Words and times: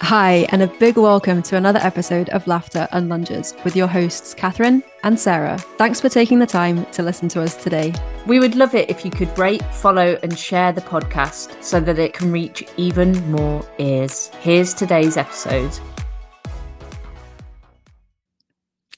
Hi, 0.00 0.46
and 0.50 0.60
a 0.62 0.66
big 0.66 0.96
welcome 0.98 1.40
to 1.44 1.56
another 1.56 1.78
episode 1.78 2.28
of 2.30 2.46
Laughter 2.46 2.86
and 2.92 3.08
Lunges 3.08 3.54
with 3.64 3.74
your 3.74 3.86
hosts, 3.86 4.34
Catherine 4.34 4.82
and 5.02 5.18
Sarah. 5.18 5.56
Thanks 5.78 6.00
for 6.00 6.08
taking 6.08 6.38
the 6.38 6.46
time 6.46 6.84
to 6.92 7.02
listen 7.02 7.28
to 7.28 7.42
us 7.42 7.54
today. 7.54 7.94
We 8.26 8.38
would 8.38 8.54
love 8.54 8.74
it 8.74 8.90
if 8.90 9.04
you 9.04 9.10
could 9.10 9.36
rate, 9.38 9.62
follow, 9.76 10.18
and 10.22 10.38
share 10.38 10.72
the 10.72 10.82
podcast 10.82 11.62
so 11.62 11.80
that 11.80 11.98
it 11.98 12.12
can 12.12 12.32
reach 12.32 12.64
even 12.76 13.30
more 13.30 13.66
ears. 13.78 14.28
Here's 14.40 14.74
today's 14.74 15.16
episode. 15.16 15.72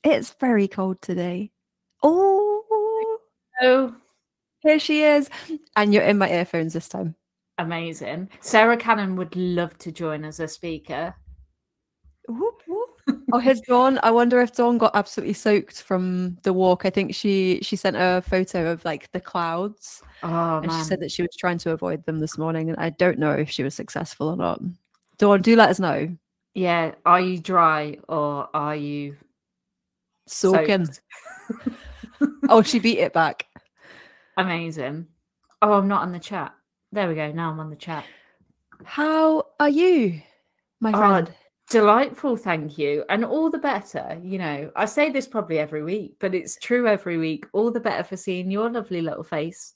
It's 0.03 0.31
very 0.41 0.67
cold 0.67 1.01
today. 1.03 1.53
Oh, 2.03 3.19
Oh, 3.63 3.95
here 4.61 4.79
she 4.79 5.03
is. 5.03 5.31
And 5.77 5.95
you're 5.95 6.03
in 6.03 6.19
my 6.19 6.31
earphones 6.31 6.75
this 6.75 6.89
time. 6.89 7.15
Amazing. 7.59 8.29
Sarah 8.41 8.77
Cannon 8.77 9.17
would 9.17 9.35
love 9.37 9.77
to 9.79 9.93
join 9.93 10.25
as 10.25 10.41
a 10.41 10.49
speaker. 10.49 11.15
Whoop, 12.29 12.61
whoop. 12.67 13.21
oh, 13.33 13.39
here's 13.39 13.61
Dawn. 13.61 14.01
I 14.03 14.11
wonder 14.11 14.41
if 14.41 14.55
Dawn 14.55 14.79
got 14.79 14.97
absolutely 14.97 15.35
soaked 15.35 15.83
from 15.83 16.37
the 16.43 16.53
walk. 16.53 16.85
I 16.85 16.91
think 16.91 17.15
she 17.15 17.61
she 17.63 17.77
sent 17.77 17.97
a 17.97 18.23
photo 18.27 18.71
of 18.73 18.85
like 18.85 19.11
the 19.13 19.21
clouds, 19.21 20.03
Oh, 20.23 20.59
and 20.59 20.73
she 20.73 20.83
said 20.83 21.01
that 21.01 21.13
she 21.13 21.23
was 21.23 21.37
trying 21.39 21.59
to 21.59 21.71
avoid 21.71 22.05
them 22.05 22.19
this 22.19 22.37
morning. 22.37 22.69
And 22.69 22.79
I 22.79 22.91
don't 22.91 23.19
know 23.19 23.33
if 23.33 23.49
she 23.51 23.63
was 23.63 23.75
successful 23.75 24.29
or 24.29 24.37
not. 24.37 24.61
Dawn, 25.19 25.41
do 25.41 25.55
let 25.55 25.71
us 25.71 25.79
know. 25.79 26.17
yeah, 26.55 26.93
are 27.05 27.21
you 27.21 27.39
dry 27.39 27.99
or 28.09 28.49
are 28.55 28.77
you 28.77 29.17
Soaking. 30.27 30.89
Oh, 32.49 32.63
she 32.63 32.79
beat 32.79 32.99
it 32.99 33.13
back. 33.13 33.47
Amazing. 34.37 35.07
Oh, 35.63 35.75
I'm 35.75 35.87
not 35.89 36.03
on 36.03 36.13
the 36.13 36.19
chat. 36.19 36.53
There 36.93 37.09
we 37.09 37.15
go. 37.15 37.31
Now 37.33 37.51
I'm 37.51 37.61
on 37.61 37.71
the 37.71 37.77
chat. 37.77 38.05
How 38.85 39.45
are 39.59 39.69
you, 39.69 40.21
my 40.81 40.93
Oh, 40.93 40.99
friend? 40.99 41.35
Delightful, 41.69 42.37
thank 42.37 42.79
you. 42.79 43.05
And 43.09 43.25
all 43.25 43.51
the 43.51 43.59
better, 43.59 44.21
you 44.23 44.39
know. 44.39 44.71
I 44.77 44.85
say 44.85 45.11
this 45.11 45.27
probably 45.27 45.59
every 45.59 45.83
week, 45.83 46.17
but 46.21 46.35
it's 46.35 46.57
true 46.57 46.87
every 46.87 47.19
week. 47.19 47.47
All 47.53 47.71
the 47.71 47.81
better 47.81 48.05
for 48.05 48.17
seeing 48.17 48.51
your 48.51 48.71
lovely 48.71 49.01
little 49.03 49.25
face 49.25 49.75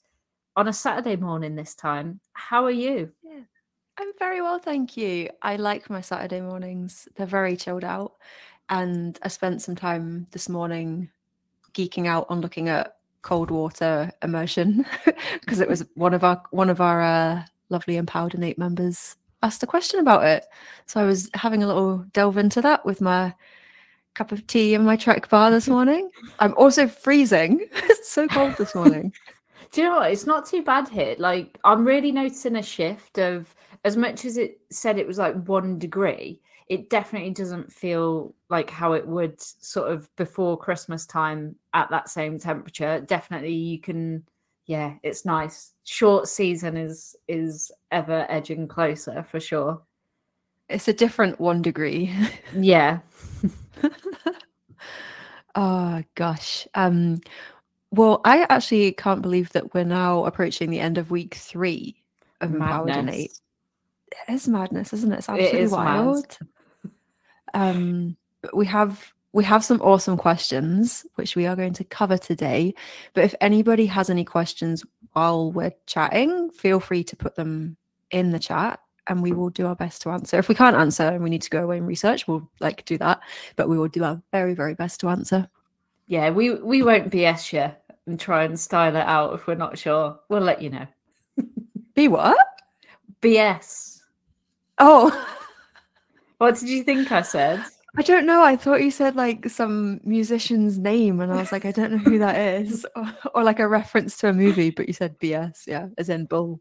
on 0.55 0.67
a 0.67 0.73
Saturday 0.73 1.15
morning 1.15 1.55
this 1.55 1.75
time. 1.75 2.19
How 2.33 2.63
are 2.65 2.71
you? 2.71 3.11
I'm 3.97 4.11
very 4.17 4.41
well, 4.41 4.57
thank 4.57 4.95
you. 4.95 5.29
I 5.41 5.57
like 5.57 5.89
my 5.89 6.01
Saturday 6.01 6.41
mornings. 6.41 7.07
They're 7.15 7.25
very 7.27 7.57
chilled 7.57 7.83
out. 7.83 8.13
And 8.69 9.19
I 9.21 9.27
spent 9.27 9.61
some 9.61 9.75
time 9.75 10.27
this 10.31 10.47
morning 10.47 11.09
geeking 11.73 12.07
out 12.07 12.27
on 12.29 12.39
looking 12.41 12.69
at 12.69 12.95
cold 13.21 13.51
water 13.51 14.11
immersion 14.23 14.85
because 15.41 15.59
it 15.59 15.69
was 15.69 15.85
one 15.95 16.13
of 16.13 16.23
our 16.23 16.41
one 16.51 16.69
of 16.69 16.81
our 16.81 17.01
uh, 17.01 17.43
lovely 17.69 17.97
Empowered 17.97 18.33
in 18.33 18.43
8 18.43 18.57
members 18.57 19.15
asked 19.43 19.63
a 19.63 19.67
question 19.67 19.99
about 19.99 20.23
it. 20.25 20.45
So 20.85 21.01
I 21.01 21.05
was 21.05 21.29
having 21.33 21.63
a 21.63 21.67
little 21.67 21.99
delve 22.13 22.37
into 22.37 22.61
that 22.61 22.85
with 22.85 23.01
my 23.01 23.33
cup 24.13 24.31
of 24.31 24.45
tea 24.47 24.73
in 24.73 24.83
my 24.83 24.95
trek 24.95 25.29
bar 25.29 25.51
this 25.51 25.67
morning. 25.75 26.09
I'm 26.39 26.53
also 26.55 26.87
freezing. 26.87 27.67
it's 27.71 28.09
so 28.09 28.27
cold 28.27 28.55
this 28.57 28.75
morning. 28.75 29.13
Do 29.71 29.81
you 29.81 29.87
know 29.87 29.97
what? 29.97 30.11
It's 30.11 30.25
not 30.25 30.45
too 30.45 30.63
bad 30.63 30.89
here. 30.89 31.15
Like, 31.17 31.57
I'm 31.63 31.85
really 31.85 32.11
noticing 32.11 32.57
a 32.57 32.63
shift 32.63 33.17
of 33.17 33.55
as 33.85 33.95
much 33.95 34.25
as 34.25 34.37
it 34.37 34.59
said 34.69 34.97
it 34.97 35.07
was 35.07 35.17
like 35.17 35.35
one 35.47 35.79
degree, 35.79 36.41
it 36.67 36.89
definitely 36.89 37.31
doesn't 37.31 37.71
feel 37.71 38.33
like 38.49 38.69
how 38.69 38.93
it 38.93 39.07
would 39.07 39.39
sort 39.41 39.91
of 39.91 40.13
before 40.15 40.57
Christmas 40.57 41.05
time 41.05 41.55
at 41.73 41.89
that 41.89 42.09
same 42.09 42.39
temperature. 42.39 43.01
Definitely, 43.01 43.53
you 43.53 43.79
can, 43.79 44.23
yeah, 44.65 44.95
it's 45.03 45.25
nice. 45.25 45.73
Short 45.83 46.27
season 46.27 46.77
is 46.77 47.15
is 47.27 47.71
ever 47.91 48.25
edging 48.29 48.67
closer 48.67 49.23
for 49.23 49.39
sure. 49.39 49.81
It's 50.69 50.87
a 50.87 50.93
different 50.93 51.39
one 51.39 51.61
degree. 51.61 52.13
Yeah, 52.55 52.99
Oh 55.55 56.03
gosh. 56.15 56.67
Um 56.75 57.21
well, 57.93 58.21
I 58.23 58.45
actually 58.49 58.93
can't 58.93 59.21
believe 59.21 59.51
that 59.51 59.73
we're 59.73 59.83
now 59.83 60.23
approaching 60.23 60.69
the 60.69 60.79
end 60.79 60.97
of 60.97 61.11
week 61.11 61.35
three 61.35 62.01
of 62.39 62.53
Empowered 62.53 62.95
in 62.95 63.09
8. 63.09 63.31
It 64.11 64.33
is 64.33 64.47
madness, 64.47 64.93
isn't 64.93 65.11
it? 65.11 65.19
It's 65.19 65.29
absolutely 65.29 65.59
is 65.59 65.71
mad. 65.71 66.05
wild. 66.05 66.37
Um 67.53 68.17
but 68.41 68.55
we 68.55 68.65
have 68.65 69.13
we 69.33 69.43
have 69.45 69.63
some 69.63 69.81
awesome 69.81 70.17
questions 70.17 71.05
which 71.15 71.35
we 71.35 71.45
are 71.45 71.55
going 71.55 71.73
to 71.73 71.83
cover 71.83 72.17
today. 72.17 72.73
But 73.13 73.23
if 73.23 73.35
anybody 73.39 73.85
has 73.85 74.09
any 74.09 74.25
questions 74.25 74.83
while 75.13 75.51
we're 75.51 75.73
chatting, 75.85 76.49
feel 76.51 76.79
free 76.79 77.03
to 77.05 77.15
put 77.15 77.35
them 77.35 77.77
in 78.09 78.31
the 78.31 78.39
chat 78.39 78.79
and 79.07 79.21
we 79.21 79.31
will 79.31 79.49
do 79.49 79.65
our 79.67 79.75
best 79.75 80.01
to 80.01 80.09
answer. 80.09 80.37
If 80.37 80.49
we 80.49 80.55
can't 80.55 80.75
answer 80.75 81.03
and 81.03 81.23
we 81.23 81.29
need 81.29 81.41
to 81.43 81.49
go 81.49 81.63
away 81.63 81.77
and 81.77 81.87
research, 81.87 82.27
we'll 82.27 82.49
like 82.59 82.85
do 82.85 82.97
that. 82.99 83.19
But 83.55 83.69
we 83.69 83.77
will 83.77 83.87
do 83.87 84.03
our 84.03 84.21
very, 84.31 84.53
very 84.53 84.73
best 84.73 84.99
to 85.01 85.09
answer. 85.09 85.49
Yeah, 86.07 86.29
we 86.29 86.55
we 86.55 86.83
won't 86.83 87.09
BS 87.09 87.53
you 87.53 87.73
and 88.05 88.19
try 88.19 88.43
and 88.43 88.59
style 88.59 88.95
it 88.95 89.05
out 89.05 89.33
if 89.33 89.47
we're 89.47 89.55
not 89.55 89.77
sure. 89.77 90.19
We'll 90.29 90.41
let 90.41 90.61
you 90.61 90.69
know. 90.69 90.87
Be 91.95 92.07
what? 92.07 92.37
BS. 93.21 94.00
Oh, 94.83 95.27
What 96.39 96.55
did 96.59 96.69
you 96.69 96.83
think 96.83 97.11
I 97.11 97.21
said? 97.21 97.63
I 97.97 98.01
don't 98.01 98.25
know. 98.25 98.41
I 98.43 98.55
thought 98.55 98.81
you 98.81 98.89
said 98.89 99.15
like 99.15 99.47
some 99.47 99.99
musician's 100.03 100.79
name, 100.79 101.19
and 101.19 101.31
I 101.31 101.35
was 101.35 101.51
like, 101.51 101.65
I 101.65 101.71
don't 101.71 101.91
know 101.91 101.97
who 101.99 102.17
that 102.17 102.35
is, 102.61 102.83
or, 102.95 103.13
or 103.35 103.43
like 103.43 103.59
a 103.59 103.67
reference 103.67 104.17
to 104.17 104.29
a 104.29 104.33
movie. 104.33 104.71
But 104.71 104.87
you 104.87 104.93
said 104.93 105.19
BS, 105.19 105.67
yeah, 105.67 105.89
as 105.99 106.09
in 106.09 106.25
bull. 106.25 106.59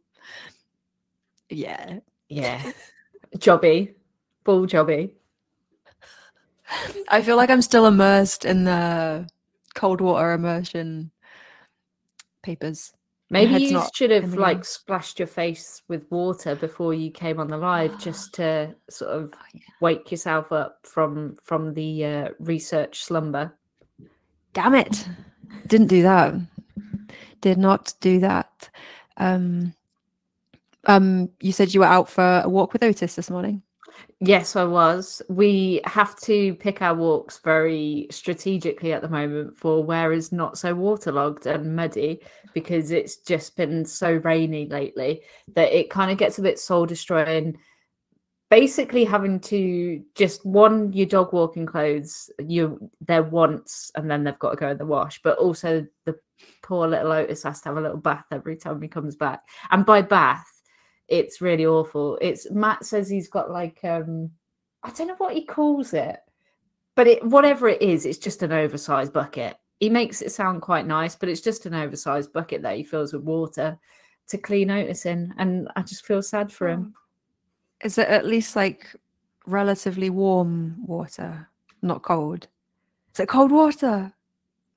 Yeah, 1.48 2.00
Yeah. 2.28 2.72
Jobby. 3.36 3.94
Bull 4.44 4.66
jobby. 4.66 5.12
I 7.08 7.22
feel 7.22 7.36
like 7.36 7.48
I'm 7.48 7.62
still 7.62 7.86
immersed 7.86 8.44
in 8.44 8.64
the 8.64 9.26
cold 9.74 10.00
water 10.02 10.32
immersion 10.32 11.10
papers. 12.42 12.92
Maybe 13.32 13.64
you 13.64 13.82
should 13.94 14.10
have 14.10 14.34
like 14.34 14.64
splashed 14.64 15.20
your 15.20 15.28
face 15.28 15.82
with 15.86 16.04
water 16.10 16.56
before 16.56 16.94
you 16.94 17.12
came 17.12 17.38
on 17.38 17.46
the 17.46 17.56
live 17.56 17.96
just 17.98 18.34
to 18.34 18.74
sort 18.90 19.12
of 19.12 19.32
Oh, 19.34 19.44
yeah. 19.54 19.60
wake 19.80 20.10
yourself 20.10 20.50
up 20.50 20.78
from 20.82 21.36
from 21.42 21.72
the 21.74 22.04
uh, 22.04 22.28
research 22.40 23.04
slumber. 23.04 23.54
Damn 24.52 24.74
it! 24.74 25.06
Didn't 25.68 25.86
do 25.86 26.02
that. 26.02 26.34
Did 27.40 27.58
not 27.58 27.94
do 28.00 28.18
that. 28.20 28.68
Um, 29.16 29.74
um, 30.86 31.30
you 31.40 31.52
said 31.52 31.72
you 31.72 31.80
were 31.80 31.86
out 31.86 32.08
for 32.08 32.42
a 32.44 32.48
walk 32.48 32.72
with 32.72 32.82
Otis 32.82 33.14
this 33.14 33.30
morning. 33.30 33.62
Yes, 34.20 34.54
I 34.54 34.64
was. 34.64 35.22
We 35.28 35.80
have 35.84 36.14
to 36.20 36.54
pick 36.56 36.82
our 36.82 36.94
walks 36.94 37.38
very 37.38 38.06
strategically 38.10 38.92
at 38.92 39.00
the 39.00 39.08
moment 39.08 39.56
for 39.56 39.82
where 39.82 40.12
is 40.12 40.30
not 40.30 40.58
so 40.58 40.74
waterlogged 40.74 41.46
and 41.46 41.74
muddy 41.74 42.20
because 42.52 42.90
it's 42.90 43.16
just 43.16 43.56
been 43.56 43.84
so 43.86 44.12
rainy 44.16 44.66
lately 44.66 45.22
that 45.54 45.72
it 45.72 45.88
kind 45.88 46.10
of 46.10 46.18
gets 46.18 46.38
a 46.38 46.42
bit 46.42 46.58
soul 46.58 46.84
destroying. 46.84 47.56
Basically, 48.50 49.04
having 49.04 49.40
to 49.40 50.02
just 50.14 50.44
one 50.44 50.92
your 50.92 51.06
dog 51.06 51.32
walking 51.32 51.66
clothes, 51.66 52.30
you 52.40 52.90
they're 53.00 53.22
once 53.22 53.90
and 53.94 54.10
then 54.10 54.24
they've 54.24 54.38
got 54.38 54.50
to 54.50 54.56
go 54.56 54.70
in 54.70 54.76
the 54.76 54.84
wash, 54.84 55.22
but 55.22 55.38
also 55.38 55.86
the 56.04 56.18
poor 56.62 56.86
little 56.88 57.12
Otis 57.12 57.44
has 57.44 57.60
to 57.62 57.68
have 57.68 57.78
a 57.78 57.80
little 57.80 57.96
bath 57.96 58.24
every 58.32 58.56
time 58.56 58.82
he 58.82 58.88
comes 58.88 59.16
back. 59.16 59.42
And 59.70 59.86
by 59.86 60.02
bath, 60.02 60.49
it's 61.10 61.40
really 61.40 61.66
awful. 61.66 62.16
It's 62.22 62.50
Matt 62.50 62.86
says 62.86 63.08
he's 63.08 63.28
got 63.28 63.50
like 63.50 63.80
um 63.84 64.30
I 64.82 64.90
don't 64.90 65.08
know 65.08 65.16
what 65.18 65.34
he 65.34 65.44
calls 65.44 65.92
it, 65.92 66.16
but 66.94 67.06
it 67.06 67.22
whatever 67.24 67.68
it 67.68 67.82
is, 67.82 68.06
it's 68.06 68.18
just 68.18 68.42
an 68.42 68.52
oversized 68.52 69.12
bucket. 69.12 69.56
He 69.80 69.90
makes 69.90 70.22
it 70.22 70.32
sound 70.32 70.62
quite 70.62 70.86
nice, 70.86 71.16
but 71.16 71.28
it's 71.28 71.40
just 71.40 71.66
an 71.66 71.74
oversized 71.74 72.32
bucket 72.32 72.62
that 72.62 72.76
he 72.76 72.84
fills 72.84 73.12
with 73.12 73.22
water 73.22 73.78
to 74.28 74.38
clean 74.38 74.70
Otis 74.70 75.06
in, 75.06 75.34
and 75.38 75.68
I 75.76 75.82
just 75.82 76.06
feel 76.06 76.22
sad 76.22 76.52
for 76.52 76.68
him. 76.68 76.94
Is 77.82 77.98
it 77.98 78.08
at 78.08 78.26
least 78.26 78.56
like 78.56 78.94
relatively 79.46 80.10
warm 80.10 80.76
water, 80.86 81.48
not 81.82 82.02
cold? 82.02 82.46
Is 83.14 83.20
it 83.20 83.28
cold 83.28 83.50
water? 83.50 84.12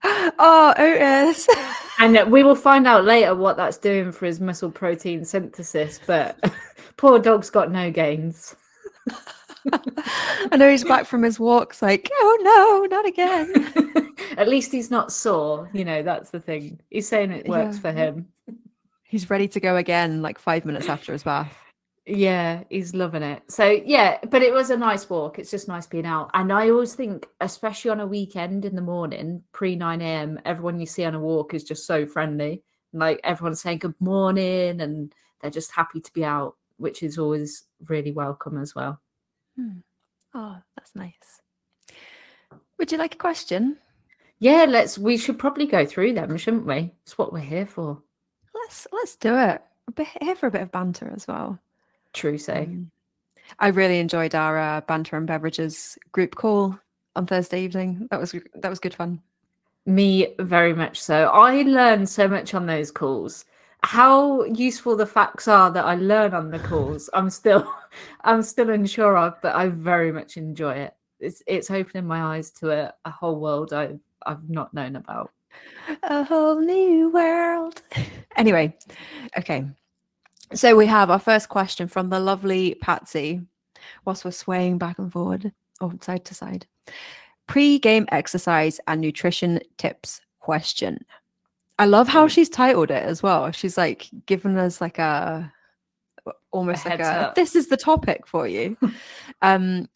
Oh, 0.06 0.74
Otis. 0.78 1.48
And 2.04 2.30
we 2.32 2.44
will 2.44 2.56
find 2.56 2.86
out 2.86 3.06
later 3.06 3.34
what 3.34 3.56
that's 3.56 3.78
doing 3.78 4.12
for 4.12 4.26
his 4.26 4.42
muscle 4.42 4.70
protein 4.70 5.24
synthesis. 5.24 6.02
But 6.06 6.38
poor 6.98 7.18
dog's 7.18 7.50
got 7.50 7.72
no 7.72 7.92
gains. 7.92 8.56
I 10.52 10.58
know 10.58 10.70
he's 10.70 10.84
back 10.84 11.06
from 11.06 11.24
his 11.24 11.40
walks, 11.40 11.82
like, 11.82 12.10
oh 12.14 12.86
no, 12.90 12.96
not 12.98 13.06
again. 13.06 14.14
At 14.38 14.50
least 14.50 14.74
he's 14.74 14.92
not 14.92 15.14
sore. 15.14 15.70
You 15.72 15.86
know, 15.86 16.04
that's 16.04 16.30
the 16.32 16.42
thing. 16.42 16.82
He's 16.90 17.08
saying 17.08 17.32
it 17.32 17.48
works 17.48 17.76
Yeah. 17.78 17.82
for 17.82 17.92
him. 17.94 18.28
He's 19.04 19.30
ready 19.30 19.48
to 19.48 19.62
go 19.62 19.78
again, 19.78 20.22
like 20.22 20.40
five 20.40 20.66
minutes 20.66 20.90
after 20.90 21.14
his 21.14 21.24
bath. 21.24 21.58
Yeah, 22.06 22.64
he's 22.70 22.94
loving 22.94 23.24
it. 23.24 23.44
So 23.50 23.70
yeah, 23.86 24.18
but 24.30 24.42
it 24.42 24.54
was 24.54 24.70
a 24.70 24.78
nice 24.78 25.10
walk. 25.10 25.40
It's 25.40 25.52
just 25.52 25.70
nice 25.70 25.88
being 25.88 26.06
out. 26.06 26.32
And 26.34 26.52
I 26.52 26.70
always 26.70 26.96
think, 26.96 27.28
especially 27.40 27.92
on 27.92 28.02
a 28.02 28.08
weekend 28.08 28.66
in 28.66 28.76
the 28.76 28.82
morning, 28.82 29.44
pre 29.54 29.76
9 29.76 30.02
a.m., 30.02 30.40
everyone 30.44 30.80
you 30.80 30.86
see 30.86 31.06
on 31.06 31.16
a 31.16 31.20
walk 31.20 31.54
is 31.54 31.64
just 31.64 31.86
so 31.86 32.06
friendly. 32.06 32.62
Like 32.92 33.22
everyone's 33.24 33.62
saying 33.62 33.80
good 33.80 33.96
morning 34.02 34.82
and 34.82 35.14
they're 35.42 35.50
just 35.50 35.72
happy 35.72 36.02
to 36.02 36.14
be 36.14 36.26
out, 36.26 36.56
which 36.78 37.04
is 37.04 37.18
always 37.18 37.64
really 37.88 38.12
welcome 38.12 38.62
as 38.62 38.76
well. 38.76 39.00
Hmm. 39.56 39.80
Oh, 40.34 40.58
that's 40.76 40.96
nice. 40.96 41.42
Would 42.78 42.92
you 42.92 42.98
like 42.98 43.16
a 43.16 43.18
question? 43.18 43.78
Yeah, 44.40 44.66
let's. 44.68 44.98
We 44.98 45.16
should 45.18 45.40
probably 45.40 45.68
go 45.68 45.86
through 45.86 46.14
them, 46.16 46.36
shouldn't 46.36 46.66
we? 46.66 46.92
It's 47.04 47.18
what 47.18 47.32
we're 47.32 47.40
here 47.40 47.66
for. 47.66 48.02
Let's 48.54 48.88
let's 48.92 49.16
do 49.16 49.38
it. 49.38 49.62
We're 49.98 50.08
here 50.22 50.36
for 50.36 50.48
a 50.48 50.52
bit 50.52 50.64
of 50.64 50.72
banter 50.72 51.12
as 51.16 51.28
well. 51.28 51.60
True 52.14 52.38
say. 52.38 52.64
Um, 52.64 52.92
I 53.60 53.68
really 53.68 54.00
enjoyed 54.00 54.36
our 54.36 54.58
uh, 54.58 54.82
banter 54.82 55.18
and 55.18 55.28
beverages 55.28 55.98
group 56.12 56.36
call 56.36 56.78
on 57.16 57.26
Thursday 57.26 57.64
evening. 57.64 58.08
That 58.10 58.20
was 58.20 58.34
that 58.56 58.70
was 58.70 58.80
good 58.80 58.94
fun. 58.94 59.22
Me 59.86 60.34
very 60.40 60.74
much 60.74 61.02
so. 61.02 61.26
I 61.26 61.64
learned 61.64 62.08
so 62.08 62.28
much 62.28 62.54
on 62.54 62.66
those 62.66 62.92
calls. 62.92 63.46
How 63.84 64.46
useful 64.46 64.96
the 64.96 65.06
facts 65.06 65.48
are 65.48 65.70
that 65.72 65.84
I 65.86 65.96
learn 65.96 66.34
on 66.34 66.50
the 66.50 66.60
calls, 66.60 67.10
I'm 67.14 67.30
still 67.30 67.72
I'm 68.24 68.42
still 68.42 68.70
unsure 68.70 69.18
of, 69.18 69.42
but 69.42 69.56
I 69.56 69.68
very 69.68 70.12
much 70.12 70.38
enjoy 70.38 70.74
it. 70.74 70.94
It's 71.20 71.44
it's 71.48 71.70
opening 71.70 72.08
my 72.08 72.36
eyes 72.36 72.52
to 72.52 72.72
a, 72.72 72.94
a 73.06 73.12
whole 73.12 73.40
world 73.40 73.74
I've 73.74 74.00
I've 74.26 74.50
not 74.50 74.74
known 74.74 74.96
about. 74.96 75.32
A 76.04 76.24
whole 76.24 76.60
new 76.60 77.10
world. 77.10 77.82
Anyway, 78.36 78.76
okay. 79.38 79.64
So 80.52 80.76
we 80.76 80.86
have 80.86 81.10
our 81.10 81.20
first 81.20 81.50
question 81.50 81.88
from 81.88 82.10
the 82.10 82.20
lovely 82.20 82.76
Patsy, 82.76 83.42
whilst 84.06 84.26
we're 84.26 84.32
swaying 84.32 84.78
back 84.78 85.00
and 85.00 85.12
forward 85.12 85.52
or 85.82 85.94
side 86.02 86.26
to 86.26 86.34
side. 86.36 86.68
Pre-game 87.48 88.08
exercise 88.12 88.80
and 88.88 89.02
nutrition 89.02 89.60
tips 89.78 90.22
question. 90.40 91.06
I 91.80 91.86
love 91.86 92.08
how 92.08 92.28
she's 92.28 92.50
titled 92.50 92.92
it 92.92 93.04
as 93.04 93.24
well. 93.24 93.52
She's 93.52 93.78
like 93.78 94.10
given 94.26 94.58
us 94.58 94.80
like 94.80 95.00
a 95.00 95.52
almost 96.52 96.86
A 96.86 96.90
like 96.90 97.00
a 97.00 97.04
up. 97.04 97.36
this 97.36 97.56
is 97.56 97.68
the 97.68 97.78
topic 97.78 98.28
for 98.28 98.48
you. 98.48 98.78
um 99.42 99.90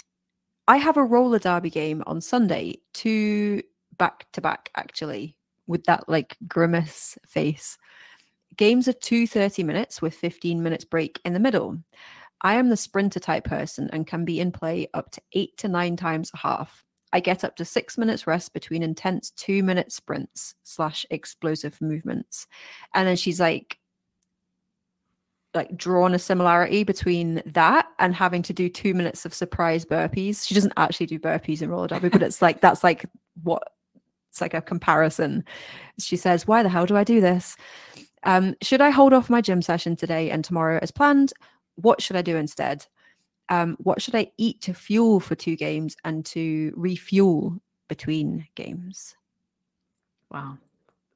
I 0.68 0.78
have 0.78 0.98
a 0.98 1.04
roller 1.04 1.40
derby 1.40 1.70
game 1.70 2.04
on 2.08 2.20
Sunday, 2.20 2.80
two 2.94 3.62
back 3.98 4.26
to 4.34 4.42
back 4.42 4.72
actually, 4.76 5.38
with 5.68 5.86
that 5.86 6.10
like 6.10 6.36
grimace 6.48 7.18
face. 7.26 7.78
Games 8.57 8.88
are 8.88 8.94
two 8.94 9.27
30 9.27 9.63
minutes 9.63 10.01
with 10.01 10.15
15 10.15 10.62
minutes 10.62 10.83
break 10.83 11.19
in 11.24 11.33
the 11.33 11.39
middle. 11.39 11.77
I 12.42 12.56
am 12.56 12.69
the 12.69 12.77
sprinter 12.77 13.19
type 13.19 13.44
person 13.44 13.89
and 13.92 14.06
can 14.06 14.25
be 14.25 14.39
in 14.39 14.51
play 14.51 14.88
up 14.94 15.12
to 15.12 15.21
eight 15.33 15.57
to 15.57 15.68
nine 15.68 15.95
times 15.95 16.31
a 16.33 16.38
half. 16.38 16.83
I 17.13 17.19
get 17.19 17.44
up 17.44 17.56
to 17.57 17.65
six 17.65 17.98
minutes 17.98 18.27
rest 18.27 18.54
between 18.54 18.83
intense 18.83 19.31
two 19.31 19.63
minute 19.63 19.92
sprints 19.92 20.56
slash 20.63 21.06
explosive 21.09 21.80
movements. 21.81 22.48
And 22.94 23.07
then 23.07 23.15
she's 23.15 23.39
like, 23.39 23.77
like 25.54 25.75
drawn 25.75 26.13
a 26.13 26.19
similarity 26.19 26.83
between 26.83 27.42
that 27.45 27.88
and 27.98 28.13
having 28.13 28.44
to 28.44 28.54
do 28.54 28.69
two 28.69 28.94
minutes 28.94 29.25
of 29.25 29.33
surprise 29.33 29.86
burpees. 29.86 30.45
She 30.45 30.54
doesn't 30.54 30.74
actually 30.77 31.07
do 31.07 31.19
burpees 31.19 31.62
in 31.62 31.69
roller 31.69 31.88
derby, 31.88 32.09
but 32.09 32.21
it's 32.21 32.42
like 32.42 32.62
that's 32.62 32.83
like 32.83 33.06
what 33.44 33.63
it's 34.30 34.42
like 34.42 34.54
a 34.54 34.62
comparison. 34.62 35.44
She 36.00 36.18
says, 36.18 36.45
Why 36.45 36.62
the 36.62 36.69
hell 36.69 36.86
do 36.86 36.95
I 36.95 37.04
do 37.04 37.21
this? 37.21 37.57
Um, 38.24 38.56
should 38.62 38.81
I 38.81 38.90
hold 38.90 39.14
off 39.14 39.30
my 39.30 39.42
gym 39.42 39.62
session 39.62 39.96
today 39.96 40.30
and 40.31 40.44
tomorrow 40.44 40.80
as 40.81 40.92
planned? 40.92 41.34
What 41.75 42.02
should 42.02 42.16
I 42.16 42.22
do 42.22 42.36
instead? 42.38 42.86
Um, 43.50 43.78
what 43.80 44.02
should 44.02 44.16
I 44.16 44.31
eat 44.38 44.62
to 44.62 44.74
fuel 44.74 45.19
for 45.19 45.36
two 45.36 45.56
games 45.56 45.96
and 46.04 46.25
to 46.28 46.74
refuel 46.75 47.60
between 47.88 48.48
games? 48.56 49.16
Wow. 50.31 50.58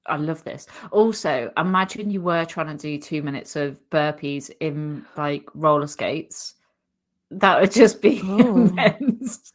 I 0.08 0.18
love 0.18 0.44
this. 0.44 0.66
Also, 0.92 1.52
imagine 1.58 2.10
you 2.10 2.22
were 2.22 2.46
trying 2.46 2.76
to 2.76 2.82
do 2.82 2.98
two 2.98 3.22
minutes 3.22 3.56
of 3.56 3.80
burpees 3.92 4.50
in 4.60 5.06
like 5.18 5.46
roller 5.54 5.88
skates. 5.88 6.56
That 7.30 7.62
would 7.62 7.72
just 7.72 8.02
be 8.02 8.22
Oh. 8.24 8.40
immense. 8.68 9.54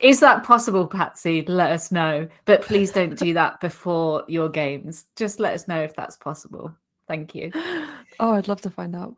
Is 0.00 0.20
that 0.20 0.44
possible, 0.44 0.86
Patsy? 0.86 1.44
Let 1.46 1.72
us 1.72 1.90
know. 1.90 2.28
But 2.44 2.62
please 2.62 2.92
don't 2.92 3.18
do 3.18 3.34
that 3.34 3.60
before 3.60 4.24
your 4.28 4.48
games. 4.48 5.06
Just 5.16 5.40
let 5.40 5.54
us 5.54 5.66
know 5.66 5.82
if 5.82 5.94
that's 5.96 6.16
possible. 6.16 6.74
Thank 7.06 7.34
you. 7.34 7.52
Oh, 8.20 8.32
I'd 8.32 8.48
love 8.48 8.60
to 8.62 8.70
find 8.70 8.96
out. 8.96 9.14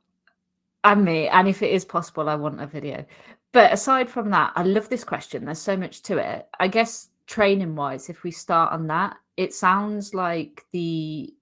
And 0.84 1.06
me. 1.06 1.26
And 1.28 1.48
if 1.48 1.62
it 1.62 1.70
is 1.70 1.86
possible, 1.86 2.28
I 2.28 2.34
want 2.34 2.60
a 2.60 2.66
video. 2.66 3.06
But 3.52 3.72
aside 3.72 4.10
from 4.10 4.28
that, 4.30 4.52
I 4.56 4.62
love 4.62 4.90
this 4.90 5.04
question. 5.04 5.46
There's 5.46 5.58
so 5.58 5.74
much 5.74 6.02
to 6.02 6.18
it. 6.18 6.46
I 6.58 6.68
guess 6.68 7.08
training 7.26 7.76
wise, 7.76 8.10
if 8.10 8.22
we 8.22 8.30
start 8.30 8.72
on 8.72 8.88
that, 8.88 9.16
it 9.38 9.54
sounds 9.54 10.12
like 10.12 10.66
the 10.72 11.32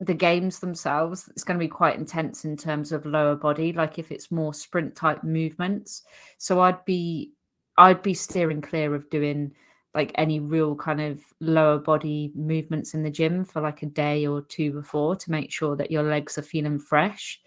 the 0.00 0.12
games 0.12 0.58
themselves 0.58 1.28
it's 1.28 1.44
going 1.44 1.58
to 1.58 1.64
be 1.64 1.68
quite 1.68 1.96
intense 1.96 2.44
in 2.44 2.56
terms 2.56 2.90
of 2.90 3.06
lower 3.06 3.36
body 3.36 3.72
like 3.72 3.98
if 3.98 4.10
it's 4.10 4.30
more 4.30 4.52
sprint 4.52 4.94
type 4.94 5.22
movements 5.22 6.02
so 6.36 6.60
i'd 6.60 6.84
be 6.84 7.32
i'd 7.78 8.02
be 8.02 8.14
steering 8.14 8.60
clear 8.60 8.94
of 8.94 9.08
doing 9.10 9.52
like 9.94 10.10
any 10.16 10.40
real 10.40 10.74
kind 10.74 11.00
of 11.00 11.20
lower 11.40 11.78
body 11.78 12.32
movements 12.34 12.94
in 12.94 13.02
the 13.02 13.10
gym 13.10 13.44
for 13.44 13.62
like 13.62 13.82
a 13.82 13.86
day 13.86 14.26
or 14.26 14.42
two 14.42 14.72
before 14.72 15.14
to 15.14 15.30
make 15.30 15.52
sure 15.52 15.76
that 15.76 15.90
your 15.90 16.02
legs 16.02 16.36
are 16.36 16.42
feeling 16.42 16.78
fresh. 16.78 17.40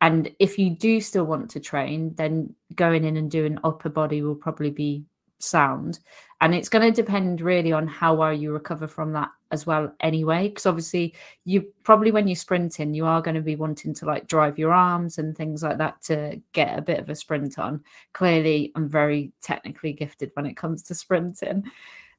And 0.00 0.30
if 0.38 0.58
you 0.58 0.70
do 0.70 1.00
still 1.00 1.24
want 1.24 1.50
to 1.50 1.60
train 1.60 2.14
then 2.16 2.54
going 2.74 3.04
in 3.04 3.16
and 3.16 3.30
doing 3.30 3.58
upper 3.64 3.88
body 3.88 4.22
will 4.22 4.36
probably 4.36 4.70
be 4.70 5.04
sound. 5.38 6.00
And 6.40 6.54
it's 6.54 6.68
going 6.68 6.92
to 6.92 7.02
depend 7.02 7.40
really 7.40 7.72
on 7.72 7.86
how 7.86 8.14
well 8.14 8.32
you 8.32 8.52
recover 8.52 8.86
from 8.86 9.12
that 9.12 9.30
as 9.50 9.66
well 9.66 9.92
anyway 10.00 10.48
because 10.48 10.66
obviously 10.66 11.14
you 11.44 11.66
probably 11.82 12.10
when 12.10 12.28
you're 12.28 12.36
sprinting 12.36 12.92
you 12.92 13.06
are 13.06 13.22
going 13.22 13.34
to 13.34 13.40
be 13.40 13.56
wanting 13.56 13.94
to 13.94 14.04
like 14.04 14.26
drive 14.26 14.58
your 14.58 14.72
arms 14.72 15.16
and 15.16 15.34
things 15.34 15.62
like 15.62 15.78
that 15.78 16.00
to 16.02 16.38
get 16.52 16.78
a 16.78 16.82
bit 16.82 17.00
of 17.00 17.08
a 17.08 17.14
sprint 17.14 17.58
on. 17.58 17.82
Clearly 18.12 18.72
i'm 18.76 18.88
very 18.88 19.32
technically 19.40 19.92
gifted 19.92 20.30
when 20.34 20.46
it 20.46 20.56
comes 20.56 20.82
to 20.84 20.94
sprinting. 20.94 21.64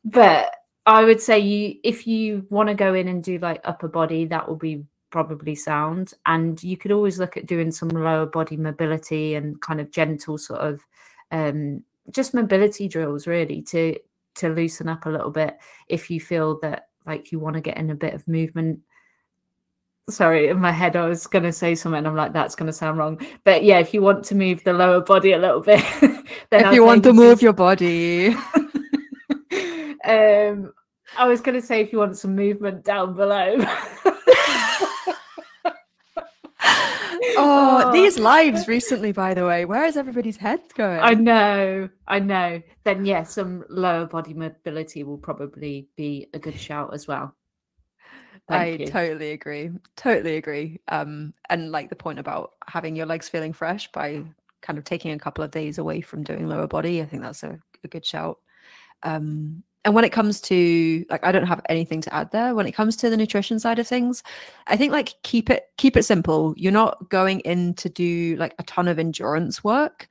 But 0.03 0.51
i 0.85 1.03
would 1.03 1.21
say 1.21 1.39
you 1.39 1.75
if 1.83 2.07
you 2.07 2.45
want 2.49 2.67
to 2.67 2.75
go 2.75 2.93
in 2.95 3.07
and 3.07 3.23
do 3.23 3.37
like 3.37 3.61
upper 3.63 3.87
body 3.87 4.25
that 4.25 4.47
will 4.47 4.55
be 4.55 4.83
probably 5.09 5.55
sound. 5.55 6.13
And 6.25 6.61
you 6.63 6.77
could 6.77 6.91
always 6.91 7.19
look 7.19 7.37
at 7.37 7.47
doing 7.47 7.71
some 7.71 7.89
lower 7.89 8.25
body 8.25 8.57
mobility 8.57 9.35
and 9.35 9.59
kind 9.61 9.81
of 9.81 9.91
gentle 9.91 10.37
sort 10.37 10.61
of 10.61 10.85
um 11.31 11.83
just 12.11 12.33
mobility 12.33 12.87
drills 12.87 13.27
really 13.27 13.61
to 13.63 13.97
to 14.35 14.49
loosen 14.49 14.87
up 14.87 15.05
a 15.05 15.09
little 15.09 15.31
bit 15.31 15.57
if 15.87 16.09
you 16.09 16.19
feel 16.19 16.59
that 16.59 16.87
like 17.05 17.31
you 17.31 17.39
want 17.39 17.55
to 17.55 17.61
get 17.61 17.77
in 17.77 17.89
a 17.89 17.95
bit 17.95 18.13
of 18.13 18.27
movement. 18.27 18.79
Sorry 20.09 20.47
in 20.47 20.59
my 20.59 20.71
head 20.71 20.95
i 20.95 21.07
was 21.07 21.27
going 21.27 21.43
to 21.43 21.51
say 21.51 21.75
something 21.75 22.03
i'm 22.03 22.15
like 22.15 22.33
that's 22.33 22.55
going 22.55 22.65
to 22.65 22.73
sound 22.73 22.97
wrong. 22.97 23.21
But 23.43 23.63
yeah 23.63 23.77
if 23.77 23.93
you 23.93 24.01
want 24.01 24.23
to 24.25 24.35
move 24.35 24.63
the 24.63 24.73
lower 24.73 25.01
body 25.01 25.33
a 25.33 25.37
little 25.37 25.61
bit 25.61 25.83
then 26.01 26.61
if 26.61 26.65
I'd 26.65 26.73
you 26.73 26.83
want 26.83 27.03
to 27.03 27.13
move 27.13 27.43
your 27.43 27.53
body. 27.53 28.29
um 30.05 30.73
i 31.17 31.27
was 31.27 31.41
going 31.41 31.59
to 31.59 31.65
say 31.65 31.81
if 31.81 31.91
you 31.91 31.99
want 31.99 32.17
some 32.17 32.35
movement 32.35 32.83
down 32.83 33.13
below 33.13 33.57
oh, 37.39 37.91
these 37.91 38.19
lives 38.19 38.67
recently, 38.67 39.11
by 39.11 39.33
the 39.33 39.45
way, 39.45 39.65
where 39.65 39.85
is 39.85 39.97
everybody's 39.97 40.37
head 40.37 40.61
going? 40.75 40.99
I 40.99 41.13
know, 41.13 41.89
I 42.07 42.19
know. 42.19 42.61
Then 42.83 43.05
yeah, 43.05 43.23
some 43.23 43.63
lower 43.69 44.05
body 44.05 44.33
mobility 44.33 45.03
will 45.03 45.17
probably 45.17 45.89
be 45.95 46.27
a 46.33 46.39
good 46.39 46.59
shout 46.59 46.93
as 46.93 47.07
well. 47.07 47.35
I 48.49 48.65
you. 48.67 48.87
totally 48.87 49.31
agree. 49.31 49.69
Totally 49.95 50.37
agree. 50.37 50.79
Um, 50.87 51.33
and 51.49 51.71
like 51.71 51.89
the 51.89 51.95
point 51.95 52.19
about 52.19 52.53
having 52.67 52.95
your 52.95 53.05
legs 53.05 53.29
feeling 53.29 53.53
fresh 53.53 53.91
by 53.91 54.23
kind 54.61 54.77
of 54.77 54.83
taking 54.83 55.11
a 55.11 55.19
couple 55.19 55.43
of 55.43 55.51
days 55.51 55.77
away 55.77 56.01
from 56.01 56.23
doing 56.23 56.47
lower 56.47 56.67
body, 56.67 57.01
I 57.01 57.05
think 57.05 57.21
that's 57.21 57.43
a, 57.43 57.59
a 57.83 57.87
good 57.87 58.05
shout. 58.05 58.39
Um, 59.03 59.63
and 59.85 59.95
when 59.95 60.03
it 60.03 60.11
comes 60.11 60.41
to 60.41 61.05
like, 61.09 61.25
I 61.25 61.31
don't 61.31 61.47
have 61.47 61.61
anything 61.69 62.01
to 62.01 62.13
add 62.13 62.31
there. 62.31 62.53
When 62.53 62.67
it 62.67 62.73
comes 62.73 62.95
to 62.97 63.09
the 63.09 63.17
nutrition 63.17 63.59
side 63.59 63.79
of 63.79 63.87
things, 63.87 64.23
I 64.67 64.75
think 64.75 64.91
like 64.91 65.15
keep 65.23 65.49
it 65.49 65.67
keep 65.77 65.95
it 65.95 66.03
simple. 66.03 66.53
You're 66.57 66.71
not 66.71 67.09
going 67.09 67.39
in 67.41 67.73
to 67.75 67.89
do 67.89 68.35
like 68.37 68.53
a 68.59 68.63
ton 68.63 68.87
of 68.87 68.99
endurance 68.99 69.63
work. 69.63 70.07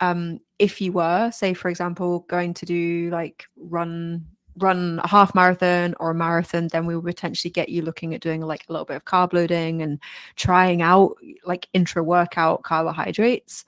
Um, 0.00 0.40
if 0.58 0.80
you 0.80 0.92
were, 0.92 1.30
say 1.30 1.54
for 1.54 1.68
example, 1.68 2.20
going 2.28 2.54
to 2.54 2.66
do 2.66 3.08
like 3.10 3.46
run 3.56 4.26
run 4.58 5.00
a 5.02 5.08
half 5.08 5.34
marathon 5.34 5.94
or 5.98 6.10
a 6.10 6.14
marathon, 6.14 6.68
then 6.68 6.84
we 6.84 6.94
would 6.94 7.04
potentially 7.04 7.50
get 7.50 7.70
you 7.70 7.82
looking 7.82 8.14
at 8.14 8.20
doing 8.20 8.42
like 8.42 8.66
a 8.68 8.72
little 8.72 8.84
bit 8.84 8.96
of 8.96 9.04
carb 9.06 9.32
loading 9.32 9.80
and 9.80 9.98
trying 10.36 10.82
out 10.82 11.16
like 11.44 11.68
intra 11.72 12.02
workout 12.02 12.62
carbohydrates. 12.64 13.64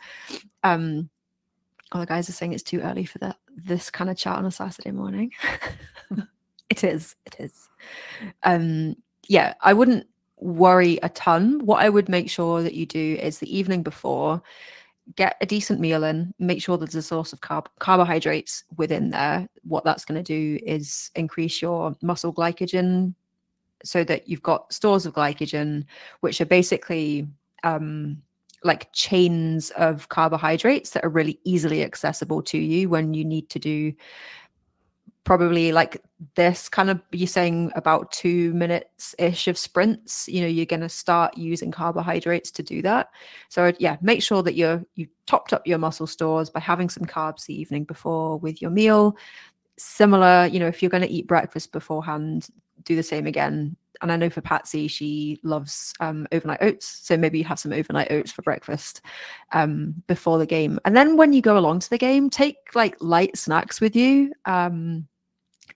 Um, 0.63 1.09
all 1.93 2.01
the 2.01 2.07
guys 2.07 2.29
are 2.29 2.33
saying 2.33 2.53
it's 2.53 2.63
too 2.63 2.81
early 2.81 3.05
for 3.05 3.19
that 3.19 3.37
this 3.55 3.91
kind 3.91 4.11
of 4.11 4.17
chat 4.17 4.37
on 4.37 4.47
a 4.47 4.51
Saturday 4.51 4.91
morning. 4.91 5.33
it 6.71 6.85
is. 6.85 7.17
It 7.27 7.37
is. 7.39 7.69
Um, 8.43 8.97
yeah, 9.29 9.55
I 9.61 9.73
wouldn't 9.73 10.07
worry 10.37 10.99
a 11.03 11.09
ton. 11.11 11.65
What 11.65 11.83
I 11.83 11.89
would 11.89 12.09
make 12.09 12.29
sure 12.31 12.63
that 12.63 12.75
you 12.75 12.87
do 12.87 13.19
is 13.21 13.39
the 13.39 13.57
evening 13.57 13.83
before, 13.83 14.43
get 15.17 15.37
a 15.41 15.47
decent 15.47 15.81
meal 15.81 16.05
in, 16.05 16.35
make 16.39 16.63
sure 16.63 16.77
there's 16.77 16.95
a 16.95 17.03
source 17.03 17.33
of 17.33 17.41
carb- 17.41 17.67
carbohydrates 17.79 18.65
within 18.77 19.11
there. 19.11 19.49
What 19.63 19.85
that's 19.85 20.05
going 20.05 20.23
to 20.23 20.59
do 20.59 20.63
is 20.65 21.11
increase 21.15 21.61
your 21.61 21.95
muscle 22.03 22.33
glycogen 22.33 23.15
so 23.85 24.05
that 24.05 24.29
you've 24.29 24.43
got 24.43 24.73
stores 24.73 25.07
of 25.07 25.15
glycogen, 25.15 25.85
which 26.21 26.41
are 26.41 26.47
basically 26.47 27.27
um, 27.65 28.23
like 28.65 28.93
chains 28.93 29.71
of 29.71 30.09
carbohydrates 30.09 30.91
that 30.91 31.05
are 31.05 31.09
really 31.09 31.39
easily 31.45 31.83
accessible 31.83 32.43
to 32.43 32.59
you 32.59 32.89
when 32.89 33.15
you 33.15 33.25
need 33.25 33.49
to 33.51 33.59
do 33.59 33.93
probably 35.25 35.71
like 35.71 36.03
this 36.35 36.69
kind 36.69 36.91
of 36.91 37.01
you're 37.13 37.29
saying 37.29 37.71
about 37.77 38.11
two 38.11 38.53
minutes 38.55 39.15
ish 39.19 39.47
of 39.47 39.57
sprints 39.57 40.29
you 40.29 40.41
know 40.41 40.49
you're 40.49 40.67
going 40.67 40.81
to 40.81 40.89
start 40.89 41.37
using 41.39 41.71
carbohydrates 41.71 42.51
to 42.51 42.63
do 42.63 42.83
that. 42.83 43.11
So 43.49 43.73
yeah 43.79 43.97
make 44.03 44.23
sure 44.23 44.43
that 44.43 44.55
you're 44.55 44.85
you 44.95 45.07
topped 45.27 45.53
up 45.53 45.67
your 45.67 45.79
muscle 45.79 46.09
stores 46.09 46.51
by 46.51 46.61
having 46.61 46.89
some 46.89 47.05
carbs 47.05 47.47
the 47.47 47.59
evening 47.59 47.85
before 47.85 48.39
with 48.39 48.61
your 48.61 48.73
meal. 48.73 49.17
Similar 49.79 50.47
you 50.47 50.59
know 50.59 50.67
if 50.67 50.83
you're 50.83 50.91
going 50.91 51.05
to 51.05 51.11
eat 51.11 51.29
breakfast 51.29 51.71
beforehand 51.71 52.49
do 52.85 52.97
the 52.97 53.03
same 53.03 53.27
again 53.27 53.77
and 54.03 54.11
I 54.11 54.17
know 54.17 54.29
for 54.29 54.41
Patsy, 54.41 54.89
she 54.89 55.39
loves 55.45 55.95
um, 56.01 56.27
overnight 56.33 56.61
oats. 56.61 57.01
So 57.03 57.17
maybe 57.17 57.39
you 57.39 57.45
have 57.45 57.59
some 57.59 57.73
overnight 57.73 58.11
oats 58.11 58.33
for 58.33 58.43
breakfast 58.43 59.01
um, 59.53 59.95
before 60.09 60.39
the 60.39 60.47
game. 60.47 60.81
And 60.85 60.97
then 60.97 61.17
when 61.17 61.33
you 61.33 61.41
go 61.41 61.57
along 61.57 61.79
to 61.81 61.91
the 61.91 61.99
game, 61.99 62.29
take 62.29 62.57
like 62.75 62.97
light 63.01 63.37
snacks 63.37 63.81
with 63.81 63.95
you. 63.95 64.33
Um, 64.45 65.07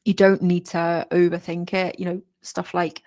you 0.04 0.12
don't 0.12 0.42
need 0.42 0.66
to 0.66 1.06
overthink 1.12 1.72
it. 1.72 1.98
You 2.00 2.06
know, 2.06 2.22
stuff 2.42 2.74
like 2.74 3.02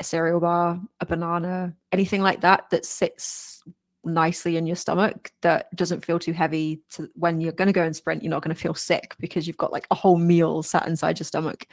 a 0.00 0.04
cereal 0.04 0.40
bar, 0.40 0.80
a 1.00 1.06
banana, 1.06 1.74
anything 1.92 2.22
like 2.22 2.40
that 2.40 2.70
that 2.70 2.86
sits 2.86 3.62
nicely 4.04 4.56
in 4.56 4.66
your 4.66 4.76
stomach 4.76 5.30
that 5.42 5.74
doesn't 5.76 6.04
feel 6.04 6.18
too 6.18 6.32
heavy 6.32 6.80
to 6.90 7.08
when 7.14 7.40
you're 7.40 7.52
going 7.52 7.66
to 7.66 7.72
go 7.72 7.82
and 7.82 7.94
sprint 7.94 8.22
you're 8.22 8.30
not 8.30 8.42
going 8.42 8.54
to 8.54 8.60
feel 8.60 8.74
sick 8.74 9.14
because 9.20 9.46
you've 9.46 9.56
got 9.56 9.72
like 9.72 9.86
a 9.90 9.94
whole 9.94 10.18
meal 10.18 10.62
sat 10.62 10.86
inside 10.86 11.18
your 11.18 11.24
stomach. 11.24 11.66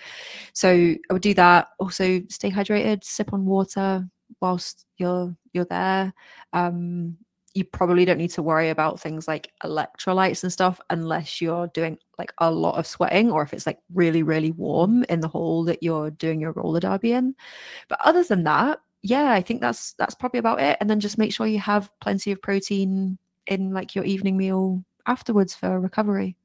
So 0.54 0.70
i 0.70 1.14
would 1.14 1.22
do 1.22 1.34
that. 1.36 1.70
Also 1.80 2.22
stay 2.30 2.52
hydrated 2.52 3.04
sip 3.04 3.34
on 3.34 3.46
water 3.46 4.08
whilst 4.42 4.86
you're 4.98 5.36
you're 5.54 5.66
there. 5.66 6.14
Um 6.54 7.18
you 7.56 7.64
probably 7.64 8.06
don't 8.06 8.20
need 8.20 8.30
to 8.30 8.44
worry 8.44 8.70
about 8.70 9.00
things 9.00 9.28
like 9.28 9.52
electrolytes 9.64 10.44
and 10.44 10.54
stuff 10.54 10.80
unless 10.92 11.42
you're 11.42 11.68
doing 11.68 11.98
like 12.20 12.32
a 12.38 12.52
lot 12.52 12.78
of 12.78 12.86
sweating 12.86 13.32
or 13.32 13.42
if 13.42 13.54
it's 13.54 13.66
like 13.66 13.80
really 13.94 14.22
really 14.22 14.52
warm 14.52 15.04
in 15.06 15.20
the 15.20 15.28
hole 15.28 15.64
that 15.64 15.82
you're 15.82 16.12
doing 16.12 16.40
your 16.40 16.52
roller 16.54 16.80
derby 16.80 17.14
in. 17.14 17.36
But 17.88 18.00
other 18.04 18.24
than 18.24 18.44
that 18.44 18.80
yeah, 19.02 19.32
I 19.32 19.42
think 19.42 19.62
that's 19.62 19.94
that's 19.94 20.16
probably 20.16 20.40
about 20.40 20.62
it. 20.62 20.78
And 20.80 20.90
then 20.90 21.00
just 21.00 21.18
make 21.18 21.34
sure 21.34 21.48
you 21.48 21.60
have 21.60 21.90
plenty 22.02 22.32
of 22.32 22.42
protein 22.42 23.18
in 23.48 23.74
like 23.74 23.96
your 23.96 24.06
evening 24.06 24.38
meal 24.38 24.84
afterwards 25.06 25.56
for 25.56 25.80
recovery. 25.80 26.36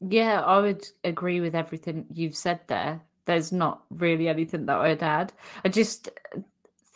Yeah, 0.00 0.40
I 0.40 0.58
would 0.60 0.86
agree 1.04 1.40
with 1.40 1.54
everything 1.54 2.06
you've 2.12 2.36
said 2.36 2.60
there. 2.66 3.00
There's 3.24 3.52
not 3.52 3.82
really 3.90 4.28
anything 4.28 4.66
that 4.66 4.78
I'd 4.78 5.02
add. 5.02 5.32
I 5.64 5.68
just 5.68 6.08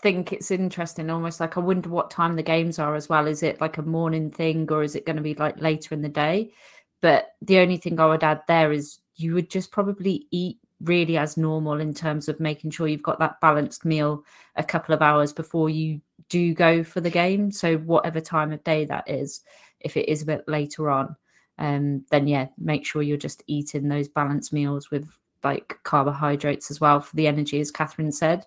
think 0.02 0.32
it's 0.32 0.50
interesting, 0.50 1.08
almost 1.08 1.40
like 1.40 1.56
I 1.56 1.60
wonder 1.60 1.88
what 1.88 2.10
time 2.10 2.36
the 2.36 2.42
games 2.42 2.78
are 2.78 2.94
as 2.94 3.08
well. 3.08 3.26
Is 3.26 3.42
it 3.42 3.60
like 3.60 3.78
a 3.78 3.82
morning 3.82 4.30
thing 4.30 4.70
or 4.70 4.82
is 4.82 4.96
it 4.96 5.06
going 5.06 5.16
to 5.16 5.22
be 5.22 5.34
like 5.34 5.60
later 5.60 5.94
in 5.94 6.02
the 6.02 6.08
day? 6.08 6.52
But 7.00 7.28
the 7.42 7.58
only 7.58 7.76
thing 7.76 8.00
I 8.00 8.06
would 8.06 8.24
add 8.24 8.42
there 8.48 8.72
is 8.72 8.98
you 9.14 9.34
would 9.34 9.50
just 9.50 9.70
probably 9.70 10.26
eat 10.30 10.58
really 10.80 11.16
as 11.16 11.36
normal 11.36 11.80
in 11.80 11.94
terms 11.94 12.28
of 12.28 12.40
making 12.40 12.70
sure 12.70 12.88
you've 12.88 13.02
got 13.02 13.18
that 13.18 13.40
balanced 13.40 13.84
meal 13.84 14.24
a 14.56 14.64
couple 14.64 14.94
of 14.94 15.02
hours 15.02 15.32
before 15.32 15.70
you 15.70 16.00
do 16.28 16.54
go 16.54 16.82
for 16.84 17.00
the 17.00 17.10
game. 17.10 17.50
So 17.50 17.78
whatever 17.78 18.20
time 18.20 18.52
of 18.52 18.62
day 18.64 18.84
that 18.86 19.08
is, 19.08 19.42
if 19.80 19.96
it 19.96 20.08
is 20.08 20.22
a 20.22 20.26
bit 20.26 20.44
later 20.48 20.90
on, 20.90 21.16
um, 21.58 22.04
then 22.10 22.26
yeah, 22.26 22.48
make 22.58 22.84
sure 22.84 23.02
you're 23.02 23.16
just 23.16 23.42
eating 23.46 23.88
those 23.88 24.08
balanced 24.08 24.52
meals 24.52 24.90
with 24.90 25.08
like 25.42 25.78
carbohydrates 25.84 26.70
as 26.70 26.80
well 26.80 27.00
for 27.00 27.14
the 27.16 27.26
energy, 27.26 27.60
as 27.60 27.70
Catherine 27.70 28.12
said. 28.12 28.46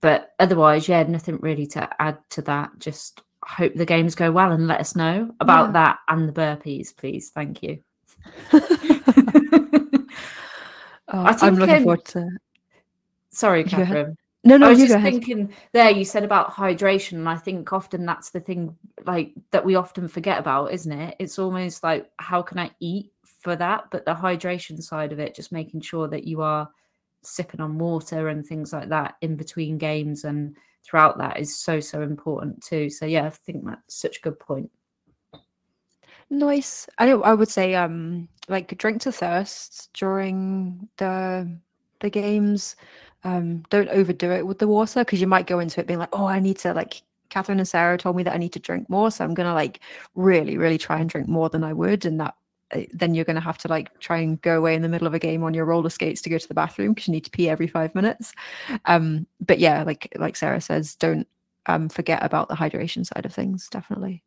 But 0.00 0.34
otherwise, 0.38 0.88
yeah, 0.88 1.02
nothing 1.04 1.38
really 1.40 1.66
to 1.68 1.88
add 2.02 2.18
to 2.30 2.42
that. 2.42 2.70
Just 2.78 3.22
hope 3.42 3.74
the 3.74 3.86
games 3.86 4.14
go 4.14 4.30
well 4.32 4.52
and 4.52 4.66
let 4.66 4.80
us 4.80 4.96
know 4.96 5.30
about 5.40 5.68
yeah. 5.68 5.72
that 5.72 5.98
and 6.08 6.28
the 6.28 6.32
burpees, 6.32 6.94
please. 6.94 7.30
Thank 7.30 7.62
you. 7.62 7.78
Oh, 11.08 11.22
I 11.22 11.46
am 11.46 11.56
looking 11.56 11.76
um, 11.76 11.82
forward 11.82 12.04
to. 12.06 12.30
Sorry, 13.30 13.64
Catherine. 13.64 14.16
No, 14.46 14.58
no, 14.58 14.66
I 14.66 14.70
was 14.70 14.78
just 14.78 15.00
thinking 15.00 15.54
there. 15.72 15.90
You 15.90 16.04
said 16.04 16.22
about 16.22 16.52
hydration, 16.52 17.12
and 17.12 17.28
I 17.28 17.36
think 17.36 17.72
often 17.72 18.04
that's 18.04 18.30
the 18.30 18.40
thing 18.40 18.76
like 19.06 19.32
that 19.52 19.64
we 19.64 19.74
often 19.74 20.06
forget 20.06 20.38
about, 20.38 20.72
isn't 20.72 20.92
it? 20.92 21.16
It's 21.18 21.38
almost 21.38 21.82
like 21.82 22.10
how 22.18 22.42
can 22.42 22.58
I 22.58 22.70
eat 22.78 23.10
for 23.40 23.56
that, 23.56 23.84
but 23.90 24.04
the 24.04 24.14
hydration 24.14 24.82
side 24.82 25.12
of 25.12 25.18
it, 25.18 25.34
just 25.34 25.50
making 25.50 25.80
sure 25.80 26.08
that 26.08 26.24
you 26.24 26.42
are 26.42 26.68
sipping 27.22 27.60
on 27.60 27.78
water 27.78 28.28
and 28.28 28.44
things 28.44 28.72
like 28.72 28.90
that 28.90 29.14
in 29.22 29.34
between 29.34 29.78
games 29.78 30.24
and 30.24 30.54
throughout 30.82 31.16
that 31.16 31.40
is 31.40 31.56
so 31.56 31.80
so 31.80 32.02
important 32.02 32.62
too. 32.62 32.90
So 32.90 33.06
yeah, 33.06 33.24
I 33.24 33.30
think 33.30 33.64
that's 33.64 33.96
such 33.96 34.18
a 34.18 34.22
good 34.22 34.38
point. 34.38 34.70
Nice. 36.34 36.88
I 36.98 37.06
know. 37.06 37.22
I 37.22 37.32
would 37.32 37.48
say, 37.48 37.76
um, 37.76 38.28
like 38.48 38.76
drink 38.76 39.02
to 39.02 39.12
thirst 39.12 39.90
during 39.94 40.88
the 40.96 41.48
the 42.00 42.10
games. 42.10 42.74
Um, 43.22 43.62
don't 43.70 43.88
overdo 43.88 44.32
it 44.32 44.46
with 44.46 44.58
the 44.58 44.66
water 44.68 45.00
because 45.04 45.20
you 45.20 45.28
might 45.28 45.46
go 45.46 45.60
into 45.60 45.80
it 45.80 45.86
being 45.86 46.00
like, 46.00 46.10
oh, 46.12 46.26
I 46.26 46.40
need 46.40 46.58
to 46.58 46.74
like. 46.74 47.02
Catherine 47.30 47.58
and 47.58 47.66
Sarah 47.66 47.98
told 47.98 48.16
me 48.16 48.22
that 48.24 48.34
I 48.34 48.38
need 48.38 48.52
to 48.52 48.58
drink 48.60 48.88
more, 48.90 49.10
so 49.10 49.24
I'm 49.24 49.34
gonna 49.34 49.54
like 49.54 49.80
really, 50.14 50.56
really 50.58 50.78
try 50.78 50.98
and 51.00 51.08
drink 51.08 51.28
more 51.28 51.48
than 51.48 51.64
I 51.64 51.72
would, 51.72 52.04
and 52.04 52.20
that 52.20 52.34
eh, 52.72 52.86
then 52.92 53.14
you're 53.14 53.24
going 53.24 53.34
to 53.36 53.40
have 53.40 53.58
to 53.58 53.68
like 53.68 53.98
try 54.00 54.18
and 54.18 54.40
go 54.42 54.58
away 54.58 54.74
in 54.74 54.82
the 54.82 54.88
middle 54.88 55.06
of 55.06 55.14
a 55.14 55.18
game 55.18 55.42
on 55.44 55.54
your 55.54 55.64
roller 55.64 55.90
skates 55.90 56.20
to 56.22 56.30
go 56.30 56.38
to 56.38 56.48
the 56.48 56.54
bathroom 56.54 56.92
because 56.94 57.08
you 57.08 57.12
need 57.12 57.24
to 57.24 57.30
pee 57.30 57.48
every 57.48 57.66
five 57.66 57.94
minutes 57.94 58.32
um 58.86 59.26
but 59.40 59.58
yeah 59.58 59.82
like 59.82 60.12
like 60.16 60.36
sarah 60.36 60.60
says 60.60 60.94
don't 60.96 61.26
um 61.66 61.88
forget 61.88 62.22
about 62.24 62.48
the 62.48 62.54
hydration 62.54 63.04
side 63.04 63.26
of 63.26 63.34
things 63.34 63.68
definitely 63.68 64.22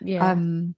yeah 0.00 0.30
um 0.30 0.74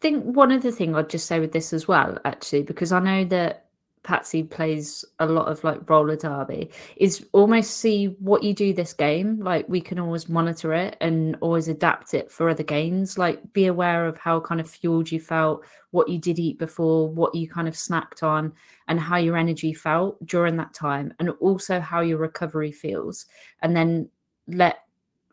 think 0.00 0.24
one 0.24 0.52
other 0.52 0.70
thing 0.70 0.94
I'd 0.94 1.10
just 1.10 1.26
say 1.26 1.40
with 1.40 1.52
this 1.52 1.72
as 1.72 1.88
well, 1.88 2.18
actually, 2.24 2.62
because 2.62 2.92
I 2.92 3.00
know 3.00 3.24
that 3.26 3.68
Patsy 4.04 4.42
plays 4.42 5.04
a 5.18 5.26
lot 5.26 5.48
of 5.48 5.62
like 5.64 5.90
roller 5.90 6.16
derby, 6.16 6.70
is 6.96 7.26
almost 7.32 7.78
see 7.78 8.06
what 8.20 8.42
you 8.42 8.54
do 8.54 8.72
this 8.72 8.94
game. 8.94 9.40
Like 9.40 9.68
we 9.68 9.80
can 9.80 9.98
always 9.98 10.28
monitor 10.28 10.72
it 10.72 10.96
and 11.00 11.36
always 11.40 11.68
adapt 11.68 12.14
it 12.14 12.30
for 12.30 12.48
other 12.48 12.62
games. 12.62 13.18
Like 13.18 13.52
be 13.52 13.66
aware 13.66 14.06
of 14.06 14.16
how 14.16 14.40
kind 14.40 14.60
of 14.60 14.70
fueled 14.70 15.10
you 15.10 15.20
felt, 15.20 15.64
what 15.90 16.08
you 16.08 16.18
did 16.18 16.38
eat 16.38 16.58
before, 16.58 17.08
what 17.08 17.34
you 17.34 17.48
kind 17.48 17.68
of 17.68 17.74
snacked 17.74 18.22
on, 18.22 18.52
and 18.86 18.98
how 18.98 19.18
your 19.18 19.36
energy 19.36 19.74
felt 19.74 20.24
during 20.24 20.56
that 20.56 20.72
time, 20.74 21.12
and 21.18 21.30
also 21.40 21.80
how 21.80 22.00
your 22.00 22.18
recovery 22.18 22.72
feels. 22.72 23.26
And 23.60 23.76
then 23.76 24.08
let 24.46 24.84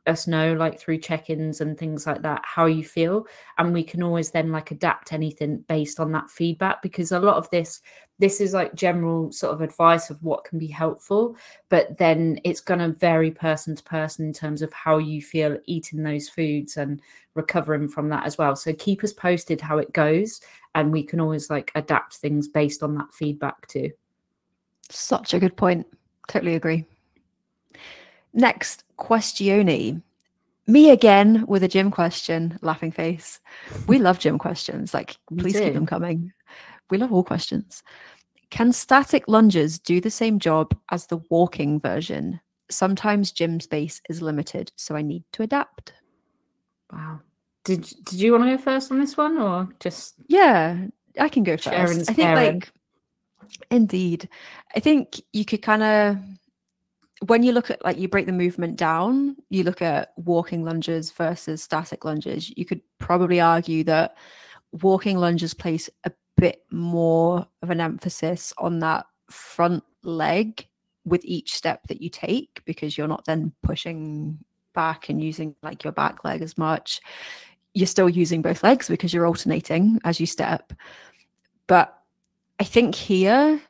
us 0.07 0.27
know 0.27 0.53
like 0.53 0.79
through 0.79 0.97
check-ins 0.97 1.61
and 1.61 1.77
things 1.77 2.05
like 2.05 2.21
that 2.21 2.41
how 2.43 2.65
you 2.65 2.83
feel 2.83 3.25
and 3.57 3.73
we 3.73 3.83
can 3.83 4.03
always 4.03 4.31
then 4.31 4.51
like 4.51 4.71
adapt 4.71 5.13
anything 5.13 5.63
based 5.67 5.99
on 5.99 6.11
that 6.11 6.29
feedback 6.29 6.81
because 6.81 7.11
a 7.11 7.19
lot 7.19 7.37
of 7.37 7.49
this 7.49 7.81
this 8.17 8.39
is 8.39 8.53
like 8.53 8.73
general 8.75 9.31
sort 9.31 9.53
of 9.53 9.61
advice 9.61 10.09
of 10.09 10.21
what 10.23 10.43
can 10.43 10.57
be 10.57 10.67
helpful 10.67 11.35
but 11.69 11.97
then 11.97 12.39
it's 12.43 12.61
going 12.61 12.79
to 12.79 12.89
vary 12.89 13.31
person 13.31 13.75
to 13.75 13.83
person 13.83 14.25
in 14.25 14.33
terms 14.33 14.61
of 14.61 14.71
how 14.71 14.97
you 14.97 15.21
feel 15.21 15.57
eating 15.65 16.03
those 16.03 16.29
foods 16.29 16.77
and 16.77 17.01
recovering 17.35 17.87
from 17.87 18.09
that 18.09 18.25
as 18.25 18.37
well. 18.37 18.55
So 18.55 18.73
keep 18.73 19.03
us 19.03 19.13
posted 19.13 19.61
how 19.61 19.77
it 19.77 19.93
goes 19.93 20.41
and 20.73 20.91
we 20.91 21.03
can 21.03 21.19
always 21.19 21.49
like 21.49 21.71
adapt 21.75 22.15
things 22.15 22.47
based 22.47 22.81
on 22.81 22.95
that 22.95 23.13
feedback 23.13 23.67
too. 23.67 23.91
Such 24.89 25.33
a 25.33 25.39
good 25.39 25.55
point. 25.55 25.85
Totally 26.27 26.55
agree 26.55 26.85
Next, 28.35 28.83
questione. 28.99 30.01
Me 30.67 30.89
again 30.89 31.45
with 31.47 31.63
a 31.63 31.69
gym 31.69 31.89
question, 31.89 32.59
laughing 32.61 32.91
face. 32.91 33.39
We 33.87 33.97
love 33.97 34.19
gym 34.19 34.37
questions. 34.37 34.93
Like, 34.93 35.17
please 35.37 35.57
keep 35.57 35.73
them 35.73 35.85
coming. 35.85 36.33
We 36.89 36.97
love 36.97 37.13
all 37.13 37.23
questions. 37.23 37.81
Can 38.49 38.73
static 38.73 39.23
lunges 39.27 39.79
do 39.79 40.01
the 40.01 40.11
same 40.11 40.37
job 40.37 40.77
as 40.91 41.07
the 41.07 41.19
walking 41.29 41.79
version? 41.79 42.41
Sometimes 42.69 43.31
gym 43.31 43.59
space 43.61 44.01
is 44.09 44.21
limited, 44.21 44.71
so 44.75 44.95
I 44.95 45.01
need 45.01 45.23
to 45.31 45.43
adapt. 45.43 45.93
Wow. 46.91 47.21
Did 47.63 47.81
did 48.03 48.19
you 48.19 48.33
want 48.33 48.43
to 48.43 48.57
go 48.57 48.61
first 48.61 48.91
on 48.91 48.99
this 48.99 49.17
one 49.17 49.37
or 49.37 49.69
just 49.79 50.15
Yeah, 50.27 50.87
I 51.19 51.29
can 51.29 51.43
go 51.43 51.57
first. 51.57 52.09
I 52.09 52.13
think 52.13 52.35
like 52.35 52.71
indeed. 53.71 54.29
I 54.75 54.79
think 54.79 55.21
you 55.31 55.45
could 55.45 55.61
kind 55.61 55.83
of 55.83 56.17
when 57.21 57.43
you 57.43 57.51
look 57.51 57.69
at 57.69 57.83
like 57.83 57.97
you 57.97 58.07
break 58.07 58.25
the 58.25 58.31
movement 58.31 58.75
down, 58.75 59.35
you 59.49 59.63
look 59.63 59.81
at 59.81 60.13
walking 60.17 60.63
lunges 60.63 61.11
versus 61.11 61.63
static 61.63 62.03
lunges, 62.03 62.51
you 62.57 62.65
could 62.65 62.81
probably 62.97 63.39
argue 63.39 63.83
that 63.85 64.17
walking 64.71 65.17
lunges 65.17 65.53
place 65.53 65.89
a 66.03 66.11
bit 66.37 66.63
more 66.71 67.47
of 67.61 67.69
an 67.69 67.79
emphasis 67.79 68.53
on 68.57 68.79
that 68.79 69.05
front 69.29 69.83
leg 70.03 70.67
with 71.05 71.23
each 71.23 71.53
step 71.53 71.87
that 71.87 72.01
you 72.01 72.09
take 72.09 72.61
because 72.65 72.97
you're 72.97 73.07
not 73.07 73.25
then 73.25 73.53
pushing 73.61 74.37
back 74.73 75.07
and 75.09 75.23
using 75.23 75.55
like 75.63 75.83
your 75.83 75.93
back 75.93 76.23
leg 76.25 76.41
as 76.41 76.57
much. 76.57 76.99
You're 77.73 77.87
still 77.87 78.09
using 78.09 78.41
both 78.41 78.63
legs 78.63 78.89
because 78.89 79.13
you're 79.13 79.27
alternating 79.27 79.99
as 80.03 80.19
you 80.19 80.25
step. 80.25 80.73
But 81.67 81.97
I 82.59 82.63
think 82.63 82.95
here 82.95 83.61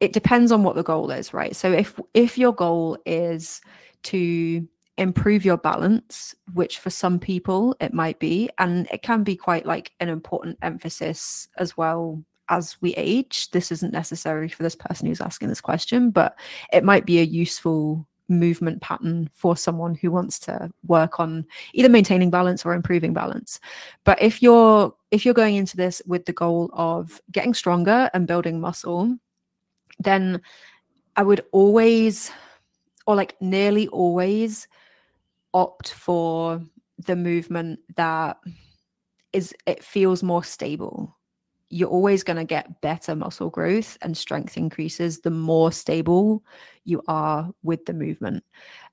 it 0.00 0.12
depends 0.12 0.52
on 0.52 0.62
what 0.62 0.76
the 0.76 0.82
goal 0.82 1.10
is 1.10 1.32
right 1.32 1.56
so 1.56 1.72
if 1.72 1.98
if 2.14 2.36
your 2.36 2.52
goal 2.52 2.98
is 3.06 3.60
to 4.02 4.66
improve 4.98 5.44
your 5.44 5.58
balance, 5.58 6.34
which 6.54 6.78
for 6.78 6.90
some 6.90 7.18
people 7.18 7.76
it 7.80 7.92
might 7.92 8.18
be, 8.18 8.48
and 8.58 8.88
it 8.90 9.02
can 9.02 9.22
be 9.22 9.36
quite 9.36 9.66
like 9.66 9.92
an 10.00 10.08
important 10.08 10.58
emphasis 10.62 11.48
as 11.58 11.76
well 11.76 12.22
as 12.48 12.76
we 12.80 12.94
age. 12.94 13.50
This 13.50 13.72
isn't 13.72 13.92
necessary 13.92 14.48
for 14.48 14.62
this 14.62 14.76
person 14.76 15.06
who's 15.06 15.20
asking 15.20 15.48
this 15.48 15.60
question, 15.60 16.10
but 16.10 16.38
it 16.72 16.84
might 16.84 17.04
be 17.04 17.18
a 17.18 17.24
useful 17.24 18.06
movement 18.28 18.80
pattern 18.82 19.30
for 19.34 19.56
someone 19.56 19.94
who 19.94 20.10
wants 20.10 20.38
to 20.40 20.68
work 20.86 21.20
on 21.20 21.46
either 21.74 21.88
maintaining 21.88 22.28
balance 22.28 22.66
or 22.66 22.72
improving 22.72 23.14
balance 23.14 23.60
but 24.02 24.20
if 24.20 24.42
you're 24.42 24.92
if 25.12 25.24
you're 25.24 25.32
going 25.32 25.54
into 25.54 25.76
this 25.76 26.02
with 26.06 26.24
the 26.24 26.32
goal 26.32 26.68
of 26.72 27.20
getting 27.30 27.54
stronger 27.54 28.10
and 28.14 28.26
building 28.26 28.60
muscle 28.60 29.16
then 29.98 30.40
i 31.16 31.22
would 31.22 31.44
always 31.52 32.30
or 33.06 33.14
like 33.14 33.40
nearly 33.40 33.88
always 33.88 34.68
opt 35.54 35.92
for 35.92 36.60
the 37.06 37.16
movement 37.16 37.78
that 37.96 38.38
is 39.32 39.54
it 39.66 39.82
feels 39.82 40.22
more 40.22 40.42
stable 40.42 41.16
you're 41.68 41.88
always 41.88 42.22
going 42.22 42.36
to 42.36 42.44
get 42.44 42.80
better 42.80 43.14
muscle 43.14 43.50
growth 43.50 43.98
and 44.02 44.16
strength 44.16 44.56
increases 44.56 45.20
the 45.20 45.30
more 45.30 45.72
stable 45.72 46.44
you 46.84 47.02
are 47.08 47.50
with 47.62 47.84
the 47.86 47.92
movement. 47.92 48.44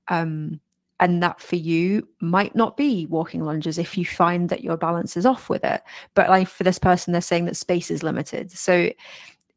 Um, 0.08 0.60
and 1.00 1.22
that 1.22 1.40
for 1.40 1.56
you 1.56 2.06
might 2.20 2.54
not 2.54 2.76
be 2.76 3.06
walking 3.06 3.44
lunges 3.44 3.78
if 3.78 3.98
you 3.98 4.04
find 4.04 4.48
that 4.48 4.62
your 4.62 4.76
balance 4.76 5.16
is 5.16 5.26
off 5.26 5.48
with 5.48 5.64
it. 5.64 5.82
But 6.14 6.30
like 6.30 6.48
for 6.48 6.62
this 6.62 6.78
person, 6.78 7.12
they're 7.12 7.20
saying 7.20 7.46
that 7.46 7.56
space 7.56 7.90
is 7.90 8.02
limited. 8.02 8.50
So 8.52 8.90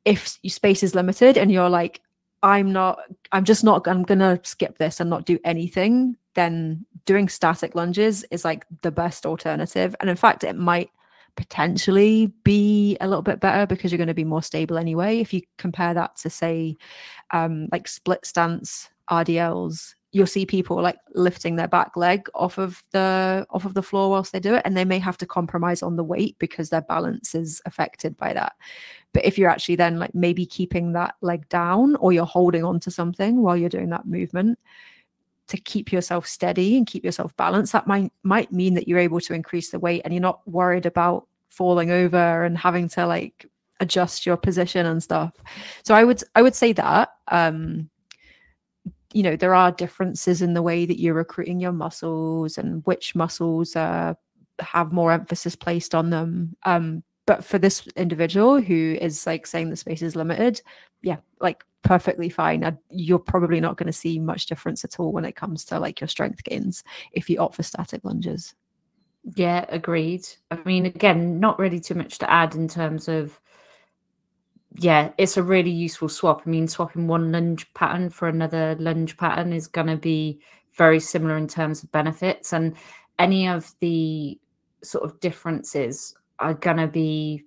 if 0.07 0.39
space 0.47 0.83
is 0.83 0.95
limited 0.95 1.37
and 1.37 1.51
you're 1.51 1.69
like, 1.69 1.99
I'm 2.41 2.71
not, 2.71 2.99
I'm 3.33 3.43
just 3.43 3.63
not, 3.63 3.85
I'm 3.87 4.05
to 4.05 4.39
skip 4.43 4.77
this 4.77 5.01
and 5.01 5.09
not 5.09 5.25
do 5.25 5.37
anything, 5.43 6.15
then 6.33 6.85
doing 7.05 7.27
static 7.27 7.75
lunges 7.75 8.23
is 8.31 8.45
like 8.45 8.65
the 8.83 8.91
best 8.91 9.25
alternative. 9.25 9.97
And 9.99 10.09
in 10.09 10.15
fact, 10.15 10.45
it 10.45 10.55
might 10.55 10.89
potentially 11.35 12.27
be 12.45 12.95
a 13.01 13.07
little 13.07 13.21
bit 13.21 13.41
better 13.41 13.65
because 13.65 13.91
you're 13.91 13.97
going 13.97 14.07
to 14.07 14.13
be 14.13 14.23
more 14.23 14.41
stable 14.41 14.77
anyway. 14.77 15.19
If 15.19 15.33
you 15.33 15.41
compare 15.57 15.93
that 15.93 16.15
to 16.17 16.29
say 16.29 16.77
um, 17.31 17.67
like 17.73 17.89
split 17.89 18.25
stance 18.25 18.89
RDLs, 19.09 19.95
you'll 20.17 20.27
see 20.27 20.45
people 20.45 20.81
like 20.81 20.97
lifting 21.13 21.55
their 21.55 21.67
back 21.67 21.95
leg 21.95 22.27
off 22.33 22.57
of 22.57 22.83
the 22.91 23.45
off 23.51 23.65
of 23.65 23.75
the 23.75 23.83
floor 23.83 24.09
whilst 24.09 24.31
they 24.31 24.39
do 24.39 24.55
it, 24.55 24.63
and 24.65 24.75
they 24.75 24.85
may 24.85 24.99
have 24.99 25.17
to 25.19 25.25
compromise 25.25 25.83
on 25.83 25.95
the 25.95 26.03
weight 26.03 26.35
because 26.39 26.69
their 26.69 26.81
balance 26.81 27.35
is 27.35 27.61
affected 27.65 28.17
by 28.17 28.33
that. 28.33 28.53
But 29.13 29.25
if 29.25 29.37
you're 29.37 29.49
actually 29.49 29.75
then 29.75 29.99
like 29.99 30.15
maybe 30.15 30.45
keeping 30.45 30.93
that 30.93 31.15
leg 31.21 31.47
down 31.49 31.95
or 31.97 32.11
you're 32.11 32.25
holding 32.25 32.63
on 32.63 32.79
to 32.81 32.91
something 32.91 33.41
while 33.41 33.55
you're 33.55 33.69
doing 33.69 33.91
that 33.91 34.07
movement, 34.07 34.57
to 35.47 35.57
keep 35.57 35.91
yourself 35.91 36.27
steady 36.27 36.77
and 36.77 36.87
keep 36.87 37.03
yourself 37.03 37.35
balanced 37.37 37.73
that 37.73 37.87
might 37.87 38.11
might 38.23 38.51
mean 38.51 38.73
that 38.73 38.87
you're 38.87 38.99
able 38.99 39.21
to 39.21 39.33
increase 39.33 39.69
the 39.69 39.79
weight 39.79 40.01
and 40.03 40.13
you're 40.13 40.21
not 40.21 40.45
worried 40.47 40.85
about 40.85 41.27
falling 41.49 41.91
over 41.91 42.43
and 42.43 42.57
having 42.57 42.89
to 42.89 43.05
like 43.05 43.45
adjust 43.79 44.25
your 44.25 44.37
position 44.37 44.85
and 44.85 45.01
stuff 45.01 45.33
so 45.83 45.95
i 45.95 46.03
would 46.03 46.21
i 46.35 46.41
would 46.41 46.55
say 46.55 46.73
that 46.73 47.13
um 47.29 47.89
you 49.17 49.23
know 49.23 49.35
there 49.35 49.55
are 49.55 49.71
differences 49.71 50.41
in 50.41 50.53
the 50.53 50.61
way 50.61 50.85
that 50.85 50.99
you're 50.99 51.13
recruiting 51.13 51.59
your 51.59 51.71
muscles 51.71 52.57
and 52.57 52.83
which 52.85 53.15
muscles 53.15 53.75
uh, 53.75 54.13
have 54.59 54.91
more 54.91 55.11
emphasis 55.11 55.55
placed 55.55 55.95
on 55.95 56.09
them 56.09 56.55
um 56.65 57.03
but 57.25 57.43
for 57.43 57.57
this 57.57 57.87
individual 57.95 58.61
who 58.61 58.97
is 59.01 59.25
like 59.25 59.47
saying 59.47 59.69
the 59.69 59.75
space 59.75 60.01
is 60.01 60.15
limited 60.15 60.61
yeah 61.01 61.17
like 61.41 61.63
perfectly 61.87 62.27
fine. 62.27 62.65
I, 62.65 62.75
you're 62.89 63.17
probably 63.17 63.61
not 63.61 63.77
going 63.77 63.87
to 63.87 63.93
see 63.93 64.19
much 64.19 64.45
difference 64.45 64.83
at 64.83 64.99
all 64.99 65.13
when 65.13 65.25
it 65.25 65.37
comes 65.37 65.63
to 65.65 65.79
like 65.79 66.01
your 66.01 66.09
strength 66.09 66.43
gains 66.43 66.83
if 67.13 67.29
you 67.29 67.39
opt 67.39 67.55
for 67.55 67.63
static 67.63 68.03
lunges. 68.03 68.53
Yeah, 69.35 69.65
agreed. 69.69 70.27
I 70.51 70.59
mean, 70.65 70.85
again, 70.85 71.39
not 71.39 71.59
really 71.59 71.79
too 71.79 71.95
much 71.95 72.17
to 72.19 72.29
add 72.31 72.55
in 72.55 72.67
terms 72.67 73.07
of, 73.07 73.39
yeah, 74.75 75.11
it's 75.17 75.37
a 75.37 75.43
really 75.43 75.71
useful 75.71 76.09
swap. 76.09 76.43
I 76.45 76.49
mean, 76.49 76.67
swapping 76.67 77.07
one 77.07 77.31
lunge 77.31 77.71
pattern 77.73 78.09
for 78.09 78.27
another 78.27 78.75
lunge 78.79 79.17
pattern 79.17 79.53
is 79.53 79.67
going 79.67 79.87
to 79.87 79.97
be 79.97 80.39
very 80.75 80.99
similar 80.99 81.37
in 81.37 81.47
terms 81.47 81.83
of 81.83 81.91
benefits. 81.91 82.53
And 82.53 82.75
any 83.17 83.47
of 83.47 83.73
the 83.79 84.39
sort 84.83 85.03
of 85.03 85.19
differences 85.19 86.15
are 86.39 86.53
going 86.53 86.77
to 86.77 86.87
be 86.87 87.43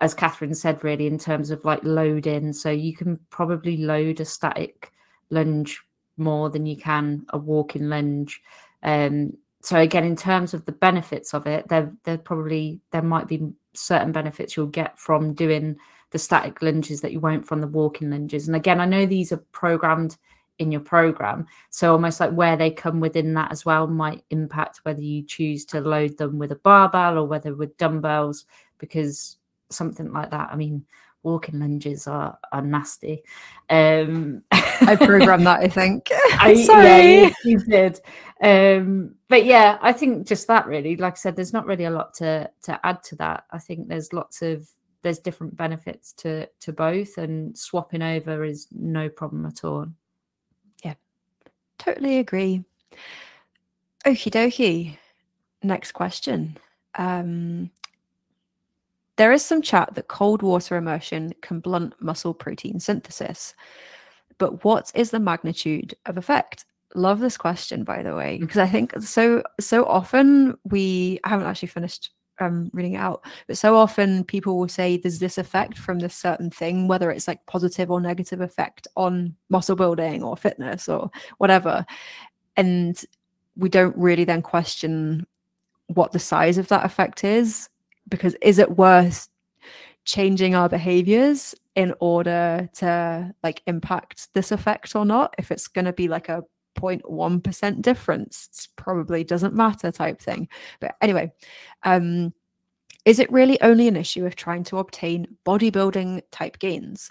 as 0.00 0.14
Catherine 0.14 0.54
said, 0.54 0.82
really 0.82 1.06
in 1.06 1.18
terms 1.18 1.50
of 1.50 1.64
like 1.64 1.82
loading. 1.82 2.52
So 2.52 2.70
you 2.70 2.94
can 2.94 3.18
probably 3.30 3.76
load 3.76 4.20
a 4.20 4.24
static 4.24 4.92
lunge 5.30 5.80
more 6.16 6.50
than 6.50 6.66
you 6.66 6.76
can 6.76 7.24
a 7.30 7.38
walking 7.38 7.88
lunge. 7.88 8.42
Um, 8.82 9.32
so 9.62 9.78
again, 9.78 10.04
in 10.04 10.16
terms 10.16 10.52
of 10.52 10.64
the 10.64 10.72
benefits 10.72 11.32
of 11.32 11.46
it, 11.46 11.68
there 11.68 11.92
there 12.04 12.18
probably 12.18 12.80
there 12.90 13.02
might 13.02 13.28
be 13.28 13.48
certain 13.72 14.12
benefits 14.12 14.56
you'll 14.56 14.66
get 14.66 14.98
from 14.98 15.32
doing 15.32 15.76
the 16.14 16.18
static 16.20 16.62
lunges 16.62 17.00
that 17.00 17.10
you 17.10 17.18
won't 17.18 17.44
from 17.44 17.60
the 17.60 17.66
walking 17.66 18.08
lunges. 18.08 18.46
And 18.46 18.54
again, 18.54 18.80
I 18.80 18.84
know 18.84 19.04
these 19.04 19.32
are 19.32 19.44
programmed 19.50 20.16
in 20.60 20.70
your 20.70 20.80
program, 20.80 21.44
so 21.70 21.90
almost 21.90 22.20
like 22.20 22.30
where 22.30 22.56
they 22.56 22.70
come 22.70 23.00
within 23.00 23.34
that 23.34 23.50
as 23.50 23.64
well 23.64 23.88
might 23.88 24.22
impact 24.30 24.78
whether 24.84 25.00
you 25.00 25.24
choose 25.24 25.64
to 25.64 25.80
load 25.80 26.16
them 26.16 26.38
with 26.38 26.52
a 26.52 26.56
barbell 26.56 27.18
or 27.18 27.26
whether 27.26 27.52
with 27.56 27.76
dumbbells, 27.78 28.44
because 28.78 29.38
something 29.70 30.12
like 30.12 30.30
that. 30.30 30.50
I 30.52 30.54
mean, 30.54 30.86
walking 31.24 31.58
lunges 31.58 32.06
are 32.06 32.38
are 32.52 32.62
nasty. 32.62 33.24
Um, 33.68 34.44
I 34.52 34.94
programmed 34.94 35.48
that, 35.48 35.62
I 35.62 35.68
think. 35.80 36.10
I, 36.38 36.54
Sorry, 36.64 36.84
yeah, 36.84 37.26
you, 37.26 37.34
you 37.44 37.58
did. 37.58 38.00
Um, 38.40 39.16
but 39.26 39.44
yeah, 39.44 39.78
I 39.82 39.92
think 39.92 40.28
just 40.28 40.46
that 40.46 40.68
really. 40.68 40.96
Like 40.96 41.14
I 41.14 41.16
said, 41.16 41.34
there's 41.34 41.52
not 41.52 41.66
really 41.66 41.86
a 41.86 41.90
lot 41.90 42.14
to 42.14 42.48
to 42.62 42.80
add 42.86 43.02
to 43.02 43.16
that. 43.16 43.46
I 43.50 43.58
think 43.58 43.88
there's 43.88 44.12
lots 44.12 44.40
of 44.40 44.68
there's 45.04 45.20
different 45.20 45.56
benefits 45.56 46.12
to 46.14 46.48
to 46.60 46.72
both, 46.72 47.18
and 47.18 47.56
swapping 47.56 48.02
over 48.02 48.42
is 48.42 48.66
no 48.72 49.08
problem 49.08 49.46
at 49.46 49.62
all. 49.62 49.86
Yeah, 50.84 50.94
totally 51.78 52.18
agree. 52.18 52.64
Okie 54.04 54.32
dokie. 54.32 54.98
Next 55.62 55.92
question. 55.92 56.58
Um, 56.96 57.70
there 59.16 59.32
is 59.32 59.44
some 59.44 59.62
chat 59.62 59.94
that 59.94 60.08
cold 60.08 60.42
water 60.42 60.76
immersion 60.76 61.34
can 61.42 61.60
blunt 61.60 61.94
muscle 62.00 62.34
protein 62.34 62.80
synthesis. 62.80 63.54
But 64.38 64.64
what 64.64 64.90
is 64.94 65.10
the 65.10 65.20
magnitude 65.20 65.94
of 66.06 66.16
effect? 66.16 66.64
Love 66.94 67.20
this 67.20 67.36
question, 67.36 67.84
by 67.84 68.02
the 68.02 68.14
way, 68.14 68.38
because 68.38 68.56
mm. 68.56 68.64
I 68.64 68.68
think 68.68 68.94
so 69.02 69.42
so 69.60 69.84
often 69.84 70.56
we 70.64 71.20
I 71.24 71.28
haven't 71.28 71.46
actually 71.46 71.68
finished 71.68 72.10
um, 72.40 72.70
reading 72.72 72.94
it 72.94 72.98
out, 72.98 73.24
but 73.46 73.58
so 73.58 73.76
often 73.76 74.24
people 74.24 74.58
will 74.58 74.68
say 74.68 74.96
there's 74.96 75.18
this 75.18 75.38
effect 75.38 75.78
from 75.78 75.98
this 75.98 76.14
certain 76.14 76.50
thing, 76.50 76.88
whether 76.88 77.10
it's 77.10 77.28
like 77.28 77.44
positive 77.46 77.90
or 77.90 78.00
negative 78.00 78.40
effect 78.40 78.86
on 78.96 79.34
muscle 79.48 79.76
building 79.76 80.22
or 80.22 80.36
fitness 80.36 80.88
or 80.88 81.10
whatever, 81.38 81.86
and 82.56 83.04
we 83.56 83.68
don't 83.68 83.96
really 83.96 84.24
then 84.24 84.42
question 84.42 85.26
what 85.88 86.12
the 86.12 86.18
size 86.18 86.58
of 86.58 86.68
that 86.68 86.84
effect 86.84 87.24
is 87.24 87.68
because 88.08 88.34
is 88.42 88.58
it 88.58 88.76
worth 88.76 89.28
changing 90.04 90.54
our 90.54 90.68
behaviors 90.68 91.54
in 91.74 91.94
order 92.00 92.68
to 92.74 93.34
like 93.42 93.62
impact 93.66 94.28
this 94.34 94.52
effect 94.52 94.94
or 94.94 95.04
not 95.04 95.34
if 95.38 95.50
it's 95.50 95.68
going 95.68 95.84
to 95.84 95.92
be 95.92 96.08
like 96.08 96.28
a 96.28 96.42
0.1% 96.74 97.82
difference 97.82 98.68
probably 98.76 99.24
doesn't 99.24 99.54
matter 99.54 99.90
type 99.90 100.20
thing 100.20 100.48
but 100.80 100.94
anyway 101.00 101.30
um 101.84 102.32
is 103.04 103.18
it 103.18 103.30
really 103.30 103.60
only 103.60 103.86
an 103.86 103.96
issue 103.96 104.24
of 104.24 104.34
trying 104.34 104.64
to 104.64 104.78
obtain 104.78 105.26
bodybuilding 105.44 106.22
type 106.30 106.58
gains 106.58 107.10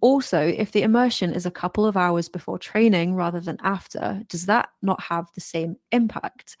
also 0.00 0.40
if 0.40 0.72
the 0.72 0.82
immersion 0.82 1.32
is 1.32 1.46
a 1.46 1.50
couple 1.50 1.84
of 1.84 1.96
hours 1.96 2.28
before 2.28 2.58
training 2.58 3.14
rather 3.14 3.40
than 3.40 3.58
after 3.62 4.22
does 4.28 4.46
that 4.46 4.68
not 4.82 5.00
have 5.00 5.26
the 5.34 5.40
same 5.40 5.76
impact 5.92 6.56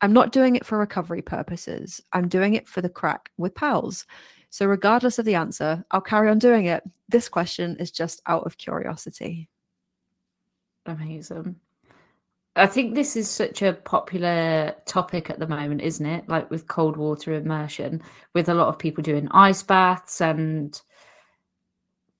I'm 0.00 0.12
not 0.12 0.32
doing 0.32 0.56
it 0.56 0.64
for 0.64 0.78
recovery 0.78 1.22
purposes. 1.22 2.00
I'm 2.12 2.28
doing 2.28 2.54
it 2.54 2.66
for 2.66 2.80
the 2.80 2.88
craic 2.88 3.30
with 3.36 3.54
pals. 3.54 4.06
So, 4.48 4.66
regardless 4.66 5.18
of 5.18 5.26
the 5.26 5.34
answer, 5.34 5.84
I'll 5.90 6.00
carry 6.00 6.30
on 6.30 6.38
doing 6.38 6.66
it. 6.66 6.82
This 7.08 7.28
question 7.28 7.76
is 7.76 7.90
just 7.90 8.22
out 8.26 8.44
of 8.44 8.58
curiosity. 8.58 9.48
Amazing. 10.86 11.56
I 12.56 12.66
think 12.66 12.94
this 12.94 13.16
is 13.16 13.30
such 13.30 13.62
a 13.62 13.72
popular 13.72 14.74
topic 14.84 15.30
at 15.30 15.38
the 15.38 15.46
moment, 15.46 15.82
isn't 15.82 16.04
it? 16.04 16.28
Like 16.28 16.50
with 16.50 16.66
cold 16.66 16.96
water 16.96 17.34
immersion, 17.34 18.02
with 18.34 18.48
a 18.48 18.54
lot 18.54 18.68
of 18.68 18.78
people 18.78 19.02
doing 19.02 19.28
ice 19.30 19.62
baths 19.62 20.20
and, 20.20 20.80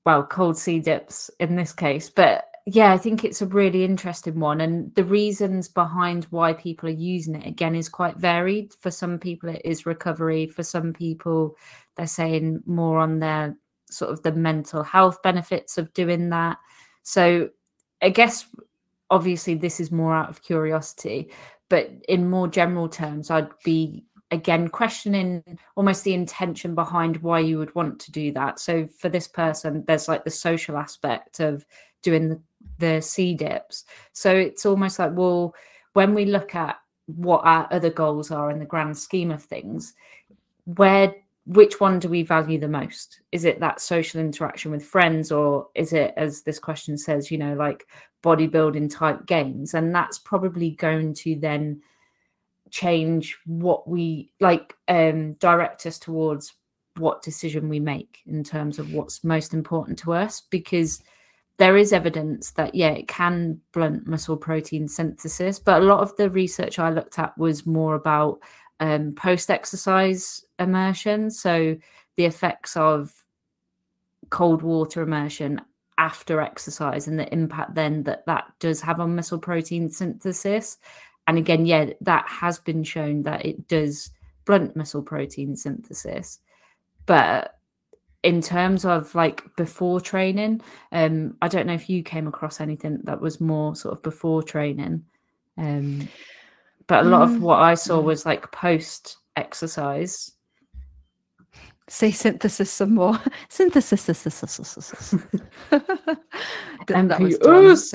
well, 0.06 0.24
cold 0.24 0.56
sea 0.56 0.78
dips 0.78 1.30
in 1.40 1.56
this 1.56 1.72
case. 1.72 2.08
But 2.08 2.44
yeah, 2.66 2.92
I 2.92 2.98
think 2.98 3.24
it's 3.24 3.42
a 3.42 3.46
really 3.46 3.84
interesting 3.84 4.38
one. 4.38 4.60
And 4.60 4.94
the 4.94 5.04
reasons 5.04 5.66
behind 5.66 6.24
why 6.30 6.52
people 6.52 6.88
are 6.88 6.92
using 6.92 7.34
it 7.34 7.46
again 7.46 7.74
is 7.74 7.88
quite 7.88 8.16
varied. 8.16 8.72
For 8.74 8.92
some 8.92 9.18
people, 9.18 9.48
it 9.48 9.62
is 9.64 9.84
recovery. 9.84 10.46
For 10.46 10.62
some 10.62 10.92
people, 10.92 11.56
they're 11.96 12.06
saying 12.06 12.62
more 12.66 12.98
on 13.00 13.18
their 13.18 13.56
sort 13.90 14.12
of 14.12 14.22
the 14.22 14.32
mental 14.32 14.84
health 14.84 15.20
benefits 15.22 15.76
of 15.76 15.92
doing 15.92 16.30
that. 16.30 16.58
So 17.02 17.50
I 18.02 18.10
guess 18.10 18.46
obviously 19.10 19.54
this 19.54 19.80
is 19.80 19.90
more 19.90 20.14
out 20.14 20.30
of 20.30 20.42
curiosity, 20.42 21.30
but 21.68 21.90
in 22.08 22.30
more 22.30 22.48
general 22.48 22.88
terms, 22.88 23.30
I'd 23.30 23.48
be 23.64 24.04
again 24.30 24.68
questioning 24.68 25.42
almost 25.74 26.04
the 26.04 26.14
intention 26.14 26.74
behind 26.74 27.16
why 27.18 27.40
you 27.40 27.58
would 27.58 27.74
want 27.74 27.98
to 28.00 28.12
do 28.12 28.32
that. 28.32 28.60
So 28.60 28.86
for 28.86 29.08
this 29.08 29.26
person, 29.26 29.84
there's 29.86 30.08
like 30.08 30.24
the 30.24 30.30
social 30.30 30.76
aspect 30.76 31.40
of 31.40 31.66
doing 32.02 32.28
the, 32.28 32.40
the 32.78 33.00
sea 33.00 33.34
dips. 33.34 33.84
So 34.12 34.34
it's 34.34 34.64
almost 34.64 34.98
like, 34.98 35.12
well, 35.14 35.54
when 35.94 36.14
we 36.14 36.24
look 36.24 36.54
at 36.54 36.76
what 37.06 37.40
our 37.44 37.66
other 37.72 37.90
goals 37.90 38.30
are 38.30 38.50
in 38.50 38.60
the 38.60 38.64
grand 38.64 38.96
scheme 38.96 39.32
of 39.32 39.42
things, 39.42 39.94
where 40.64 41.14
which 41.46 41.80
one 41.80 41.98
do 41.98 42.08
we 42.08 42.22
value 42.22 42.58
the 42.58 42.68
most? 42.68 43.22
Is 43.32 43.44
it 43.44 43.60
that 43.60 43.80
social 43.80 44.20
interaction 44.20 44.70
with 44.70 44.84
friends, 44.84 45.32
or 45.32 45.68
is 45.74 45.92
it, 45.92 46.12
as 46.16 46.42
this 46.42 46.58
question 46.58 46.96
says, 46.96 47.30
you 47.30 47.38
know, 47.38 47.54
like 47.54 47.86
bodybuilding 48.22 48.94
type 48.94 49.26
games? 49.26 49.74
And 49.74 49.94
that's 49.94 50.18
probably 50.18 50.72
going 50.72 51.14
to 51.14 51.36
then 51.36 51.80
change 52.70 53.36
what 53.46 53.88
we 53.88 54.30
like, 54.40 54.74
um, 54.88 55.32
direct 55.34 55.86
us 55.86 55.98
towards 55.98 56.54
what 56.96 57.22
decision 57.22 57.68
we 57.68 57.80
make 57.80 58.18
in 58.26 58.44
terms 58.44 58.78
of 58.78 58.92
what's 58.92 59.24
most 59.24 59.54
important 59.54 59.98
to 60.00 60.12
us. 60.12 60.42
Because 60.42 61.02
there 61.56 61.76
is 61.76 61.92
evidence 61.92 62.52
that, 62.52 62.74
yeah, 62.74 62.90
it 62.90 63.08
can 63.08 63.60
blunt 63.72 64.06
muscle 64.06 64.36
protein 64.36 64.88
synthesis, 64.88 65.58
but 65.58 65.82
a 65.82 65.84
lot 65.84 66.00
of 66.00 66.14
the 66.16 66.30
research 66.30 66.78
I 66.78 66.90
looked 66.90 67.18
at 67.18 67.36
was 67.36 67.66
more 67.66 67.96
about 67.96 68.40
um, 68.80 69.12
post 69.14 69.50
exercise 69.50 70.44
immersion. 70.58 71.30
So 71.30 71.76
the 72.16 72.24
effects 72.24 72.76
of 72.76 73.12
cold 74.30 74.62
water 74.62 75.02
immersion 75.02 75.60
after 75.98 76.40
exercise 76.40 77.06
and 77.06 77.18
the 77.18 77.30
impact 77.32 77.74
then 77.74 78.02
that 78.04 78.24
that 78.26 78.50
does 78.58 78.80
have 78.80 79.00
on 79.00 79.14
muscle 79.14 79.38
protein 79.38 79.90
synthesis. 79.90 80.78
And 81.26 81.36
again, 81.36 81.66
yeah, 81.66 81.90
that 82.00 82.26
has 82.26 82.58
been 82.58 82.82
shown 82.82 83.22
that 83.24 83.44
it 83.44 83.68
does 83.68 84.10
blunt 84.46 84.74
muscle 84.74 85.02
protein 85.02 85.54
synthesis. 85.56 86.40
But 87.06 87.58
in 88.22 88.40
terms 88.40 88.84
of 88.84 89.14
like 89.14 89.42
before 89.56 90.00
training, 90.00 90.62
um, 90.92 91.36
I 91.42 91.48
don't 91.48 91.66
know 91.66 91.74
if 91.74 91.88
you 91.88 92.02
came 92.02 92.26
across 92.26 92.60
anything 92.60 93.00
that 93.04 93.20
was 93.20 93.40
more 93.40 93.76
sort 93.76 93.96
of 93.96 94.02
before 94.02 94.42
training. 94.42 95.04
Um, 95.58 96.08
but 96.90 97.06
a 97.06 97.08
lot 97.08 97.28
mm. 97.28 97.36
of 97.36 97.40
what 97.40 97.60
I 97.60 97.74
saw 97.74 98.00
was 98.00 98.26
like 98.26 98.50
post 98.50 99.18
exercise. 99.36 100.32
Say 101.86 102.10
synthesis 102.10 102.68
some 102.68 102.96
more. 102.96 103.16
synthesis. 103.48 104.06
that 106.88 107.20
was 107.20 107.94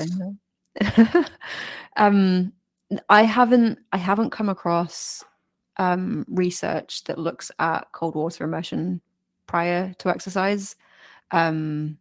um, 1.98 2.54
I 3.10 3.24
haven't. 3.24 3.80
I 3.92 3.98
haven't 3.98 4.30
come 4.30 4.48
across 4.48 5.22
um, 5.76 6.24
research 6.30 7.04
that 7.04 7.18
looks 7.18 7.50
at 7.58 7.92
cold 7.92 8.14
water 8.14 8.44
immersion 8.44 9.02
prior 9.46 9.92
to 9.98 10.08
exercise. 10.08 10.74
Um, 11.32 11.98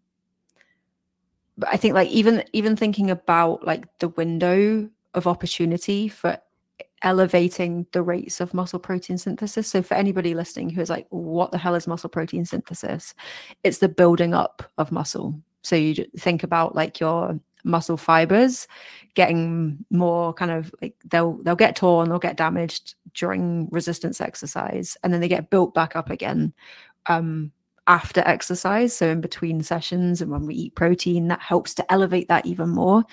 but 1.57 1.67
I 1.73 1.75
think 1.75 1.93
like 1.93 2.07
even 2.07 2.45
even 2.53 2.77
thinking 2.77 3.11
about 3.11 3.67
like 3.67 3.99
the 3.99 4.07
window 4.07 4.89
of 5.13 5.27
opportunity 5.27 6.07
for 6.07 6.39
elevating 7.05 7.85
the 7.93 8.01
rates 8.01 8.41
of 8.41 8.53
muscle 8.53 8.79
protein 8.79 9.17
synthesis. 9.17 9.69
So, 9.69 9.81
for 9.81 9.93
anybody 9.93 10.33
listening 10.33 10.69
who 10.69 10.81
is 10.81 10.89
like, 10.89 11.07
what 11.09 11.51
the 11.51 11.57
hell 11.57 11.75
is 11.75 11.87
muscle 11.87 12.09
protein 12.09 12.43
synthesis? 12.43 13.13
It's 13.63 13.77
the 13.77 13.87
building 13.87 14.33
up 14.33 14.63
of 14.77 14.91
muscle. 14.91 15.39
So, 15.63 15.75
you 15.75 16.05
think 16.17 16.43
about 16.43 16.75
like 16.75 16.99
your 16.99 17.39
muscle 17.63 17.97
fibers 17.97 18.67
getting 19.15 19.83
more 19.89 20.33
kind 20.33 20.51
of 20.51 20.73
like 20.81 20.95
they'll 21.05 21.41
they'll 21.43 21.55
get 21.55 21.75
torn 21.75 22.07
they'll 22.07 22.19
get 22.19 22.37
damaged 22.37 22.93
during 23.15 23.67
resistance 23.71 24.21
exercise 24.21 24.95
and 25.03 25.11
then 25.11 25.19
they 25.19 25.27
get 25.27 25.49
built 25.49 25.73
back 25.73 25.95
up 25.95 26.11
again 26.11 26.53
um 27.07 27.51
after 27.87 28.21
exercise 28.21 28.95
so 28.95 29.07
in 29.07 29.19
between 29.19 29.63
sessions 29.63 30.21
and 30.21 30.29
when 30.29 30.45
we 30.45 30.53
eat 30.53 30.75
protein 30.75 31.27
that 31.27 31.41
helps 31.41 31.73
to 31.73 31.91
elevate 31.91 32.27
that 32.27 32.45
even 32.45 32.69
more 32.69 33.03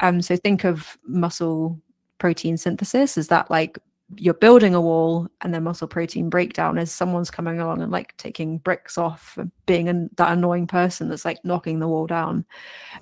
um 0.00 0.20
so 0.20 0.34
think 0.36 0.64
of 0.64 0.98
muscle 1.06 1.80
protein 2.24 2.56
synthesis? 2.56 3.18
Is 3.18 3.28
that 3.28 3.50
like 3.50 3.78
you're 4.16 4.32
building 4.32 4.74
a 4.74 4.80
wall 4.80 5.28
and 5.42 5.52
then 5.52 5.62
muscle 5.62 5.86
protein 5.86 6.30
breakdown 6.30 6.78
is 6.78 6.90
someone's 6.90 7.30
coming 7.30 7.60
along 7.60 7.82
and 7.82 7.92
like 7.92 8.16
taking 8.16 8.56
bricks 8.56 8.96
off 8.96 9.36
being 9.66 9.90
an, 9.90 10.08
that 10.16 10.32
annoying 10.32 10.66
person 10.66 11.10
that's 11.10 11.26
like 11.26 11.44
knocking 11.44 11.80
the 11.80 11.86
wall 11.86 12.06
down? 12.06 12.46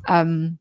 Um 0.09 0.59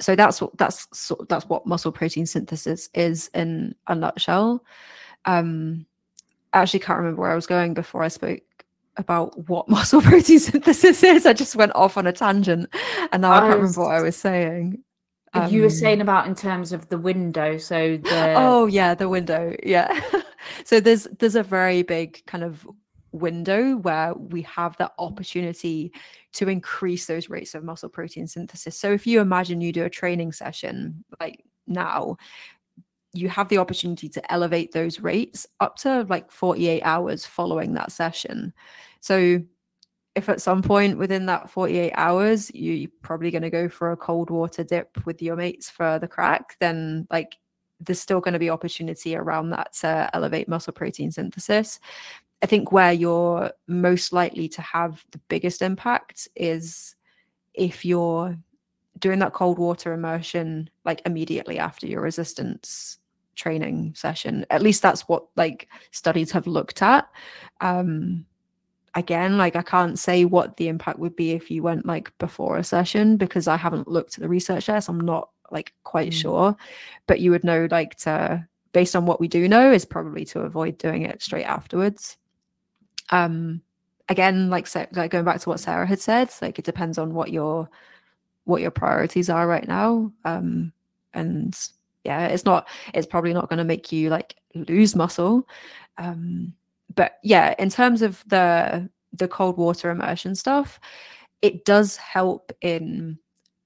so 0.00 0.16
that's 0.16 0.40
what 0.40 0.56
that's 0.56 1.12
that's 1.28 1.44
what 1.50 1.66
muscle 1.66 1.92
protein 1.92 2.24
synthesis 2.24 2.88
is 2.94 3.28
in 3.34 3.74
a 3.88 3.94
nutshell. 3.94 4.64
Um 5.26 5.84
i 6.54 6.62
actually 6.62 6.80
can't 6.80 6.98
remember 6.98 7.20
where 7.20 7.32
i 7.32 7.34
was 7.34 7.46
going 7.46 7.74
before 7.74 8.02
i 8.02 8.08
spoke 8.08 8.40
about 8.96 9.36
what 9.50 9.68
muscle 9.76 10.00
protein 10.00 10.38
synthesis 10.38 11.02
is. 11.02 11.26
I 11.26 11.34
just 11.34 11.56
went 11.56 11.74
off 11.74 11.98
on 11.98 12.06
a 12.06 12.12
tangent 12.12 12.74
and 13.12 13.20
now 13.20 13.32
i, 13.32 13.36
I 13.36 13.40
can't 13.40 13.56
remember 13.56 13.80
what 13.82 13.94
i 13.94 14.00
was 14.00 14.16
saying 14.16 14.82
um, 15.44 15.52
you 15.52 15.62
were 15.62 15.70
saying 15.70 16.00
about 16.00 16.26
in 16.26 16.34
terms 16.34 16.72
of 16.72 16.88
the 16.88 16.98
window 16.98 17.58
so 17.58 17.96
the 17.96 18.34
oh 18.36 18.66
yeah 18.66 18.94
the 18.94 19.08
window 19.08 19.54
yeah. 19.62 20.00
So 20.64 20.80
there's 20.80 21.04
there's 21.18 21.34
a 21.34 21.42
very 21.42 21.82
big 21.82 22.24
kind 22.26 22.44
of 22.44 22.66
window 23.12 23.76
where 23.76 24.14
we 24.14 24.42
have 24.42 24.76
the 24.76 24.90
opportunity 24.98 25.92
to 26.34 26.48
increase 26.48 27.06
those 27.06 27.30
rates 27.30 27.54
of 27.54 27.64
muscle 27.64 27.88
protein 27.88 28.26
synthesis. 28.26 28.78
So 28.78 28.92
if 28.92 29.06
you 29.06 29.20
imagine 29.20 29.60
you 29.60 29.72
do 29.72 29.84
a 29.84 29.90
training 29.90 30.32
session 30.32 31.04
like 31.20 31.42
now 31.66 32.16
you 33.12 33.28
have 33.30 33.48
the 33.48 33.58
opportunity 33.58 34.08
to 34.10 34.32
elevate 34.32 34.72
those 34.72 35.00
rates 35.00 35.46
up 35.60 35.76
to 35.76 36.02
like 36.08 36.30
48 36.30 36.82
hours 36.82 37.24
following 37.24 37.72
that 37.74 37.90
session. 37.90 38.52
So 39.00 39.40
if 40.16 40.28
at 40.28 40.40
some 40.40 40.62
point 40.62 40.98
within 40.98 41.26
that 41.26 41.50
48 41.50 41.92
hours 41.94 42.50
you, 42.54 42.86
are 42.86 42.90
probably 43.02 43.30
going 43.30 43.42
to 43.42 43.50
go 43.50 43.68
for 43.68 43.92
a 43.92 43.96
cold 43.96 44.30
water 44.30 44.64
dip 44.64 44.98
with 45.06 45.22
your 45.22 45.36
mates 45.36 45.70
for 45.70 45.98
the 45.98 46.08
craic 46.08 46.56
then 46.58 47.06
like 47.10 47.36
there's 47.80 48.00
still 48.00 48.20
going 48.20 48.32
to 48.32 48.38
be 48.38 48.50
opportunity 48.50 49.16
around 49.16 49.50
that 49.50 49.72
to 49.74 50.10
elevate 50.14 50.48
muscle 50.48 50.72
protein 50.72 51.10
synthesis. 51.10 51.78
I 52.42 52.46
think 52.46 52.72
where 52.72 52.92
you're 52.92 53.50
most 53.66 54.12
likely 54.12 54.48
to 54.48 54.62
have 54.62 55.04
the 55.10 55.18
biggest 55.28 55.62
impact 55.62 56.28
is 56.36 56.94
if 57.54 57.84
you're 57.84 58.36
doing 58.98 59.18
that 59.18 59.32
cold 59.32 59.58
water 59.58 59.92
immersion 59.92 60.70
like 60.84 61.02
immediately 61.04 61.58
after 61.58 61.86
your 61.86 62.00
resistance 62.00 62.98
training 63.34 63.92
session. 63.94 64.46
At 64.48 64.62
least 64.62 64.80
that's 64.80 65.02
what 65.02 65.26
like 65.36 65.68
studies 65.90 66.30
have 66.32 66.46
looked 66.46 66.82
at. 66.82 67.08
Um 67.60 68.26
again 68.96 69.38
like 69.38 69.54
i 69.54 69.62
can't 69.62 69.98
say 69.98 70.24
what 70.24 70.56
the 70.56 70.68
impact 70.68 70.98
would 70.98 71.14
be 71.14 71.32
if 71.32 71.50
you 71.50 71.62
went 71.62 71.86
like 71.86 72.16
before 72.18 72.56
a 72.56 72.64
session 72.64 73.16
because 73.16 73.46
i 73.46 73.56
haven't 73.56 73.86
looked 73.86 74.14
at 74.14 74.22
the 74.22 74.28
research 74.28 74.66
there 74.66 74.80
so 74.80 74.92
i'm 74.92 75.00
not 75.00 75.28
like 75.50 75.72
quite 75.84 76.10
mm. 76.10 76.20
sure. 76.20 76.56
But 77.06 77.20
you 77.20 77.30
would 77.30 77.44
know 77.44 77.68
like 77.70 77.96
to 77.98 78.46
based 78.72 78.96
on 78.96 79.06
what 79.06 79.20
we 79.20 79.28
do 79.28 79.48
know 79.48 79.72
is 79.72 79.84
probably 79.84 80.24
to 80.26 80.40
avoid 80.40 80.78
doing 80.78 81.02
it 81.02 81.22
straight 81.22 81.44
afterwards. 81.44 82.16
Um 83.10 83.62
again 84.08 84.50
like, 84.50 84.66
so, 84.66 84.86
like 84.92 85.10
going 85.10 85.24
back 85.24 85.40
to 85.40 85.48
what 85.48 85.58
sarah 85.58 85.86
had 85.86 86.00
said 86.00 86.30
like 86.40 86.60
it 86.60 86.64
depends 86.64 86.96
on 86.96 87.12
what 87.12 87.32
your 87.32 87.68
what 88.44 88.62
your 88.62 88.70
priorities 88.70 89.30
are 89.30 89.46
right 89.46 89.66
now. 89.66 90.12
Um 90.24 90.72
and 91.14 91.56
yeah 92.04 92.26
it's 92.26 92.44
not 92.44 92.68
it's 92.94 93.06
probably 93.06 93.34
not 93.34 93.48
going 93.48 93.58
to 93.58 93.64
make 93.64 93.90
you 93.92 94.10
like 94.10 94.36
lose 94.54 94.94
muscle. 94.94 95.48
Um 95.98 96.54
but 96.94 97.18
yeah, 97.22 97.54
in 97.58 97.70
terms 97.70 98.02
of 98.02 98.24
the 98.26 98.88
the 99.12 99.28
cold 99.28 99.56
water 99.56 99.90
immersion 99.90 100.34
stuff, 100.34 100.78
it 101.42 101.64
does 101.64 101.96
help 101.96 102.52
in 102.60 103.18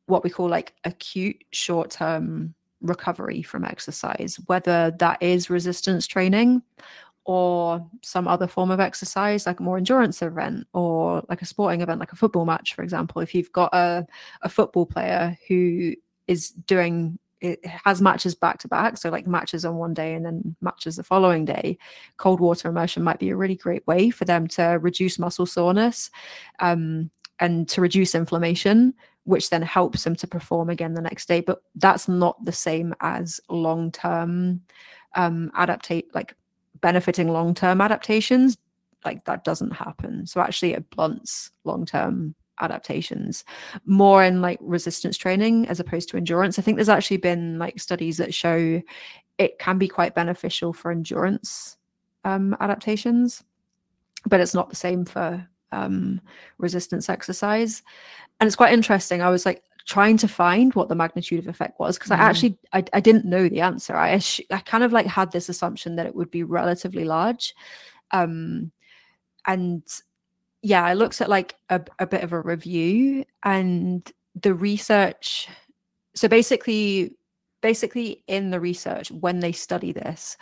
what 0.07 0.25
we 0.25 0.31
call 0.31 0.49
like 0.49 0.75
acute 0.85 1.43
short 1.53 1.91
term 1.91 2.55
recovery 2.81 3.43
from 3.43 3.65
exercise, 3.65 4.39
whether 4.47 4.91
that 4.99 5.23
is 5.23 5.51
resistance 5.51 6.07
training 6.07 6.63
or 7.25 7.87
some 8.03 8.27
other 8.27 8.47
form 8.47 8.71
of 8.71 8.81
exercise, 8.81 9.47
like 9.47 9.61
a 9.61 9.63
more 9.63 9.77
endurance 9.77 10.23
event 10.23 10.67
or 10.73 11.23
like 11.29 11.43
a 11.43 11.47
sporting 11.47 11.81
event, 11.81 12.01
like 12.01 12.13
a 12.13 12.17
football 12.17 12.45
match, 12.45 12.75
for 12.75 12.83
example. 12.83 13.21
If 13.21 13.35
you've 13.35 13.53
got 13.53 13.73
a, 13.75 14.07
a 14.43 14.49
football 14.49 14.87
player 14.87 15.39
who 15.47 15.95
is 16.27 16.51
doing 16.51 17.19
it 17.41 17.65
has 17.65 18.01
matches 18.01 18.35
back 18.35 18.59
to 18.59 18.69
back 18.69 18.97
so 18.97 19.09
like 19.11 19.27
matches 19.27 19.65
on 19.65 19.77
one 19.77 19.95
day 19.95 20.15
and 20.15 20.25
then 20.25 20.55
matches 20.61 20.97
the 20.97 21.03
following 21.03 21.45
day 21.45 21.77
cold 22.17 22.41
water 22.41 22.69
immersion 22.69 23.03
might 23.03 23.19
be 23.19 23.31
a 23.31 23.37
really 23.37 23.57
great 23.57 23.87
way 23.87 24.11
for 24.11 24.25
them 24.25 24.47
to 24.47 24.63
reduce 24.81 25.19
muscle 25.19 25.47
soreness 25.47 26.11
um, 26.61 27.11
and 27.39 27.69
to 27.69 27.81
reduce 27.81 28.15
inflammation 28.15 28.95
which 29.25 29.51
then 29.51 29.63
helps 29.63 30.05
them 30.05 30.17
to 30.17 30.27
perform 30.27 30.71
again 30.71 30.95
the 30.95 31.01
next 31.01 31.29
day 31.29 31.41
but 31.41 31.63
that's 31.77 32.09
not 32.09 32.43
the 32.45 32.53
same 32.53 32.95
as 33.01 33.41
long 33.49 33.91
term 33.93 34.61
um 35.17 35.51
adaptate 35.57 36.05
like 36.15 36.35
benefiting 36.81 37.29
long 37.29 37.55
term 37.55 37.81
adaptations 37.81 38.57
like 39.05 39.25
that 39.25 39.45
doesn't 39.45 39.73
happen. 39.73 40.27
So 40.27 40.41
actually 40.41 40.73
it 40.75 40.91
blunts 40.91 41.51
long 41.65 41.87
term 41.87 42.35
adaptations 42.61 43.45
more 43.85 44.23
in 44.23 44.41
like 44.41 44.59
resistance 44.61 45.17
training 45.17 45.67
as 45.69 45.81
opposed 45.81 46.09
to 46.09 46.17
endurance. 46.17 46.59
I 46.59 46.63
think 46.63 46.77
there's 46.77 46.89
actually 46.89 47.19
been 47.19 47.59
like 47.59 47.81
studies 47.81 48.17
that 48.19 48.35
show 48.35 48.81
it 49.39 49.59
can 49.59 49.79
be 49.79 49.89
quite 49.89 50.15
beneficial 50.15 50.73
for 50.73 50.91
endurance 50.91 51.77
um, 52.25 52.57
adaptations 52.61 53.43
but 54.27 54.41
it's 54.41 54.55
not 54.55 54.69
the 54.69 54.77
same 54.77 55.05
for 55.05 55.47
um, 55.73 56.21
resistance 56.59 57.09
exercise. 57.09 57.83
And 58.39 58.47
it's 58.47 58.57
quite 58.57 58.73
interesting 58.73 59.23
i 59.23 59.31
was 59.31 59.47
like 59.47 59.63
trying 59.87 60.17
to 60.17 60.29
find 60.29 60.75
what 60.75 60.89
the 60.89 60.95
magnitude 60.95 61.39
of 61.39 61.49
effect 61.49 61.81
was 61.81 61.99
because 61.99 62.11
mm. 62.11 62.17
i 62.17 62.21
actually 62.21 62.57
I, 62.73 62.85
I 62.93 63.01
didn't 63.01 63.25
know 63.25 63.49
the 63.49 63.61
answer. 63.63 63.97
I 63.97 64.21
i 64.51 64.59
kind 64.59 64.85
of 64.85 64.93
like 64.93 65.07
had 65.07 65.33
this 65.33 65.49
assumption 65.49 65.97
that 65.97 66.07
it 66.07 66.15
would 66.15 66.31
be 66.31 66.43
relatively 66.43 67.05
large 67.05 67.55
um 68.13 68.73
and 69.47 69.83
yeah 70.63 70.85
i 70.85 70.95
looked 70.95 71.21
at 71.21 71.29
like 71.29 71.57
a, 71.69 71.81
a 71.99 72.07
bit 72.07 72.23
of 72.23 72.33
a 72.33 72.41
review 72.41 73.25
and 73.45 74.13
the 74.41 74.55
research 74.55 75.49
so 76.15 76.29
basically 76.29 77.15
basically 77.61 78.23
in 78.27 78.51
the 78.51 78.61
research 78.61 79.11
when 79.11 79.41
they 79.41 79.53
study 79.53 79.93
this 79.93 80.37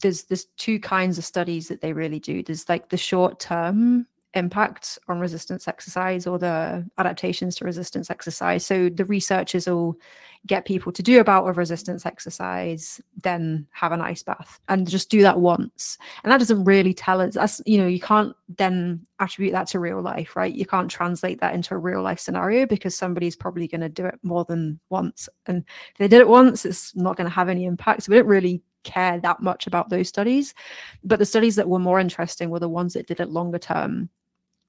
there's 0.00 0.24
there's 0.24 0.46
two 0.56 0.78
kinds 0.80 1.18
of 1.18 1.24
studies 1.24 1.68
that 1.68 1.80
they 1.80 1.92
really 1.92 2.18
do. 2.18 2.42
There's 2.42 2.68
like 2.68 2.88
the 2.88 2.96
short 2.96 3.40
term 3.40 4.06
impact 4.34 4.98
on 5.08 5.20
resistance 5.20 5.66
exercise 5.66 6.26
or 6.26 6.38
the 6.38 6.88
adaptations 6.98 7.56
to 7.56 7.64
resistance 7.64 8.10
exercise. 8.10 8.64
So 8.64 8.88
the 8.88 9.04
researchers 9.04 9.66
will 9.66 9.98
get 10.46 10.64
people 10.64 10.92
to 10.92 11.02
do 11.02 11.18
a 11.18 11.24
bout 11.24 11.48
of 11.48 11.56
resistance 11.56 12.06
exercise, 12.06 13.00
then 13.22 13.66
have 13.72 13.90
an 13.90 14.00
ice 14.00 14.22
bath 14.22 14.60
and 14.68 14.88
just 14.88 15.10
do 15.10 15.22
that 15.22 15.40
once. 15.40 15.98
And 16.22 16.30
that 16.30 16.38
doesn't 16.38 16.64
really 16.64 16.94
tell 16.94 17.20
us, 17.20 17.34
that's, 17.34 17.60
you 17.66 17.78
know, 17.78 17.86
you 17.86 18.00
can't 18.00 18.34
then 18.56 19.04
attribute 19.18 19.52
that 19.52 19.66
to 19.68 19.80
real 19.80 20.00
life, 20.00 20.36
right? 20.36 20.54
You 20.54 20.66
can't 20.66 20.90
translate 20.90 21.40
that 21.40 21.54
into 21.54 21.74
a 21.74 21.78
real 21.78 22.02
life 22.02 22.20
scenario 22.20 22.66
because 22.66 22.94
somebody's 22.94 23.34
probably 23.34 23.66
going 23.66 23.80
to 23.80 23.88
do 23.88 24.06
it 24.06 24.18
more 24.22 24.44
than 24.44 24.78
once. 24.90 25.28
And 25.46 25.64
if 25.92 25.98
they 25.98 26.08
did 26.08 26.20
it 26.20 26.28
once, 26.28 26.64
it's 26.64 26.94
not 26.94 27.16
going 27.16 27.28
to 27.28 27.34
have 27.34 27.48
any 27.48 27.64
impact. 27.64 28.04
So 28.04 28.12
we 28.12 28.18
don't 28.18 28.28
really 28.28 28.62
care 28.84 29.18
that 29.20 29.40
much 29.42 29.66
about 29.66 29.90
those 29.90 30.08
studies. 30.08 30.54
But 31.02 31.18
the 31.18 31.26
studies 31.26 31.56
that 31.56 31.68
were 31.68 31.80
more 31.80 31.98
interesting 31.98 32.48
were 32.48 32.60
the 32.60 32.68
ones 32.68 32.94
that 32.94 33.08
did 33.08 33.20
it 33.20 33.30
longer 33.30 33.58
term. 33.58 34.08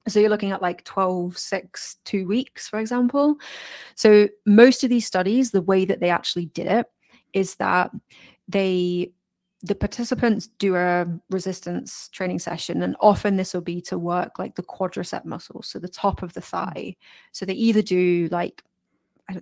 So 0.08 0.18
you're 0.18 0.30
looking 0.30 0.52
at 0.52 0.62
like 0.62 0.84
12, 0.84 1.36
6, 1.36 1.96
two 2.04 2.26
weeks, 2.26 2.68
for 2.68 2.78
example. 2.78 3.36
So 3.94 4.28
most 4.46 4.82
of 4.82 4.90
these 4.90 5.06
studies, 5.06 5.50
the 5.50 5.62
way 5.62 5.84
that 5.84 6.00
they 6.00 6.10
actually 6.10 6.46
did 6.46 6.66
it 6.66 6.86
is 7.32 7.56
that 7.56 7.90
they 8.48 9.12
the 9.62 9.74
participants 9.74 10.48
do 10.58 10.74
a 10.74 11.06
resistance 11.28 12.08
training 12.12 12.38
session 12.38 12.82
and 12.82 12.96
often 13.00 13.36
this 13.36 13.52
will 13.52 13.60
be 13.60 13.80
to 13.80 13.98
work 13.98 14.38
like 14.38 14.54
the 14.54 14.62
quadricep 14.62 15.24
muscles 15.26 15.68
so 15.68 15.78
the 15.78 15.86
top 15.86 16.22
of 16.22 16.32
the 16.32 16.40
hmm. 16.40 16.46
thigh 16.46 16.96
so 17.32 17.44
they 17.44 17.52
either 17.52 17.82
do 17.82 18.26
like 18.30 18.62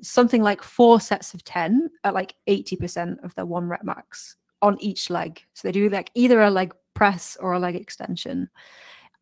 something 0.03 0.43
like 0.43 0.63
four 0.63 1.01
sets 1.01 1.35
of 1.35 1.45
10 1.45 1.89
at 2.05 2.13
like 2.13 2.35
80% 2.47 3.25
of 3.25 3.35
their 3.37 3.47
one 3.47 3.69
rep 3.69 3.85
max 3.85 4.37
on 4.61 4.77
each 4.81 5.09
leg 5.09 5.41
so 5.55 5.67
they 5.67 5.73
do 5.73 5.89
like 5.89 6.11
either 6.15 6.43
a 6.43 6.51
leg 6.51 6.75
press 6.95 7.37
or 7.41 7.53
a 7.53 7.59
leg 7.59 7.77
extension 7.77 8.51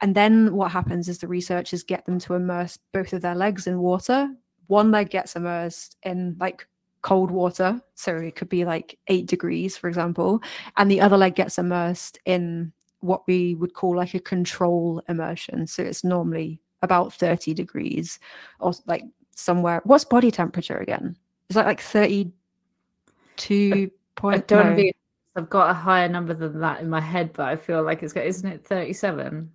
and 0.00 0.14
then 0.14 0.54
what 0.54 0.70
happens 0.70 1.08
is 1.08 1.18
the 1.18 1.28
researchers 1.28 1.82
get 1.82 2.04
them 2.04 2.18
to 2.20 2.34
immerse 2.34 2.78
both 2.92 3.12
of 3.12 3.22
their 3.22 3.34
legs 3.34 3.66
in 3.66 3.80
water. 3.80 4.28
One 4.66 4.90
leg 4.90 5.10
gets 5.10 5.36
immersed 5.36 5.96
in 6.02 6.36
like 6.38 6.66
cold 7.02 7.30
water. 7.30 7.80
So 7.94 8.16
it 8.16 8.36
could 8.36 8.48
be 8.48 8.64
like 8.64 8.98
eight 9.08 9.26
degrees, 9.26 9.76
for 9.76 9.88
example. 9.88 10.42
And 10.76 10.90
the 10.90 11.00
other 11.00 11.16
leg 11.16 11.34
gets 11.34 11.56
immersed 11.56 12.18
in 12.24 12.72
what 13.00 13.26
we 13.26 13.54
would 13.54 13.74
call 13.74 13.96
like 13.96 14.14
a 14.14 14.20
control 14.20 15.02
immersion. 15.08 15.66
So 15.66 15.82
it's 15.82 16.04
normally 16.04 16.60
about 16.82 17.14
30 17.14 17.54
degrees 17.54 18.18
or 18.60 18.72
like 18.86 19.04
somewhere. 19.34 19.80
What's 19.84 20.04
body 20.04 20.30
temperature 20.30 20.78
again? 20.78 21.16
Is 21.48 21.54
that 21.54 21.66
like 21.66 21.80
32 21.80 23.90
point? 24.16 24.36
I 24.36 24.38
don't 24.46 24.70
no. 24.70 24.76
be, 24.76 24.92
I've 25.36 25.48
got 25.48 25.70
a 25.70 25.74
higher 25.74 26.08
number 26.08 26.34
than 26.34 26.60
that 26.60 26.80
in 26.80 26.90
my 26.90 27.00
head, 27.00 27.32
but 27.32 27.46
I 27.46 27.56
feel 27.56 27.82
like 27.82 28.02
it's 28.02 28.12
got, 28.12 28.26
isn't 28.26 28.50
it 28.50 28.66
37? 28.66 29.50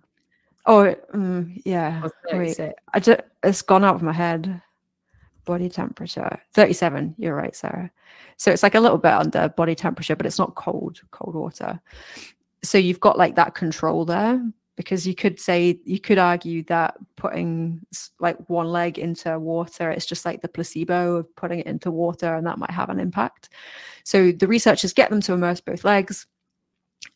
Oh, 0.66 0.94
mm, 1.14 1.60
yeah. 1.64 2.08
Wait, 2.32 2.58
I 2.92 3.00
just 3.00 3.20
it's 3.42 3.62
gone 3.62 3.84
out 3.84 3.96
of 3.96 4.02
my 4.02 4.12
head. 4.12 4.62
Body 5.44 5.68
temperature, 5.68 6.38
thirty-seven. 6.54 7.16
You're 7.18 7.34
right, 7.34 7.56
Sarah. 7.56 7.90
So 8.36 8.52
it's 8.52 8.62
like 8.62 8.76
a 8.76 8.80
little 8.80 8.98
bit 8.98 9.12
under 9.12 9.48
body 9.48 9.74
temperature, 9.74 10.14
but 10.14 10.24
it's 10.24 10.38
not 10.38 10.54
cold, 10.54 11.00
cold 11.10 11.34
water. 11.34 11.80
So 12.62 12.78
you've 12.78 13.00
got 13.00 13.18
like 13.18 13.34
that 13.34 13.56
control 13.56 14.04
there, 14.04 14.40
because 14.76 15.04
you 15.04 15.16
could 15.16 15.40
say 15.40 15.80
you 15.84 15.98
could 15.98 16.18
argue 16.18 16.62
that 16.64 16.94
putting 17.16 17.84
like 18.20 18.38
one 18.48 18.68
leg 18.68 19.00
into 19.00 19.36
water, 19.36 19.90
it's 19.90 20.06
just 20.06 20.24
like 20.24 20.42
the 20.42 20.48
placebo 20.48 21.16
of 21.16 21.34
putting 21.34 21.58
it 21.58 21.66
into 21.66 21.90
water, 21.90 22.36
and 22.36 22.46
that 22.46 22.58
might 22.58 22.70
have 22.70 22.88
an 22.88 23.00
impact. 23.00 23.48
So 24.04 24.30
the 24.30 24.46
researchers 24.46 24.92
get 24.92 25.10
them 25.10 25.20
to 25.22 25.32
immerse 25.32 25.60
both 25.60 25.82
legs 25.82 26.28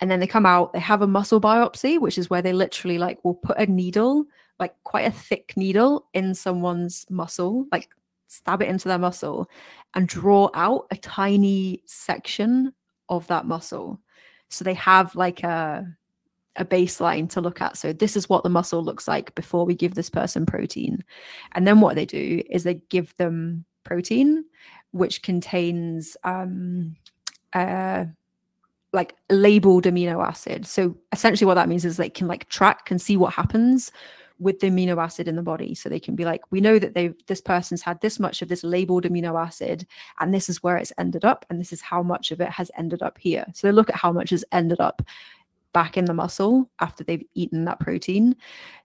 and 0.00 0.10
then 0.10 0.20
they 0.20 0.26
come 0.26 0.46
out 0.46 0.72
they 0.72 0.80
have 0.80 1.02
a 1.02 1.06
muscle 1.06 1.40
biopsy 1.40 1.98
which 1.98 2.18
is 2.18 2.28
where 2.28 2.42
they 2.42 2.52
literally 2.52 2.98
like 2.98 3.24
will 3.24 3.34
put 3.34 3.58
a 3.58 3.66
needle 3.66 4.24
like 4.58 4.74
quite 4.84 5.06
a 5.06 5.10
thick 5.10 5.52
needle 5.56 6.06
in 6.14 6.34
someone's 6.34 7.06
muscle 7.10 7.66
like 7.72 7.88
stab 8.28 8.62
it 8.62 8.68
into 8.68 8.88
their 8.88 8.98
muscle 8.98 9.48
and 9.94 10.08
draw 10.08 10.50
out 10.54 10.86
a 10.90 10.96
tiny 10.96 11.82
section 11.86 12.72
of 13.08 13.26
that 13.28 13.46
muscle. 13.46 14.00
So 14.48 14.64
they 14.64 14.74
have 14.74 15.14
like 15.14 15.42
a 15.42 15.86
a 16.58 16.64
baseline 16.64 17.28
to 17.28 17.40
look 17.42 17.60
at. 17.60 17.76
So 17.76 17.92
this 17.92 18.16
is 18.16 18.30
what 18.30 18.42
the 18.42 18.48
muscle 18.48 18.82
looks 18.82 19.06
like 19.06 19.34
before 19.34 19.66
we 19.66 19.74
give 19.74 19.94
this 19.94 20.08
person 20.08 20.46
protein. 20.46 21.04
And 21.52 21.66
then 21.66 21.80
what 21.82 21.96
they 21.96 22.06
do 22.06 22.42
is 22.48 22.64
they 22.64 22.80
give 22.88 23.14
them 23.16 23.64
protein 23.84 24.44
which 24.90 25.22
contains 25.22 26.16
um 26.24 26.96
uh 27.52 28.04
like 28.96 29.14
labeled 29.30 29.84
amino 29.84 30.26
acid. 30.26 30.66
So 30.66 30.96
essentially 31.12 31.46
what 31.46 31.54
that 31.54 31.68
means 31.68 31.84
is 31.84 31.96
they 31.96 32.10
can 32.10 32.26
like 32.26 32.48
track 32.48 32.90
and 32.90 33.00
see 33.00 33.16
what 33.16 33.32
happens 33.32 33.92
with 34.38 34.58
the 34.60 34.68
amino 34.68 35.02
acid 35.02 35.28
in 35.28 35.36
the 35.36 35.42
body. 35.42 35.74
So 35.74 35.88
they 35.88 36.00
can 36.00 36.16
be 36.16 36.24
like, 36.24 36.40
we 36.50 36.60
know 36.60 36.78
that 36.78 36.94
they 36.94 37.12
this 37.26 37.40
person's 37.40 37.82
had 37.82 38.00
this 38.00 38.18
much 38.18 38.42
of 38.42 38.48
this 38.48 38.64
labeled 38.64 39.04
amino 39.04 39.40
acid, 39.40 39.86
and 40.18 40.34
this 40.34 40.48
is 40.48 40.62
where 40.62 40.76
it's 40.76 40.92
ended 40.98 41.24
up, 41.24 41.46
and 41.48 41.60
this 41.60 41.72
is 41.72 41.80
how 41.80 42.02
much 42.02 42.32
of 42.32 42.40
it 42.40 42.48
has 42.48 42.70
ended 42.76 43.02
up 43.02 43.18
here. 43.18 43.44
So 43.54 43.66
they 43.66 43.72
look 43.72 43.90
at 43.90 43.96
how 43.96 44.12
much 44.12 44.30
has 44.30 44.44
ended 44.50 44.80
up 44.80 45.02
back 45.72 45.98
in 45.98 46.06
the 46.06 46.14
muscle 46.14 46.70
after 46.80 47.04
they've 47.04 47.24
eaten 47.34 47.66
that 47.66 47.80
protein. 47.80 48.34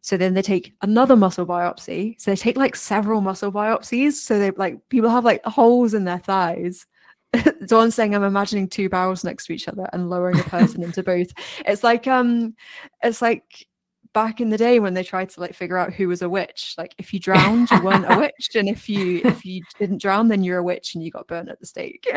So 0.02 0.18
then 0.18 0.34
they 0.34 0.42
take 0.42 0.74
another 0.82 1.16
muscle 1.16 1.46
biopsy. 1.46 2.20
So 2.20 2.32
they 2.32 2.36
take 2.36 2.58
like 2.58 2.76
several 2.76 3.22
muscle 3.22 3.52
biopsies. 3.52 4.14
So 4.14 4.38
they 4.38 4.52
like 4.52 4.78
people 4.90 5.10
have 5.10 5.24
like 5.24 5.44
holes 5.46 5.94
in 5.94 6.04
their 6.04 6.20
thighs 6.20 6.86
Dawn's 7.66 7.96
saying 7.96 8.14
I'm 8.14 8.24
imagining 8.24 8.68
two 8.68 8.90
barrels 8.90 9.24
next 9.24 9.46
to 9.46 9.54
each 9.54 9.68
other 9.68 9.88
and 9.94 10.10
lowering 10.10 10.40
a 10.40 10.44
person 10.50 10.84
into 10.84 11.04
both. 11.04 11.32
It's 11.66 11.84
like 11.84 12.08
um 12.08 12.56
it's 13.04 13.22
like 13.22 13.68
back 14.14 14.42
in 14.42 14.50
the 14.50 14.58
day 14.58 14.80
when 14.80 14.94
they 14.94 15.04
tried 15.04 15.30
to 15.30 15.40
like 15.40 15.54
figure 15.54 15.78
out 15.78 15.94
who 15.94 16.08
was 16.08 16.22
a 16.22 16.30
witch. 16.30 16.76
Like 16.78 16.94
if 16.98 17.14
you 17.14 17.20
drowned, 17.20 17.72
you 17.72 17.82
weren't 17.82 18.12
a 18.12 18.18
witch. 18.20 18.56
And 18.56 18.68
if 18.68 18.90
you 18.90 19.22
if 19.24 19.46
you 19.46 19.64
didn't 19.80 20.02
drown, 20.02 20.28
then 20.28 20.44
you're 20.44 20.58
a 20.58 20.64
witch 20.64 20.94
and 20.94 21.04
you 21.04 21.12
got 21.12 21.28
burnt 21.28 21.50
at 21.50 21.60
the 21.60 21.66
stake. 21.66 22.08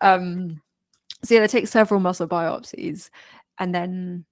um 0.00 0.60
so 1.22 1.34
yeah, 1.34 1.40
they 1.40 1.46
take 1.46 1.68
several 1.68 2.00
muscle 2.00 2.28
biopsies 2.28 3.08
and 3.58 3.74
then 3.74 4.26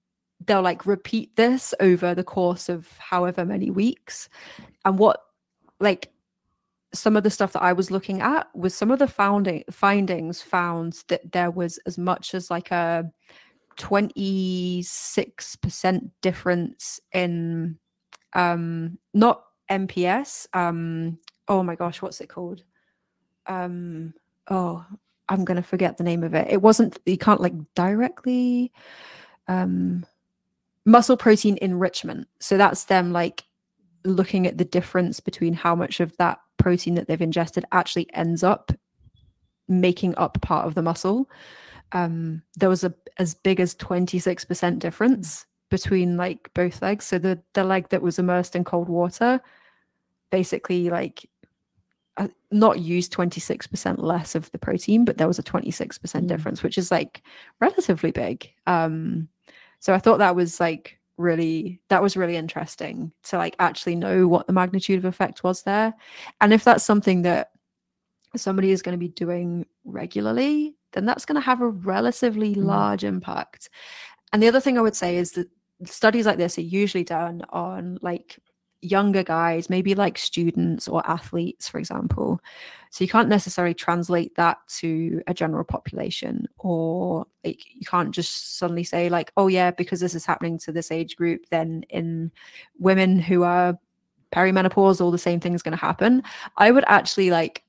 they'll 0.45 0.61
like 0.61 0.85
repeat 0.85 1.35
this 1.35 1.73
over 1.79 2.13
the 2.13 2.23
course 2.23 2.69
of 2.69 2.87
however 2.99 3.45
many 3.45 3.71
weeks. 3.71 4.29
And 4.85 4.99
what 4.99 5.21
like 5.79 6.12
some 6.93 7.17
of 7.17 7.23
the 7.23 7.29
stuff 7.29 7.53
that 7.53 7.63
I 7.63 7.71
was 7.73 7.91
looking 7.91 8.21
at 8.21 8.47
was 8.55 8.75
some 8.75 8.91
of 8.91 8.99
the 8.99 9.07
founding 9.07 9.63
findings 9.71 10.41
found 10.41 11.03
that 11.07 11.31
there 11.31 11.51
was 11.51 11.79
as 11.85 11.97
much 11.97 12.35
as 12.35 12.51
like 12.51 12.71
a 12.71 13.09
26% 13.77 16.11
difference 16.21 16.99
in 17.11 17.77
um 18.33 18.97
not 19.13 19.45
MPS 19.69 20.47
um 20.53 21.17
oh 21.47 21.63
my 21.63 21.75
gosh 21.75 22.01
what's 22.01 22.21
it 22.21 22.29
called? 22.29 22.63
Um 23.47 24.13
oh 24.49 24.85
I'm 25.29 25.45
going 25.45 25.57
to 25.57 25.63
forget 25.63 25.97
the 25.97 26.03
name 26.03 26.23
of 26.23 26.35
it. 26.35 26.47
It 26.49 26.61
wasn't 26.61 26.99
you 27.05 27.17
can't 27.17 27.41
like 27.41 27.53
directly 27.75 28.71
um 29.47 30.05
muscle 30.85 31.17
protein 31.17 31.57
enrichment. 31.61 32.27
So 32.39 32.57
that's 32.57 32.85
them 32.85 33.11
like 33.11 33.43
looking 34.05 34.45
at 34.45 34.57
the 34.57 34.65
difference 34.65 35.19
between 35.19 35.53
how 35.53 35.75
much 35.75 35.99
of 35.99 36.15
that 36.17 36.39
protein 36.63 36.95
that 36.95 37.07
they've 37.07 37.21
ingested 37.21 37.65
actually 37.73 38.07
ends 38.13 38.41
up 38.41 38.71
making 39.67 40.15
up 40.15 40.41
part 40.41 40.65
of 40.65 40.75
the 40.75 40.81
muscle. 40.81 41.29
Um, 41.91 42.41
there 42.55 42.69
was 42.69 42.83
a 42.83 42.93
as 43.17 43.35
big 43.35 43.59
as 43.59 43.75
26% 43.75 44.79
difference 44.79 45.45
between 45.69 46.17
like 46.17 46.49
both 46.53 46.81
legs. 46.81 47.05
So 47.05 47.19
the 47.19 47.39
the 47.53 47.65
leg 47.65 47.89
that 47.89 48.01
was 48.01 48.17
immersed 48.17 48.55
in 48.55 48.63
cold 48.63 48.89
water 48.89 49.41
basically 50.31 50.89
like 50.89 51.29
uh, 52.17 52.27
not 52.51 52.79
used 52.79 53.13
26% 53.13 53.95
less 53.99 54.35
of 54.35 54.51
the 54.51 54.57
protein, 54.57 55.05
but 55.05 55.17
there 55.17 55.27
was 55.27 55.39
a 55.39 55.43
26% 55.43 55.99
mm. 55.99 56.27
difference, 56.27 56.63
which 56.63 56.77
is 56.77 56.91
like 56.91 57.21
relatively 57.59 58.11
big. 58.11 58.49
Um, 58.65 59.27
so 59.79 59.93
I 59.93 59.99
thought 59.99 60.19
that 60.19 60.35
was 60.35 60.59
like 60.59 60.97
really 61.17 61.79
that 61.89 62.01
was 62.01 62.17
really 62.17 62.35
interesting 62.35 63.11
to 63.23 63.37
like 63.37 63.55
actually 63.59 63.95
know 63.95 64.27
what 64.27 64.47
the 64.47 64.53
magnitude 64.53 64.97
of 64.97 65.05
effect 65.05 65.43
was 65.43 65.61
there 65.63 65.93
and 66.41 66.53
if 66.53 66.63
that's 66.63 66.83
something 66.83 67.21
that 67.21 67.51
somebody 68.35 68.71
is 68.71 68.81
going 68.81 68.93
to 68.93 68.99
be 68.99 69.09
doing 69.09 69.65
regularly 69.85 70.75
then 70.93 71.05
that's 71.05 71.25
going 71.25 71.35
to 71.35 71.45
have 71.45 71.61
a 71.61 71.67
relatively 71.67 72.55
Mm. 72.55 72.65
large 72.65 73.03
impact 73.03 73.69
and 74.31 74.41
the 74.41 74.47
other 74.47 74.59
thing 74.59 74.77
i 74.77 74.81
would 74.81 74.95
say 74.95 75.17
is 75.17 75.33
that 75.33 75.47
studies 75.85 76.25
like 76.25 76.37
this 76.37 76.57
are 76.57 76.61
usually 76.61 77.03
done 77.03 77.43
on 77.49 77.99
like 78.01 78.39
younger 78.83 79.23
guys 79.23 79.69
maybe 79.69 79.95
like 79.95 80.17
students 80.17 80.87
or 80.87 81.05
athletes 81.09 81.67
for 81.67 81.79
example. 81.79 82.39
So 82.89 83.03
you 83.03 83.09
can't 83.09 83.29
necessarily 83.29 83.73
translate 83.73 84.35
that 84.35 84.57
to 84.79 85.21
a 85.27 85.33
general 85.33 85.63
population 85.63 86.47
or 86.59 87.25
like 87.43 87.65
you 87.73 87.85
can't 87.85 88.11
just 88.11 88.57
suddenly 88.57 88.83
say 88.83 89.09
like 89.09 89.31
oh 89.37 89.47
yeah 89.47 89.71
because 89.71 89.99
this 89.99 90.15
is 90.15 90.25
happening 90.25 90.57
to 90.59 90.71
this 90.71 90.91
age 90.91 91.15
group 91.15 91.45
then 91.49 91.83
in 91.89 92.31
women 92.77 93.19
who 93.19 93.43
are 93.43 93.77
perimenopausal 94.31 95.11
the 95.11 95.17
same 95.17 95.39
thing 95.39 95.53
is 95.53 95.61
going 95.61 95.77
to 95.77 95.85
happen. 95.85 96.23
I 96.57 96.71
would 96.71 96.85
actually 96.87 97.31
like 97.31 97.63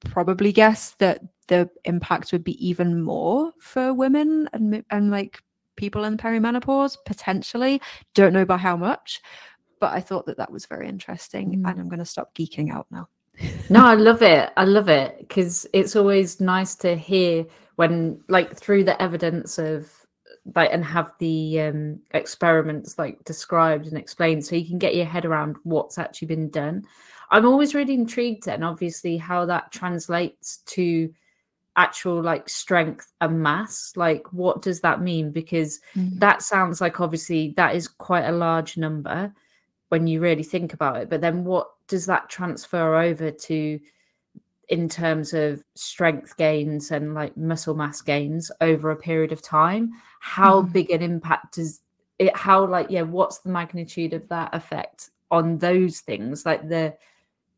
probably 0.00 0.52
guess 0.52 0.92
that 0.98 1.20
the 1.48 1.68
impact 1.84 2.32
would 2.32 2.44
be 2.44 2.66
even 2.66 3.02
more 3.02 3.52
for 3.58 3.92
women 3.92 4.48
and 4.52 4.84
and 4.90 5.10
like 5.10 5.40
people 5.76 6.04
in 6.04 6.16
perimenopause 6.16 6.96
potentially. 7.04 7.80
Don't 8.14 8.32
know 8.32 8.44
by 8.44 8.56
how 8.56 8.76
much 8.76 9.20
but 9.82 9.92
i 9.98 10.00
thought 10.00 10.24
that 10.26 10.38
that 10.38 10.52
was 10.56 10.64
very 10.74 10.88
interesting 10.88 11.46
Mm. 11.50 11.68
and 11.68 11.80
i'm 11.80 11.88
going 11.92 11.98
to 12.06 12.14
stop 12.16 12.28
geeking 12.38 12.68
out 12.76 12.86
now. 12.90 13.06
No 13.70 13.80
i 13.86 13.94
love 13.94 14.22
it. 14.22 14.50
I 14.56 14.64
love 14.76 14.88
it 15.00 15.10
because 15.18 15.66
it's 15.72 15.96
always 15.96 16.40
nice 16.40 16.74
to 16.84 16.90
hear 17.10 17.46
when 17.80 18.20
like 18.36 18.50
through 18.62 18.84
the 18.84 19.00
evidence 19.06 19.58
of 19.58 19.90
like 20.54 20.70
and 20.72 20.84
have 20.84 21.08
the 21.18 21.60
um 21.66 22.00
experiments 22.12 22.98
like 23.02 23.16
described 23.24 23.86
and 23.86 23.96
explained 23.98 24.44
so 24.44 24.54
you 24.56 24.66
can 24.72 24.78
get 24.78 24.94
your 24.94 25.06
head 25.14 25.24
around 25.24 25.56
what's 25.64 25.98
actually 25.98 26.28
been 26.34 26.50
done. 26.50 26.76
I'm 27.30 27.46
always 27.46 27.74
really 27.74 27.94
intrigued 27.94 28.46
and 28.48 28.62
obviously 28.62 29.16
how 29.16 29.46
that 29.46 29.72
translates 29.72 30.58
to 30.74 30.86
actual 31.74 32.20
like 32.22 32.50
strength 32.50 33.06
and 33.22 33.42
mass. 33.42 33.92
Like 33.96 34.24
what 34.32 34.60
does 34.66 34.80
that 34.82 35.00
mean? 35.00 35.32
Because 35.32 35.80
that 36.20 36.42
sounds 36.42 36.80
like 36.82 37.00
obviously 37.00 37.54
that 37.56 37.74
is 37.74 37.88
quite 37.88 38.26
a 38.28 38.38
large 38.46 38.76
number 38.76 39.32
when 39.92 40.06
you 40.06 40.20
really 40.20 40.42
think 40.42 40.72
about 40.72 40.96
it 40.96 41.10
but 41.10 41.20
then 41.20 41.44
what 41.44 41.68
does 41.86 42.06
that 42.06 42.30
transfer 42.30 42.96
over 42.96 43.30
to 43.30 43.78
in 44.70 44.88
terms 44.88 45.34
of 45.34 45.62
strength 45.74 46.34
gains 46.38 46.92
and 46.92 47.12
like 47.12 47.36
muscle 47.36 47.74
mass 47.74 48.00
gains 48.00 48.50
over 48.62 48.90
a 48.90 48.96
period 48.96 49.32
of 49.32 49.42
time 49.42 49.92
how 50.20 50.62
Mhm. 50.62 50.72
big 50.72 50.90
an 50.90 51.02
impact 51.02 51.56
does 51.56 51.82
it 52.18 52.34
how 52.34 52.64
like 52.64 52.86
yeah 52.88 53.02
what's 53.02 53.40
the 53.40 53.50
magnitude 53.50 54.14
of 54.14 54.26
that 54.28 54.48
effect 54.54 55.10
on 55.30 55.58
those 55.58 56.00
things 56.00 56.46
like 56.46 56.66
the 56.70 56.96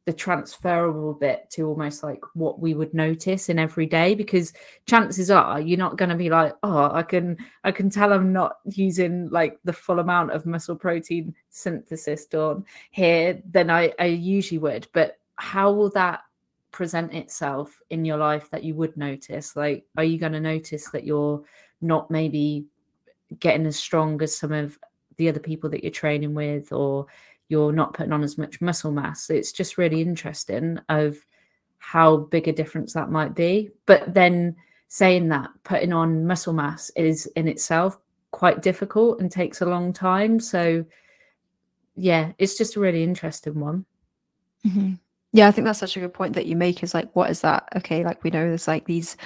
the 0.06 0.12
transferable 0.12 1.14
bit 1.14 1.48
to 1.50 1.66
almost 1.66 2.02
like 2.02 2.20
what 2.34 2.60
we 2.60 2.74
would 2.74 2.92
notice 2.92 3.48
in 3.48 3.58
every 3.58 3.86
day 3.86 4.14
because 4.14 4.52
chances 4.86 5.30
are 5.30 5.58
you're 5.60 5.78
not 5.78 5.96
going 5.96 6.10
to 6.10 6.14
be 6.14 6.28
like 6.28 6.54
oh 6.62 6.90
i 6.92 7.02
can 7.02 7.38
i 7.64 7.72
can 7.72 7.88
tell 7.88 8.12
i'm 8.12 8.30
not 8.30 8.56
using 8.66 9.30
like 9.30 9.58
the 9.64 9.72
full 9.72 10.00
amount 10.00 10.30
of 10.30 10.44
muscle 10.44 10.76
protein 10.76 11.34
synthesis 11.48 12.26
done 12.26 12.62
here 12.90 13.40
than 13.50 13.70
i 13.70 13.92
i 13.98 14.04
usually 14.04 14.58
would. 14.58 14.88
But 14.92 15.18
how 15.36 15.72
will 15.72 15.90
that 15.90 16.20
present 16.70 17.12
itself 17.12 17.80
in 17.90 18.04
your 18.04 18.16
life 18.16 18.50
that 18.50 18.64
you 18.64 18.74
would 18.74 18.96
notice? 18.96 19.56
Like 19.56 19.84
are 19.96 20.04
you 20.04 20.18
going 20.18 20.32
to 20.32 20.40
notice 20.40 20.90
that 20.90 21.04
you're 21.04 21.42
not 21.80 22.10
maybe 22.10 22.66
getting 23.38 23.66
as 23.66 23.76
strong 23.76 24.20
as 24.22 24.36
some 24.36 24.52
of 24.52 24.78
the 25.16 25.28
other 25.28 25.40
people 25.40 25.70
that 25.70 25.82
you're 25.82 25.92
training 25.92 26.34
with 26.34 26.72
or 26.72 27.06
you're 27.48 27.72
not 27.72 27.94
putting 27.94 28.12
on 28.12 28.22
as 28.22 28.38
much 28.38 28.60
muscle 28.60 28.90
mass 28.92 29.30
it's 29.30 29.52
just 29.52 29.78
really 29.78 30.00
interesting 30.00 30.78
of 30.88 31.16
how 31.78 32.16
big 32.16 32.48
a 32.48 32.52
difference 32.52 32.92
that 32.92 33.10
might 33.10 33.34
be 33.34 33.70
but 33.86 34.12
then 34.14 34.54
saying 34.88 35.28
that 35.28 35.50
putting 35.64 35.92
on 35.92 36.26
muscle 36.26 36.52
mass 36.52 36.90
is 36.96 37.26
in 37.36 37.48
itself 37.48 37.98
quite 38.30 38.62
difficult 38.62 39.20
and 39.20 39.30
takes 39.30 39.60
a 39.60 39.66
long 39.66 39.92
time 39.92 40.40
so 40.40 40.84
yeah 41.96 42.32
it's 42.38 42.56
just 42.56 42.76
a 42.76 42.80
really 42.80 43.02
interesting 43.02 43.60
one 43.60 43.84
Mhm. 44.66 44.98
Yeah, 45.32 45.48
I 45.48 45.50
think 45.50 45.64
that's 45.64 45.80
such 45.80 45.96
a 45.96 46.00
good 46.00 46.14
point 46.14 46.34
that 46.34 46.46
you 46.46 46.56
make 46.56 46.82
is 46.82 46.94
like, 46.94 47.14
what 47.14 47.28
is 47.30 47.40
that? 47.40 47.68
Okay, 47.76 48.04
like 48.04 48.22
we 48.22 48.30
know 48.30 48.46
there's 48.46 48.68
like 48.68 48.86
these 48.86 49.16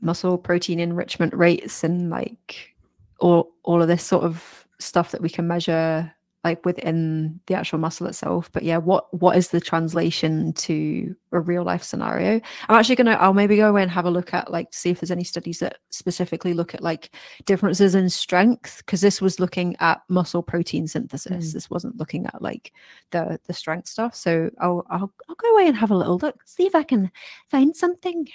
muscle 0.00 0.38
protein 0.38 0.80
enrichment 0.80 1.34
rates 1.34 1.84
and 1.84 2.08
like 2.08 2.74
all 3.18 3.52
all 3.64 3.82
of 3.82 3.88
this 3.88 4.02
sort 4.04 4.24
of 4.24 4.66
stuff 4.78 5.10
that 5.10 5.20
we 5.20 5.28
can 5.28 5.46
measure 5.46 6.10
like 6.42 6.64
within 6.64 7.38
the 7.46 7.54
actual 7.54 7.78
muscle 7.78 8.06
itself. 8.06 8.50
But 8.52 8.62
yeah, 8.62 8.78
what 8.78 9.12
what 9.12 9.36
is 9.36 9.48
the 9.48 9.60
translation 9.60 10.52
to 10.54 11.14
a 11.32 11.40
real 11.40 11.64
life 11.64 11.82
scenario? 11.82 12.40
I'm 12.68 12.78
actually 12.78 12.96
gonna 12.96 13.12
I'll 13.12 13.34
maybe 13.34 13.56
go 13.56 13.68
away 13.68 13.82
and 13.82 13.90
have 13.90 14.06
a 14.06 14.10
look 14.10 14.32
at 14.32 14.50
like 14.50 14.72
see 14.72 14.90
if 14.90 15.00
there's 15.00 15.10
any 15.10 15.24
studies 15.24 15.58
that 15.58 15.78
specifically 15.90 16.54
look 16.54 16.74
at 16.74 16.82
like 16.82 17.14
differences 17.44 17.94
in 17.94 18.08
strength 18.08 18.78
because 18.78 19.02
this 19.02 19.20
was 19.20 19.38
looking 19.38 19.76
at 19.80 20.00
muscle 20.08 20.42
protein 20.42 20.86
synthesis. 20.86 21.50
Mm. 21.50 21.52
This 21.52 21.68
wasn't 21.68 21.96
looking 21.98 22.26
at 22.26 22.40
like 22.40 22.72
the 23.10 23.38
the 23.46 23.52
strength 23.52 23.88
stuff. 23.88 24.14
So 24.14 24.50
I'll 24.60 24.86
I'll 24.88 25.12
I'll 25.28 25.34
go 25.36 25.52
away 25.54 25.66
and 25.68 25.76
have 25.76 25.90
a 25.90 25.96
little 25.96 26.18
look, 26.18 26.40
see 26.46 26.66
if 26.66 26.74
I 26.74 26.82
can 26.84 27.10
find 27.48 27.76
something. 27.76 28.28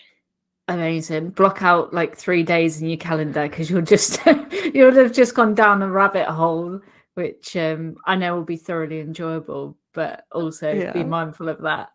amazing 0.68 1.30
block 1.30 1.62
out 1.62 1.94
like 1.94 2.15
three 2.18 2.44
days 2.44 2.82
in 2.82 2.88
your 2.88 2.98
calendar 2.98 3.48
because 3.48 3.70
you'll 3.70 3.82
just 3.82 4.20
you'll 4.74 4.94
have 4.94 5.12
just 5.12 5.36
gone 5.36 5.56
down 5.56 5.82
a 5.82 5.89
rabbit 5.89 6.28
hole 6.28 6.82
which 7.15 7.56
um 7.58 7.95
i 8.06 8.15
know 8.15 8.36
will 8.36 8.43
be 8.43 8.58
thoroughly 8.58 8.99
enjoyable 8.99 9.78
but 9.93 10.25
also 10.32 10.91
be 10.93 11.04
mindful 11.04 11.49
of 11.49 11.62
that 11.62 11.89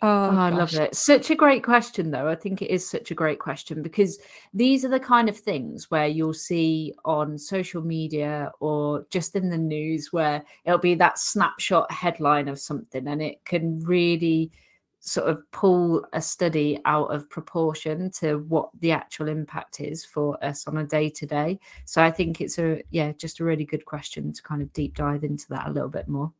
Oh, 0.00 0.28
Oh, 0.30 0.36
I 0.36 0.50
love 0.50 0.74
it. 0.74 0.94
Such 0.94 1.30
a 1.30 1.34
great 1.34 1.64
question, 1.64 2.10
though. 2.10 2.28
I 2.28 2.34
think 2.34 2.62
it 2.62 2.70
is 2.70 2.88
such 2.88 3.10
a 3.10 3.14
great 3.14 3.40
question 3.40 3.82
because 3.82 4.18
these 4.54 4.84
are 4.84 4.90
the 4.90 5.00
kind 5.00 5.28
of 5.28 5.36
things 5.36 5.90
where 5.90 6.06
you'll 6.06 6.34
see 6.34 6.94
on 7.04 7.36
social 7.36 7.82
media 7.82 8.52
or 8.60 9.06
just 9.10 9.34
in 9.34 9.50
the 9.50 9.58
news 9.58 10.12
where 10.12 10.44
it'll 10.64 10.78
be 10.78 10.94
that 10.94 11.18
snapshot 11.18 11.90
headline 11.90 12.46
of 12.46 12.60
something 12.60 13.08
and 13.08 13.20
it 13.20 13.44
can 13.44 13.80
really 13.80 14.52
sort 15.00 15.28
of 15.28 15.42
pull 15.52 16.04
a 16.12 16.20
study 16.20 16.80
out 16.84 17.06
of 17.14 17.30
proportion 17.30 18.10
to 18.10 18.38
what 18.48 18.68
the 18.80 18.90
actual 18.90 19.28
impact 19.28 19.80
is 19.80 20.04
for 20.04 20.42
us 20.44 20.66
on 20.66 20.78
a 20.78 20.84
day 20.84 21.08
to 21.08 21.26
day. 21.26 21.58
So 21.84 22.02
I 22.02 22.10
think 22.10 22.40
it's 22.40 22.58
a, 22.58 22.82
yeah, 22.90 23.12
just 23.12 23.40
a 23.40 23.44
really 23.44 23.64
good 23.64 23.84
question 23.84 24.32
to 24.32 24.42
kind 24.42 24.60
of 24.60 24.72
deep 24.72 24.96
dive 24.96 25.24
into 25.24 25.46
that 25.50 25.68
a 25.68 25.70
little 25.70 25.88
bit 25.88 26.08
more. 26.08 26.32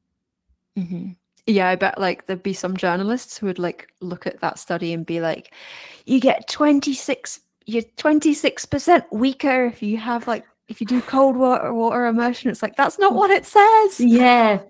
Mhm. 0.76 1.16
Yeah, 1.46 1.68
I 1.68 1.76
bet 1.76 1.98
like 1.98 2.26
there'd 2.26 2.42
be 2.42 2.52
some 2.52 2.76
journalists 2.76 3.38
who 3.38 3.46
would 3.46 3.58
like 3.58 3.88
look 4.00 4.26
at 4.26 4.40
that 4.40 4.58
study 4.58 4.92
and 4.92 5.06
be 5.06 5.20
like, 5.20 5.54
you 6.04 6.20
get 6.20 6.48
26, 6.48 7.40
you're 7.64 7.82
26% 7.96 9.04
weaker 9.12 9.64
if 9.64 9.82
you 9.82 9.96
have 9.96 10.26
like, 10.26 10.44
if 10.68 10.80
you 10.80 10.86
do 10.86 11.00
cold 11.00 11.36
water 11.36 11.72
water 11.72 12.06
immersion. 12.06 12.50
It's 12.50 12.62
like, 12.62 12.76
that's 12.76 12.98
not 12.98 13.14
what 13.14 13.30
it 13.30 13.46
says. 13.46 14.00
Yeah. 14.00 14.60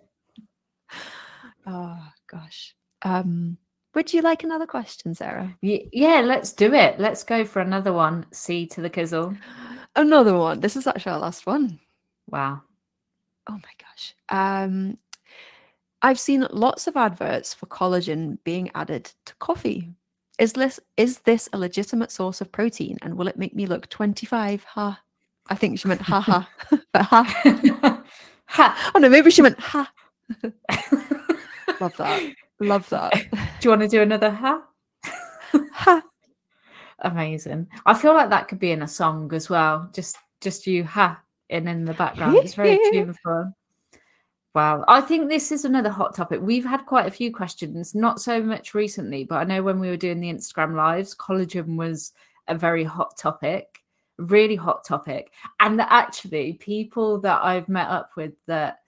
Oh, 1.66 1.98
gosh. 2.29 2.77
Um, 3.03 3.59
would 3.98 4.12
you 4.14 4.22
like 4.22 4.44
another 4.44 4.64
question, 4.64 5.12
Sarah? 5.12 5.52
Y- 5.61 5.88
Yeah, 5.92 6.20
let's 6.20 6.52
do 6.52 6.72
it. 6.72 7.00
Let's 7.00 7.24
go 7.24 7.44
for 7.44 7.58
another 7.58 7.92
one. 7.92 8.26
C 8.30 8.64
to 8.68 8.80
the 8.80 8.88
kizzle. 8.88 9.37
Another 9.96 10.38
one. 10.38 10.61
This 10.61 10.76
is 10.76 10.87
actually 10.87 11.11
our 11.14 11.18
last 11.18 11.46
one. 11.46 11.80
Wow. 12.30 12.62
Oh 13.48 13.54
my 13.54 13.74
gosh. 13.82 14.14
Um, 14.28 14.98
I've 16.00 16.20
seen 16.20 16.46
lots 16.52 16.87
of 16.87 16.96
adverts 16.96 17.52
for 17.52 17.66
collagen 17.66 18.38
being 18.44 18.70
added 18.76 19.11
to 19.24 19.34
coffee. 19.40 19.90
Is 20.38 20.52
this 20.52 20.78
is 20.96 21.18
this 21.18 21.48
a 21.52 21.58
legitimate 21.58 22.12
source 22.12 22.40
of 22.40 22.52
protein 22.52 22.98
and 23.02 23.16
will 23.18 23.26
it 23.26 23.37
make 23.37 23.56
me 23.56 23.66
look 23.66 23.88
25? 23.88 24.62
Ha. 24.62 25.00
I 25.48 25.54
think 25.56 25.80
she 25.80 25.88
meant 25.88 26.02
ha 26.02 26.20
ha. 26.20 26.48
but 26.92 27.02
ha. 27.02 28.04
ha. 28.46 28.92
Oh 28.94 29.00
no, 29.00 29.08
maybe 29.08 29.32
she 29.32 29.42
meant 29.42 29.58
ha. 29.58 29.90
Love 31.80 31.96
that. 31.96 32.22
Love 32.60 32.88
that. 32.90 33.12
Do 33.32 33.38
you 33.62 33.70
want 33.70 33.82
to 33.82 33.88
do 33.88 34.02
another 34.02 34.30
ha? 34.30 34.62
ha. 35.72 36.02
Amazing. 37.00 37.68
I 37.86 37.94
feel 37.94 38.14
like 38.14 38.30
that 38.30 38.48
could 38.48 38.59
be 38.59 38.72
in 38.72 38.82
a 38.82 38.88
song 38.88 39.32
as 39.32 39.48
well. 39.48 39.88
Just 39.94 40.16
just 40.40 40.66
you 40.66 40.84
ha 40.84 41.20
in 41.48 41.68
in 41.68 41.84
the 41.84 41.94
background. 41.94 42.36
It's 42.36 42.54
very 42.54 42.78
tuneful. 42.90 43.52
Wow. 44.54 44.84
I 44.88 45.00
think 45.02 45.28
this 45.28 45.52
is 45.52 45.64
another 45.64 45.90
hot 45.90 46.16
topic. 46.16 46.40
We've 46.42 46.64
had 46.64 46.86
quite 46.86 47.06
a 47.06 47.12
few 47.12 47.32
questions, 47.32 47.94
not 47.94 48.20
so 48.20 48.42
much 48.42 48.74
recently, 48.74 49.22
but 49.22 49.36
I 49.36 49.44
know 49.44 49.62
when 49.62 49.78
we 49.78 49.88
were 49.88 49.96
doing 49.96 50.18
the 50.18 50.32
Instagram 50.32 50.74
lives, 50.74 51.14
collagen 51.14 51.76
was 51.76 52.12
a 52.48 52.56
very 52.56 52.82
hot 52.82 53.16
topic, 53.16 53.82
really 54.16 54.56
hot 54.56 54.84
topic. 54.84 55.32
And 55.61 55.78
that 55.78 55.88
actually, 55.92 56.54
people 56.54 57.20
that 57.20 57.40
I've 57.44 57.68
met 57.68 57.88
up 57.88 58.11
with 58.16 58.32
that 58.46 58.78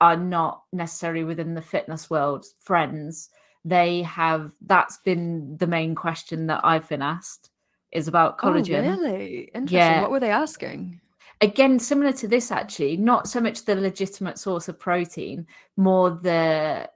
are 0.00 0.16
not 0.16 0.62
necessarily 0.72 1.24
within 1.24 1.54
the 1.54 1.62
fitness 1.62 2.08
world, 2.08 2.46
friends, 2.60 3.30
they 3.64 4.02
have 4.02 4.52
that's 4.62 4.98
been 4.98 5.56
the 5.58 5.66
main 5.66 5.94
question 5.94 6.46
that 6.46 6.60
I've 6.64 6.88
been 6.88 7.02
asked 7.02 7.50
is 7.92 8.08
about 8.08 8.38
Oh, 8.42 8.46
collagen. 8.46 8.82
really? 8.82 9.50
Interesting. 9.54 9.76
Yeah. 9.76 10.00
What 10.00 10.10
were 10.10 10.20
they 10.20 10.30
asking? 10.30 11.00
again 11.40 11.78
similar 11.78 12.12
to 12.12 12.28
this 12.28 12.50
actually 12.50 12.96
not 12.96 13.28
so 13.28 13.40
much 13.40 13.64
the 13.64 13.74
legitimate 13.74 14.38
source 14.38 14.68
of 14.68 14.78
protein 14.78 15.46
more 15.76 16.10
the 16.10 16.88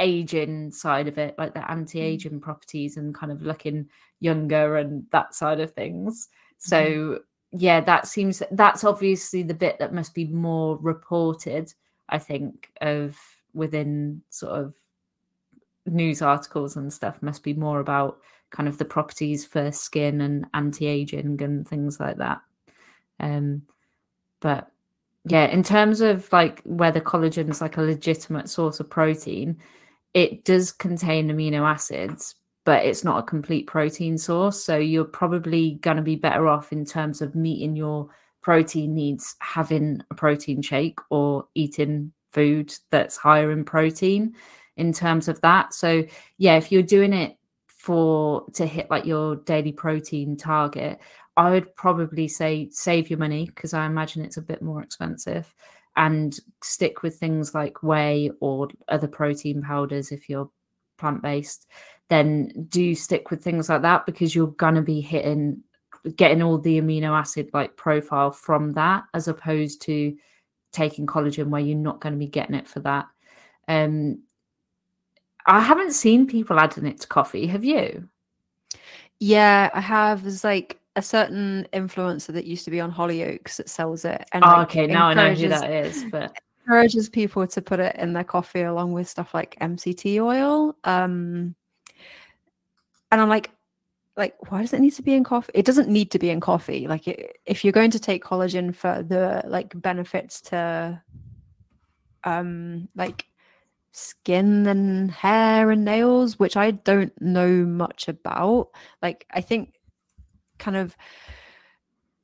aging 0.00 0.70
side 0.70 1.08
of 1.08 1.18
it 1.18 1.34
like 1.38 1.54
the 1.54 1.70
anti-aging 1.70 2.38
mm. 2.38 2.42
properties 2.42 2.96
and 2.96 3.14
kind 3.14 3.32
of 3.32 3.42
looking 3.42 3.88
younger 4.20 4.76
and 4.76 5.04
that 5.10 5.34
side 5.34 5.60
of 5.60 5.72
things 5.72 6.28
so 6.58 6.80
mm. 6.82 7.18
yeah 7.52 7.80
that 7.80 8.06
seems 8.06 8.42
that's 8.52 8.84
obviously 8.84 9.42
the 9.42 9.54
bit 9.54 9.78
that 9.78 9.94
must 9.94 10.14
be 10.14 10.26
more 10.26 10.76
reported 10.78 11.72
i 12.08 12.18
think 12.18 12.70
of 12.80 13.16
within 13.54 14.22
sort 14.30 14.52
of 14.52 14.74
news 15.86 16.22
articles 16.22 16.76
and 16.76 16.92
stuff 16.92 17.22
must 17.22 17.42
be 17.42 17.54
more 17.54 17.80
about 17.80 18.18
kind 18.50 18.68
of 18.68 18.78
the 18.78 18.84
properties 18.84 19.44
for 19.44 19.70
skin 19.70 20.20
and 20.20 20.46
anti-aging 20.54 21.40
and 21.42 21.68
things 21.68 22.00
like 22.00 22.16
that. 22.16 22.40
Um 23.20 23.62
but 24.40 24.70
yeah 25.24 25.46
in 25.46 25.62
terms 25.62 26.00
of 26.00 26.32
like 26.32 26.62
whether 26.64 27.00
collagen 27.00 27.50
is 27.50 27.60
like 27.60 27.76
a 27.76 27.82
legitimate 27.82 28.48
source 28.48 28.78
of 28.78 28.88
protein 28.88 29.58
it 30.14 30.44
does 30.44 30.70
contain 30.70 31.28
amino 31.28 31.68
acids 31.68 32.36
but 32.64 32.84
it's 32.84 33.02
not 33.02 33.18
a 33.18 33.26
complete 33.26 33.66
protein 33.66 34.16
source 34.16 34.62
so 34.62 34.76
you're 34.76 35.04
probably 35.04 35.72
going 35.82 35.96
to 35.96 36.02
be 36.04 36.14
better 36.14 36.46
off 36.46 36.72
in 36.72 36.84
terms 36.84 37.20
of 37.20 37.34
meeting 37.34 37.74
your 37.74 38.08
protein 38.48 38.94
needs 38.94 39.36
having 39.40 40.00
a 40.10 40.14
protein 40.14 40.62
shake 40.62 40.98
or 41.10 41.46
eating 41.54 42.10
food 42.30 42.74
that's 42.90 43.16
higher 43.16 43.50
in 43.50 43.64
protein 43.64 44.34
in 44.76 44.92
terms 44.92 45.28
of 45.28 45.38
that 45.42 45.74
so 45.74 46.02
yeah 46.38 46.56
if 46.56 46.72
you're 46.72 46.82
doing 46.82 47.12
it 47.12 47.38
for 47.88 48.44
to 48.52 48.66
hit 48.66 48.90
like 48.90 49.06
your 49.06 49.36
daily 49.36 49.72
protein 49.72 50.36
target, 50.36 50.98
I 51.36 51.50
would 51.50 51.74
probably 51.76 52.28
say 52.28 52.68
save 52.70 53.08
your 53.08 53.18
money 53.18 53.46
because 53.46 53.72
I 53.72 53.86
imagine 53.86 54.24
it's 54.24 54.36
a 54.36 54.42
bit 54.42 54.60
more 54.60 54.82
expensive 54.82 55.54
and 55.96 56.38
stick 56.62 57.02
with 57.02 57.16
things 57.16 57.54
like 57.54 57.82
whey 57.82 58.30
or 58.40 58.68
other 58.88 59.08
protein 59.08 59.62
powders 59.62 60.12
if 60.12 60.28
you're 60.28 60.50
plant 60.98 61.22
based. 61.22 61.66
Then 62.10 62.66
do 62.68 62.94
stick 62.94 63.30
with 63.30 63.42
things 63.42 63.68
like 63.68 63.82
that 63.82 64.04
because 64.06 64.34
you're 64.34 64.48
gonna 64.48 64.82
be 64.82 65.00
hitting 65.00 65.62
getting 66.16 66.42
all 66.42 66.58
the 66.58 66.80
amino 66.80 67.18
acid 67.18 67.50
like 67.52 67.76
profile 67.76 68.30
from 68.30 68.72
that 68.72 69.04
as 69.14 69.28
opposed 69.28 69.82
to 69.82 70.16
taking 70.72 71.06
collagen 71.06 71.48
where 71.48 71.60
you're 71.60 71.76
not 71.76 72.00
going 72.00 72.12
to 72.12 72.18
be 72.18 72.26
getting 72.26 72.54
it 72.54 72.68
for 72.68 72.80
that. 72.80 73.06
Um, 73.66 74.22
I 75.46 75.60
haven't 75.60 75.92
seen 75.92 76.26
people 76.26 76.58
adding 76.58 76.86
it 76.86 77.00
to 77.00 77.06
coffee. 77.06 77.46
Have 77.46 77.64
you? 77.64 78.08
Yeah, 79.18 79.70
I 79.72 79.80
have. 79.80 80.22
There's 80.22 80.44
like 80.44 80.78
a 80.96 81.02
certain 81.02 81.66
influencer 81.72 82.28
that 82.28 82.44
used 82.44 82.64
to 82.66 82.70
be 82.70 82.80
on 82.80 82.92
Hollyoaks 82.92 83.56
that 83.56 83.68
sells 83.68 84.04
it. 84.04 84.24
And 84.32 84.44
oh, 84.44 84.48
like, 84.48 84.68
okay, 84.68 84.86
now 84.86 85.08
I 85.08 85.14
know 85.14 85.32
who 85.32 85.48
that 85.48 85.70
is. 85.70 86.04
But 86.10 86.36
encourages 86.68 87.08
people 87.08 87.46
to 87.46 87.62
put 87.62 87.80
it 87.80 87.96
in 87.96 88.12
their 88.12 88.24
coffee 88.24 88.62
along 88.62 88.92
with 88.92 89.08
stuff 89.08 89.32
like 89.32 89.56
MCT 89.60 90.20
oil. 90.20 90.76
Um, 90.84 91.54
and 93.10 93.20
I'm 93.20 93.28
like, 93.30 93.50
like, 94.18 94.50
why 94.50 94.60
does 94.60 94.72
it 94.72 94.80
need 94.80 94.94
to 94.94 95.02
be 95.02 95.14
in 95.14 95.22
coffee? 95.22 95.52
It 95.54 95.64
doesn't 95.64 95.88
need 95.88 96.10
to 96.10 96.18
be 96.18 96.28
in 96.28 96.40
coffee. 96.40 96.88
Like, 96.88 97.06
it, 97.06 97.38
if 97.46 97.64
you're 97.64 97.72
going 97.72 97.92
to 97.92 98.00
take 98.00 98.24
collagen 98.24 98.74
for 98.74 99.02
the 99.02 99.44
like 99.46 99.80
benefits 99.80 100.40
to, 100.42 101.00
um, 102.24 102.88
like 102.96 103.26
skin 103.92 104.66
and 104.66 105.10
hair 105.10 105.70
and 105.70 105.84
nails, 105.84 106.36
which 106.36 106.56
I 106.56 106.72
don't 106.72 107.12
know 107.22 107.64
much 107.64 108.08
about. 108.08 108.70
Like, 109.00 109.24
I 109.30 109.40
think 109.40 109.74
kind 110.58 110.76
of, 110.76 110.96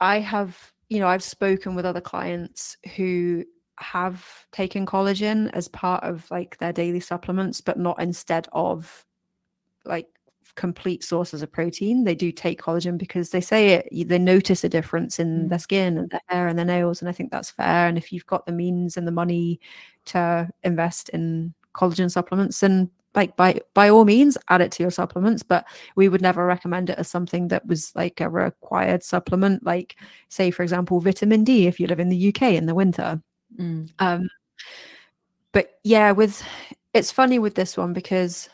I 0.00 0.18
have, 0.18 0.72
you 0.88 0.98
know, 0.98 1.06
I've 1.06 1.22
spoken 1.22 1.76
with 1.76 1.86
other 1.86 2.00
clients 2.00 2.76
who 2.96 3.44
have 3.78 4.46
taken 4.50 4.84
collagen 4.84 5.48
as 5.52 5.68
part 5.68 6.02
of 6.02 6.28
like 6.30 6.58
their 6.58 6.72
daily 6.72 7.00
supplements, 7.00 7.60
but 7.60 7.78
not 7.78 8.00
instead 8.00 8.48
of 8.52 9.06
like 9.84 10.08
complete 10.56 11.02
sources 11.02 11.42
of 11.42 11.52
protein. 11.52 12.04
They 12.04 12.14
do 12.14 12.30
take 12.30 12.60
collagen 12.60 12.98
because 12.98 13.30
they 13.30 13.40
say 13.40 13.74
it, 13.74 14.08
they 14.08 14.18
notice 14.18 14.64
a 14.64 14.68
difference 14.68 15.18
in 15.18 15.48
their 15.48 15.58
mm. 15.58 15.62
skin 15.62 15.98
and 15.98 16.10
their 16.10 16.20
hair 16.28 16.48
and 16.48 16.58
their 16.58 16.66
nails. 16.66 17.00
And 17.00 17.08
I 17.08 17.12
think 17.12 17.30
that's 17.30 17.50
fair. 17.50 17.88
And 17.88 17.98
if 17.98 18.12
you've 18.12 18.26
got 18.26 18.46
the 18.46 18.52
means 18.52 18.96
and 18.96 19.06
the 19.06 19.12
money 19.12 19.60
to 20.06 20.48
invest 20.62 21.08
in 21.10 21.54
collagen 21.74 22.10
supplements 22.10 22.62
and 22.62 22.88
like 23.14 23.36
by 23.36 23.60
by 23.74 23.88
all 23.88 24.04
means 24.04 24.36
add 24.48 24.60
it 24.60 24.70
to 24.70 24.82
your 24.82 24.90
supplements 24.90 25.42
but 25.42 25.64
we 25.96 26.08
would 26.08 26.22
never 26.22 26.46
recommend 26.46 26.90
it 26.90 26.98
as 26.98 27.08
something 27.08 27.48
that 27.48 27.66
was 27.66 27.94
like 27.96 28.20
a 28.20 28.28
required 28.28 29.02
supplement 29.02 29.64
like 29.64 29.96
say 30.28 30.50
for 30.50 30.62
example 30.62 31.00
vitamin 31.00 31.42
d 31.42 31.66
if 31.66 31.80
you 31.80 31.86
live 31.86 32.00
in 32.00 32.08
the 32.08 32.28
uk 32.28 32.42
in 32.42 32.66
the 32.66 32.74
winter 32.74 33.20
mm. 33.58 33.90
um 33.98 34.28
but 35.52 35.78
yeah 35.82 36.12
with 36.12 36.44
it's 36.92 37.10
funny 37.10 37.38
with 37.38 37.54
this 37.54 37.76
one 37.76 37.92
because 37.92 38.48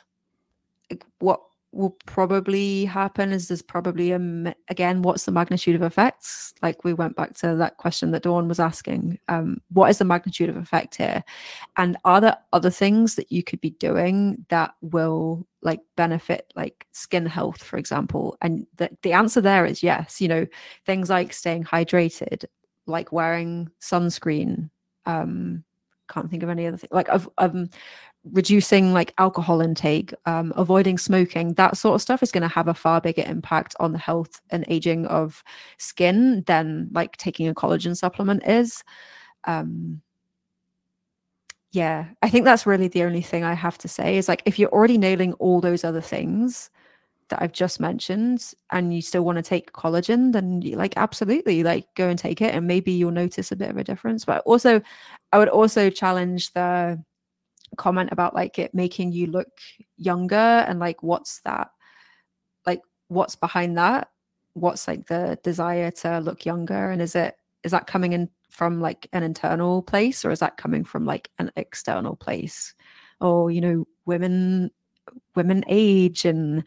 what 1.18 1.40
will 1.72 1.96
probably 2.06 2.84
happen 2.84 3.30
is 3.32 3.48
there's 3.48 3.62
probably 3.62 4.10
a 4.10 4.54
again 4.68 5.02
what's 5.02 5.24
the 5.24 5.32
magnitude 5.32 5.76
of 5.76 5.82
effects? 5.82 6.52
Like 6.62 6.84
we 6.84 6.92
went 6.92 7.16
back 7.16 7.34
to 7.38 7.54
that 7.56 7.76
question 7.76 8.10
that 8.10 8.24
dawn 8.24 8.48
was 8.48 8.58
asking 8.58 9.18
um, 9.28 9.60
what 9.70 9.90
is 9.90 9.98
the 9.98 10.04
magnitude 10.04 10.48
of 10.48 10.56
effect 10.56 10.96
here? 10.96 11.22
And 11.76 11.96
are 12.04 12.20
there 12.20 12.36
other 12.52 12.70
things 12.70 13.14
that 13.14 13.30
you 13.30 13.42
could 13.42 13.60
be 13.60 13.70
doing 13.70 14.44
that 14.48 14.74
will 14.80 15.46
like 15.62 15.80
benefit 15.96 16.52
like 16.56 16.86
skin 16.92 17.26
health 17.26 17.62
for 17.62 17.76
example? 17.76 18.36
And 18.42 18.66
the, 18.76 18.90
the 19.02 19.12
answer 19.12 19.40
there 19.40 19.64
is 19.64 19.82
yes 19.82 20.20
you 20.20 20.28
know 20.28 20.46
things 20.86 21.08
like 21.08 21.32
staying 21.32 21.64
hydrated 21.64 22.44
like 22.86 23.12
wearing 23.12 23.70
sunscreen 23.80 24.70
um 25.06 25.64
can't 26.10 26.28
think 26.30 26.42
of 26.42 26.48
any 26.48 26.66
other 26.66 26.76
thing 26.76 26.90
like 26.92 27.08
of 27.08 27.28
um 27.38 27.68
reducing 28.24 28.92
like 28.92 29.14
alcohol 29.18 29.60
intake, 29.60 30.12
um, 30.26 30.52
avoiding 30.56 30.98
smoking, 30.98 31.54
that 31.54 31.76
sort 31.76 31.94
of 31.94 32.02
stuff 32.02 32.22
is 32.22 32.32
going 32.32 32.42
to 32.42 32.48
have 32.48 32.68
a 32.68 32.74
far 32.74 33.00
bigger 33.00 33.24
impact 33.26 33.74
on 33.80 33.92
the 33.92 33.98
health 33.98 34.40
and 34.50 34.64
aging 34.68 35.06
of 35.06 35.42
skin 35.78 36.42
than 36.46 36.88
like 36.92 37.16
taking 37.16 37.48
a 37.48 37.54
collagen 37.54 37.96
supplement 37.96 38.46
is. 38.46 38.84
Um, 39.44 40.02
yeah, 41.72 42.06
I 42.20 42.28
think 42.28 42.44
that's 42.44 42.66
really 42.66 42.88
the 42.88 43.04
only 43.04 43.22
thing 43.22 43.44
I 43.44 43.54
have 43.54 43.78
to 43.78 43.88
say 43.88 44.16
is 44.16 44.28
like 44.28 44.42
if 44.44 44.58
you're 44.58 44.70
already 44.70 44.98
nailing 44.98 45.34
all 45.34 45.60
those 45.60 45.84
other 45.84 46.00
things 46.00 46.68
that 47.28 47.40
I've 47.40 47.52
just 47.52 47.78
mentioned 47.80 48.52
and 48.70 48.92
you 48.92 49.00
still 49.00 49.24
want 49.24 49.36
to 49.36 49.42
take 49.42 49.72
collagen, 49.72 50.32
then 50.32 50.60
like 50.74 50.94
absolutely 50.96 51.62
like 51.62 51.86
go 51.94 52.08
and 52.08 52.18
take 52.18 52.40
it 52.42 52.54
and 52.54 52.66
maybe 52.66 52.90
you'll 52.92 53.12
notice 53.12 53.52
a 53.52 53.56
bit 53.56 53.70
of 53.70 53.76
a 53.76 53.84
difference. 53.84 54.24
But 54.24 54.42
also 54.46 54.82
I 55.32 55.38
would 55.38 55.48
also 55.48 55.90
challenge 55.90 56.52
the 56.54 57.02
comment 57.76 58.10
about 58.12 58.34
like 58.34 58.58
it 58.58 58.74
making 58.74 59.12
you 59.12 59.26
look 59.26 59.48
younger 59.96 60.34
and 60.34 60.78
like 60.78 61.02
what's 61.02 61.40
that 61.40 61.70
like 62.66 62.82
what's 63.08 63.36
behind 63.36 63.76
that? 63.76 64.08
What's 64.54 64.88
like 64.88 65.06
the 65.06 65.38
desire 65.42 65.90
to 66.02 66.20
look 66.20 66.44
younger? 66.44 66.90
And 66.90 67.02
is 67.02 67.14
it 67.14 67.36
is 67.62 67.72
that 67.72 67.86
coming 67.86 68.12
in 68.12 68.28
from 68.50 68.80
like 68.80 69.06
an 69.12 69.22
internal 69.22 69.82
place 69.82 70.24
or 70.24 70.30
is 70.30 70.40
that 70.40 70.56
coming 70.56 70.84
from 70.84 71.04
like 71.04 71.30
an 71.38 71.50
external 71.56 72.16
place? 72.16 72.74
Or 73.20 73.50
you 73.50 73.60
know 73.60 73.86
women 74.06 74.70
women 75.34 75.64
age 75.68 76.24
and 76.24 76.64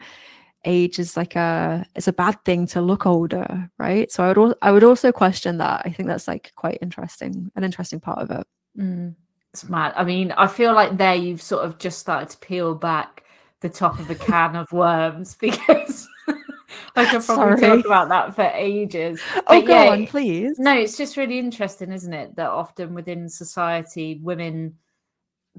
age 0.66 0.98
is 0.98 1.18
like 1.18 1.36
a 1.36 1.86
it's 1.96 2.08
a 2.08 2.14
bad 2.14 2.44
thing 2.46 2.66
to 2.68 2.82
look 2.82 3.06
older 3.06 3.70
right? 3.78 4.12
So 4.12 4.24
i 4.24 4.32
would 4.32 4.56
i 4.62 4.72
would 4.72 4.84
also 4.84 5.12
question 5.12 5.58
that. 5.58 5.82
I 5.86 5.90
think 5.90 6.08
that's 6.08 6.28
like 6.28 6.54
quite 6.56 6.80
interesting 6.82 7.52
an 7.56 7.64
interesting 7.64 8.00
part 8.00 8.20
of 8.20 8.32
it. 8.32 8.48
Mm. 8.78 9.16
It's 9.54 9.70
mad. 9.70 9.94
I 9.96 10.04
mean, 10.04 10.32
I 10.32 10.48
feel 10.48 10.74
like 10.74 10.98
there 10.98 11.14
you've 11.14 11.42
sort 11.42 11.64
of 11.64 11.78
just 11.78 12.00
started 12.00 12.30
to 12.30 12.38
peel 12.40 12.74
back 12.74 13.24
the 13.60 13.70
top 13.70 14.00
of 14.00 14.10
a 14.10 14.16
can 14.16 14.56
of 14.56 14.72
worms 14.72 15.36
because 15.40 16.08
I 16.96 17.06
could 17.06 17.24
probably 17.24 17.62
Sorry. 17.62 17.62
talk 17.62 17.86
about 17.86 18.10
that 18.10 18.36
for 18.36 18.50
ages. 18.54 19.22
Oh, 19.36 19.42
but 19.48 19.58
oh, 19.58 19.62
go 19.62 19.84
yeah, 19.84 19.92
on, 19.92 20.08
please. 20.08 20.58
No, 20.58 20.76
it's 20.76 20.98
just 20.98 21.18
really 21.18 21.38
interesting, 21.38 21.92
isn't 21.92 22.14
it? 22.14 22.36
That 22.36 22.50
often 22.50 22.96
within 22.96 23.30
society, 23.30 24.20
women 24.24 24.76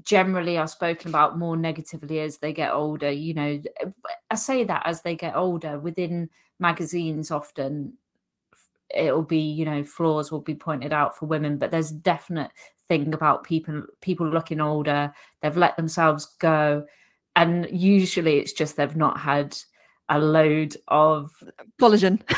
generally 0.03 0.57
are 0.57 0.67
spoken 0.67 1.09
about 1.09 1.37
more 1.37 1.55
negatively 1.55 2.19
as 2.19 2.37
they 2.37 2.51
get 2.51 2.73
older. 2.73 3.09
You 3.09 3.33
know, 3.33 3.61
I 4.29 4.35
say 4.35 4.65
that 4.65 4.83
as 4.85 5.03
they 5.03 5.15
get 5.15 5.37
older 5.37 5.79
within 5.79 6.29
magazines, 6.59 7.31
often 7.31 7.93
it'll 8.93 9.23
be 9.23 9.39
you 9.39 9.65
know 9.65 9.83
flaws 9.83 10.31
will 10.31 10.41
be 10.41 10.53
pointed 10.53 10.93
out 10.93 11.17
for 11.17 11.25
women 11.25 11.57
but 11.57 11.71
there's 11.71 11.89
definite 11.89 12.51
thing 12.87 13.13
about 13.13 13.43
people 13.43 13.83
people 14.01 14.27
looking 14.27 14.61
older. 14.61 15.13
They've 15.41 15.57
let 15.57 15.75
themselves 15.77 16.35
go. 16.39 16.85
And 17.35 17.67
usually 17.71 18.37
it's 18.37 18.53
just 18.53 18.77
they've 18.77 18.95
not 18.95 19.19
had 19.19 19.57
a 20.09 20.19
load 20.19 20.75
of 20.87 21.31
collagen. 21.81 22.21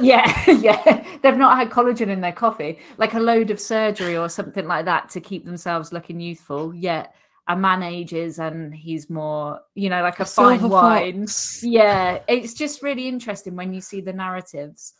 Yeah 0.00 0.50
yeah. 0.50 1.06
They've 1.22 1.36
not 1.36 1.56
had 1.56 1.70
collagen 1.70 2.08
in 2.08 2.20
their 2.20 2.32
coffee. 2.32 2.80
Like 2.98 3.14
a 3.14 3.20
load 3.20 3.52
of 3.52 3.60
surgery 3.60 4.16
or 4.16 4.28
something 4.28 4.66
like 4.66 4.86
that 4.86 5.08
to 5.10 5.20
keep 5.20 5.44
themselves 5.44 5.92
looking 5.92 6.18
youthful. 6.18 6.74
Yet 6.74 7.14
a 7.46 7.54
man 7.54 7.84
ages 7.84 8.40
and 8.40 8.74
he's 8.74 9.08
more 9.08 9.60
you 9.76 9.88
know 9.88 10.02
like 10.02 10.18
a, 10.18 10.24
a 10.24 10.26
fine 10.26 10.68
wine. 10.68 11.26
fox. 11.26 11.62
yeah 11.62 12.18
it's 12.26 12.54
just 12.54 12.82
really 12.82 13.06
interesting 13.06 13.54
when 13.54 13.72
you 13.72 13.82
see 13.82 14.00
the 14.00 14.14
narratives 14.14 14.94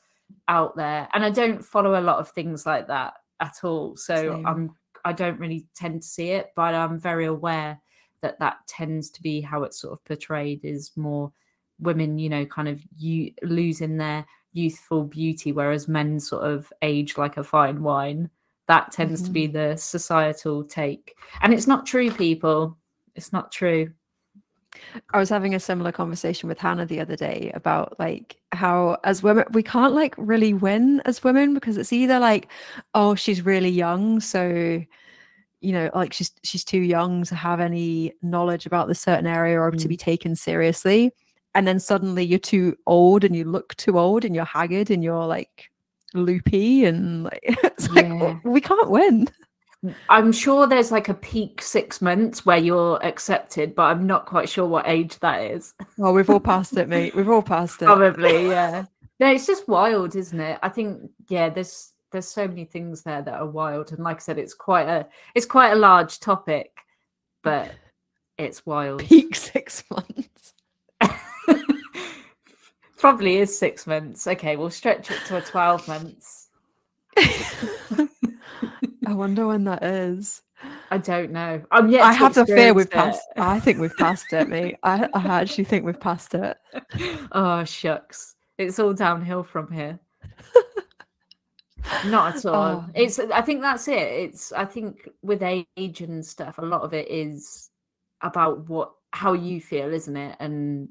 out 0.49 0.77
there, 0.77 1.09
and 1.13 1.25
I 1.25 1.31
don't 1.31 1.65
follow 1.65 1.99
a 1.99 2.03
lot 2.03 2.19
of 2.19 2.31
things 2.31 2.67
like 2.67 2.89
that 2.89 3.15
at 3.41 3.57
all. 3.63 3.97
So 3.97 4.15
Same. 4.15 4.47
I'm 4.47 4.77
I 5.05 5.13
don't 5.13 5.39
really 5.39 5.67
tend 5.75 6.03
to 6.03 6.09
see 6.09 6.31
it, 6.31 6.53
but 6.57 6.75
I'm 6.75 6.99
very 6.99 7.27
aware 7.27 7.81
that 8.23 8.39
that 8.39 8.67
tends 8.67 9.11
to 9.11 9.23
be 9.23 9.41
how 9.41 9.65
it's 9.65 9.79
sort 9.79 9.93
of 9.93 10.05
portrayed 10.05 10.65
is 10.65 10.93
more 10.97 11.31
women, 11.79 12.19
you 12.19 12.29
know, 12.29 12.47
kind 12.47 12.69
of 12.69 12.81
you 12.97 13.33
losing 13.43 13.97
their 13.97 14.25
youthful 14.53 15.05
beauty, 15.05 15.53
whereas 15.53 15.89
men 15.89 16.19
sort 16.19 16.45
of 16.45 16.73
age 16.83 17.19
like 17.19 17.37
a 17.37 17.45
fine 17.45 17.83
wine. 17.83 18.31
That 18.67 18.93
tends 18.93 19.21
to 19.23 19.31
be 19.31 19.47
mm-hmm. 19.47 19.73
the 19.73 19.77
societal 19.77 20.65
take, 20.65 21.15
and 21.43 21.53
it's 21.53 21.67
not 21.67 21.85
true, 21.85 22.11
people. 22.11 22.79
It's 23.15 23.31
not 23.31 23.53
true. 23.53 23.93
I 25.13 25.19
was 25.19 25.29
having 25.29 25.55
a 25.55 25.61
similar 25.61 25.93
conversation 25.93 26.49
with 26.49 26.59
Hannah 26.59 26.87
the 26.87 27.01
other 27.01 27.15
day 27.15 27.53
about 27.55 27.99
like 27.99 28.37
how 28.55 28.97
as 29.05 29.23
women 29.23 29.45
we 29.53 29.63
can't 29.63 29.95
like 29.95 30.15
really 30.19 30.55
win 30.55 31.01
as 31.05 31.23
women 31.25 31.55
because 31.55 31.77
it's 31.77 31.93
either 31.93 32.19
like 32.19 32.49
oh 32.95 33.15
she's 33.15 33.43
really 33.43 33.69
young 33.71 34.21
so 34.21 34.83
you 35.61 35.73
know 35.73 35.91
like 35.95 36.13
she's 36.13 36.31
she's 36.43 36.65
too 36.65 36.81
young 36.81 37.25
to 37.25 37.35
have 37.35 37.61
any 37.61 38.13
knowledge 38.23 38.67
about 38.67 38.89
the 38.89 38.95
certain 38.95 39.27
area 39.27 39.59
or 39.61 39.71
to 39.71 39.87
Mm. 39.87 39.89
be 39.89 39.97
taken 39.97 40.37
seriously 40.37 41.13
and 41.55 41.67
then 41.67 41.79
suddenly 41.81 42.25
you're 42.25 42.39
too 42.39 42.77
old 42.87 43.25
and 43.25 43.35
you 43.37 43.45
look 43.45 43.75
too 43.77 43.99
old 43.99 44.25
and 44.25 44.35
you're 44.35 44.45
haggard 44.45 44.91
and 44.91 45.03
you're 45.05 45.27
like 45.27 45.71
loopy 46.13 46.85
and 46.85 47.25
like 47.25 47.41
it's 47.45 47.89
like 47.91 48.07
Yeah. 48.07 48.39
we 48.45 48.61
can't 48.61 48.91
win 48.91 49.29
I'm 50.09 50.33
sure 50.33 50.67
there's 50.67 50.91
like 50.93 51.09
a 51.09 51.15
peak 51.15 51.61
six 51.63 52.01
months 52.01 52.47
where 52.47 52.59
you're 52.59 53.05
accepted, 53.05 53.75
but 53.75 53.85
I'm 53.85 54.07
not 54.07 54.27
quite 54.27 54.49
sure 54.49 54.67
what 54.67 54.87
age 54.89 55.19
that 55.21 55.43
is. 55.43 55.75
well 55.99 56.13
we've 56.13 56.31
all 56.31 56.41
passed 56.41 56.77
it 56.77 56.89
mate 56.89 57.15
we've 57.15 57.29
all 57.29 57.43
passed 57.43 57.83
it 57.83 57.87
Probably, 57.87 58.49
yeah. 58.49 58.87
No, 59.21 59.31
it's 59.31 59.47
just 59.47 59.69
wild, 59.69 60.17
isn't 60.17 60.41
it? 60.41 60.59
I 60.63 60.69
think, 60.69 61.11
yeah, 61.29 61.49
there's 61.49 61.93
there's 62.11 62.29
so 62.29 62.47
many 62.47 62.65
things 62.65 63.03
there 63.03 63.23
that 63.23 63.41
are 63.41 63.47
wild, 63.47 63.93
and 63.93 64.03
like 64.03 64.17
I 64.17 64.21
said, 64.21 64.39
it's 64.39 64.55
quite 64.55 64.89
a 64.89 65.07
it's 65.35 65.47
quite 65.47 65.73
a 65.73 65.77
large 65.77 66.21
topic, 66.21 66.71
but 67.43 67.73
it's 68.39 68.65
wild. 68.67 69.01
peak 69.01 69.35
six 69.35 69.85
months 69.91 70.55
Probably 72.99 73.37
is 73.37 73.57
six 73.57 73.87
months. 73.87 74.27
Okay, 74.27 74.57
we'll 74.57 74.71
stretch 74.71 75.11
it 75.11 75.21
to 75.27 75.37
a 75.37 75.41
twelve 75.43 75.87
months. 75.87 76.44
I 79.07 79.13
wonder 79.13 79.47
when 79.47 79.65
that 79.65 79.83
is. 79.83 80.43
I 80.91 80.99
don't 80.99 81.31
know. 81.33 81.63
I'm 81.71 81.89
yet. 81.89 82.03
I 82.03 82.13
have 82.13 82.35
the 82.35 82.47
fear 82.47 82.73
we've 82.73 82.87
experience 82.87 83.17
passed. 83.17 83.29
I 83.37 83.61
think 83.61 83.79
we've 83.79 83.97
passed 83.97 84.33
it, 84.33 84.49
mate. 84.49 84.77
I, 84.83 85.09
I 85.15 85.41
actually 85.41 85.65
think 85.65 85.85
we've 85.85 86.01
passed 86.01 86.35
it. 86.35 86.57
it. 86.73 87.21
oh 87.33 87.65
shucks, 87.65 88.37
it's 88.59 88.79
all 88.79 88.93
downhill 88.93 89.43
from 89.43 89.71
here. 89.71 89.99
Not 92.07 92.37
at 92.37 92.47
all. 92.47 92.55
Oh. 92.55 92.87
It's. 92.95 93.19
I 93.19 93.43
think 93.43 93.61
that's 93.61 93.89
it. 93.89 93.99
It's. 93.99 94.53
I 94.53 94.65
think 94.65 95.09
with 95.23 95.43
age 95.43 96.01
and 96.01 96.25
stuff, 96.25 96.59
a 96.59 96.63
lot 96.63 96.83
of 96.83 96.95
it 96.95 97.11
is 97.11 97.71
about 98.23 98.69
what 98.69 98.93
how 99.13 99.35
you 99.35 99.61
feel, 99.61 99.93
isn't 99.93 100.17
it, 100.17 100.37
and 100.41 100.89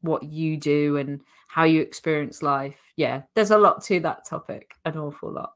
what 0.00 0.22
you 0.22 0.56
do 0.56 0.96
and 0.96 1.20
how 1.54 1.62
you 1.62 1.80
experience 1.80 2.42
life. 2.42 2.80
Yeah, 2.96 3.22
there's 3.34 3.52
a 3.52 3.58
lot 3.58 3.80
to 3.84 4.00
that 4.00 4.26
topic. 4.26 4.74
An 4.84 4.98
awful 4.98 5.30
lot. 5.30 5.52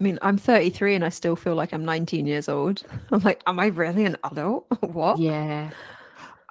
I 0.00 0.04
mean, 0.04 0.18
I'm 0.22 0.38
33 0.38 0.94
and 0.94 1.04
I 1.04 1.10
still 1.10 1.36
feel 1.36 1.54
like 1.54 1.74
I'm 1.74 1.84
19 1.84 2.24
years 2.26 2.48
old. 2.48 2.84
I'm 3.12 3.20
like, 3.20 3.42
am 3.46 3.60
I 3.60 3.66
really 3.66 4.06
an 4.06 4.16
adult? 4.24 4.64
what? 4.80 5.18
Yeah. 5.18 5.68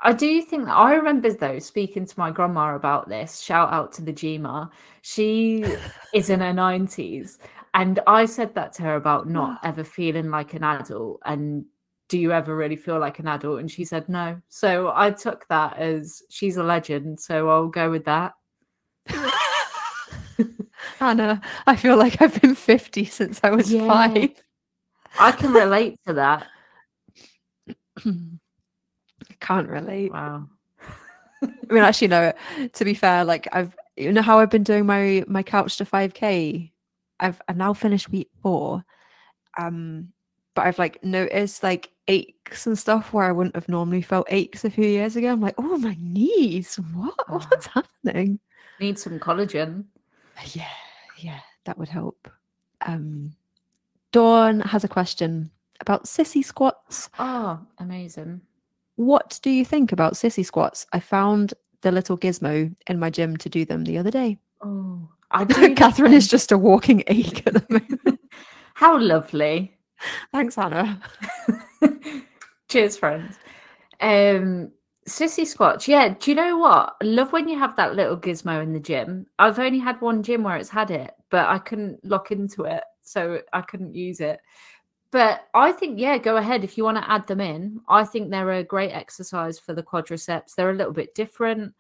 I 0.04 0.14
do 0.14 0.40
think 0.44 0.66
that 0.66 0.76
I 0.76 0.94
remember 0.94 1.34
though 1.34 1.58
speaking 1.58 2.06
to 2.06 2.20
my 2.20 2.30
grandma 2.30 2.76
about 2.76 3.10
this. 3.10 3.42
Shout 3.42 3.74
out 3.74 3.92
to 3.94 4.04
the 4.04 4.14
Gma. 4.14 4.70
She 5.02 5.66
is 6.14 6.30
in 6.30 6.42
her 6.42 6.54
90s. 6.54 7.40
And 7.74 8.00
I 8.06 8.26
said 8.26 8.54
that 8.54 8.72
to 8.74 8.84
her 8.84 8.98
about 8.98 9.28
not 9.28 9.62
ever 9.64 9.84
feeling 9.84 10.30
like 10.30 10.54
an 10.54 10.64
adult. 10.64 11.22
And 11.26 11.66
do 12.10 12.18
you 12.18 12.32
ever 12.32 12.56
really 12.56 12.76
feel 12.76 13.00
like 13.00 13.20
an 13.20 13.28
adult? 13.28 13.60
And 13.60 13.70
she 13.70 13.84
said 13.86 14.08
no. 14.10 14.42
So 14.50 14.92
I 14.96 15.12
took 15.12 15.46
that 15.50 15.78
as 15.78 16.22
she's 16.30 16.58
a 16.58 16.64
legend. 16.64 17.20
So 17.20 17.50
I'll 17.50 17.68
go 17.68 17.90
with 17.92 18.06
that. 18.06 18.34
Anna, 21.00 21.42
I 21.66 21.76
feel 21.76 21.98
like 21.98 22.22
I've 22.22 22.40
been 22.42 22.56
50 22.56 23.06
since 23.06 23.40
I 23.44 23.50
was 23.52 23.72
Yeah. 23.72 23.88
five. 23.88 24.30
I 25.20 25.32
can 25.32 25.52
relate 25.52 26.00
to 26.08 26.14
that. 26.14 26.48
Can't 29.40 29.70
relate. 29.70 30.12
Wow. 30.12 30.48
I 31.42 31.48
mean, 31.74 31.84
actually, 31.84 32.08
no. 32.08 32.34
To 32.74 32.86
be 32.86 32.94
fair, 32.94 33.24
like 33.26 33.48
I've, 33.52 33.76
you 33.96 34.12
know, 34.12 34.22
how 34.22 34.40
I've 34.40 34.50
been 34.50 34.64
doing 34.64 34.86
my 34.86 35.24
my 35.28 35.44
couch 35.44 35.78
to 35.78 35.86
5k. 35.86 36.72
I've 37.20 37.42
I've 37.48 37.58
now 37.58 37.74
finished 37.74 38.10
week 38.10 38.30
four, 38.42 38.84
um, 39.58 40.10
but 40.58 40.66
I've 40.66 40.80
like 40.80 41.04
noticed 41.04 41.62
like 41.62 41.92
aches 42.08 42.66
and 42.66 42.80
stuff 42.80 43.14
where 43.14 43.26
I 43.26 43.32
wouldn't 43.32 43.54
have 43.54 43.70
normally 43.70 44.02
felt 44.02 44.26
aches 44.32 44.66
a 44.66 44.72
few 44.72 44.88
years 44.88 45.16
ago. 45.16 45.32
I'm 45.32 45.40
like, 45.40 45.54
oh 45.60 45.78
my 45.78 45.96
knees, 46.02 46.78
what? 46.96 47.14
What's 47.30 47.68
ah. 47.76 47.84
happening? 48.04 48.40
Need 48.80 48.98
some 48.98 49.20
collagen. 49.20 49.84
Uh, 50.36 50.48
yeah, 50.54 50.72
yeah, 51.20 51.42
that 51.66 51.78
would 51.78 51.90
help. 51.90 52.28
Um, 52.88 53.36
Dawn 54.12 54.62
has 54.62 54.84
a 54.84 54.88
question 54.88 55.52
about 55.80 56.06
sissy 56.06 56.44
squats. 56.44 57.12
Oh, 57.20 57.60
amazing. 57.78 58.42
What 58.96 59.40
do 59.44 59.52
you 59.52 59.64
think 59.64 59.92
about 59.92 60.16
sissy 60.16 60.44
squats? 60.44 60.88
I 60.92 61.00
found 61.00 61.54
the 61.82 61.92
little 61.92 62.18
gizmo 62.18 62.76
in 62.88 62.98
my 62.98 63.12
gym 63.12 63.38
to 63.38 63.48
do 63.48 63.64
them 63.64 63.84
the 63.84 64.00
other 64.00 64.10
day. 64.10 64.40
Oh, 64.62 65.08
I 65.30 65.44
do. 65.44 65.76
Catherine 65.76 66.14
is 66.14 66.28
just 66.28 66.52
a 66.52 66.58
walking 66.58 67.04
ache 67.06 67.46
at 67.46 67.54
the 67.54 67.66
moment. 67.70 68.20
How 68.74 68.98
lovely. 68.98 69.77
Thanks, 70.32 70.56
Hannah. 70.56 71.02
Cheers, 72.70 72.98
friends. 72.98 73.38
Um, 74.02 74.72
sissy 75.08 75.46
squats. 75.46 75.88
Yeah. 75.88 76.16
Do 76.20 76.32
you 76.32 76.36
know 76.36 76.58
what? 76.58 76.96
I 77.02 77.06
love 77.06 77.32
when 77.32 77.48
you 77.48 77.58
have 77.58 77.76
that 77.78 77.96
little 77.96 78.18
gizmo 78.18 78.62
in 78.62 78.74
the 78.74 78.80
gym. 78.80 79.26
I've 79.40 79.60
only 79.60 79.80
had 79.80 80.00
one 80.02 80.22
gym 80.22 80.44
where 80.44 80.58
it's 80.58 80.70
had 80.70 80.92
it, 80.92 81.12
but 81.30 81.48
I 81.48 81.60
couldn't 81.60 82.04
lock 82.04 82.32
into 82.32 82.64
it, 82.64 82.84
so 83.02 83.42
I 83.54 83.62
couldn't 83.62 83.96
use 83.96 84.20
it. 84.20 84.40
But 85.12 85.48
I 85.54 85.72
think, 85.72 86.00
yeah, 86.00 86.18
go 86.18 86.36
ahead 86.36 86.64
if 86.64 86.78
you 86.78 86.84
want 86.84 86.98
to 86.98 87.10
add 87.10 87.26
them 87.28 87.40
in. 87.40 87.80
I 87.88 88.04
think 88.04 88.30
they're 88.30 88.52
a 88.52 88.64
great 88.64 88.92
exercise 88.92 89.58
for 89.58 89.74
the 89.74 89.84
quadriceps. 89.84 90.54
They're 90.54 90.72
a 90.72 90.76
little 90.76 90.94
bit 90.94 91.16
different. 91.16 91.74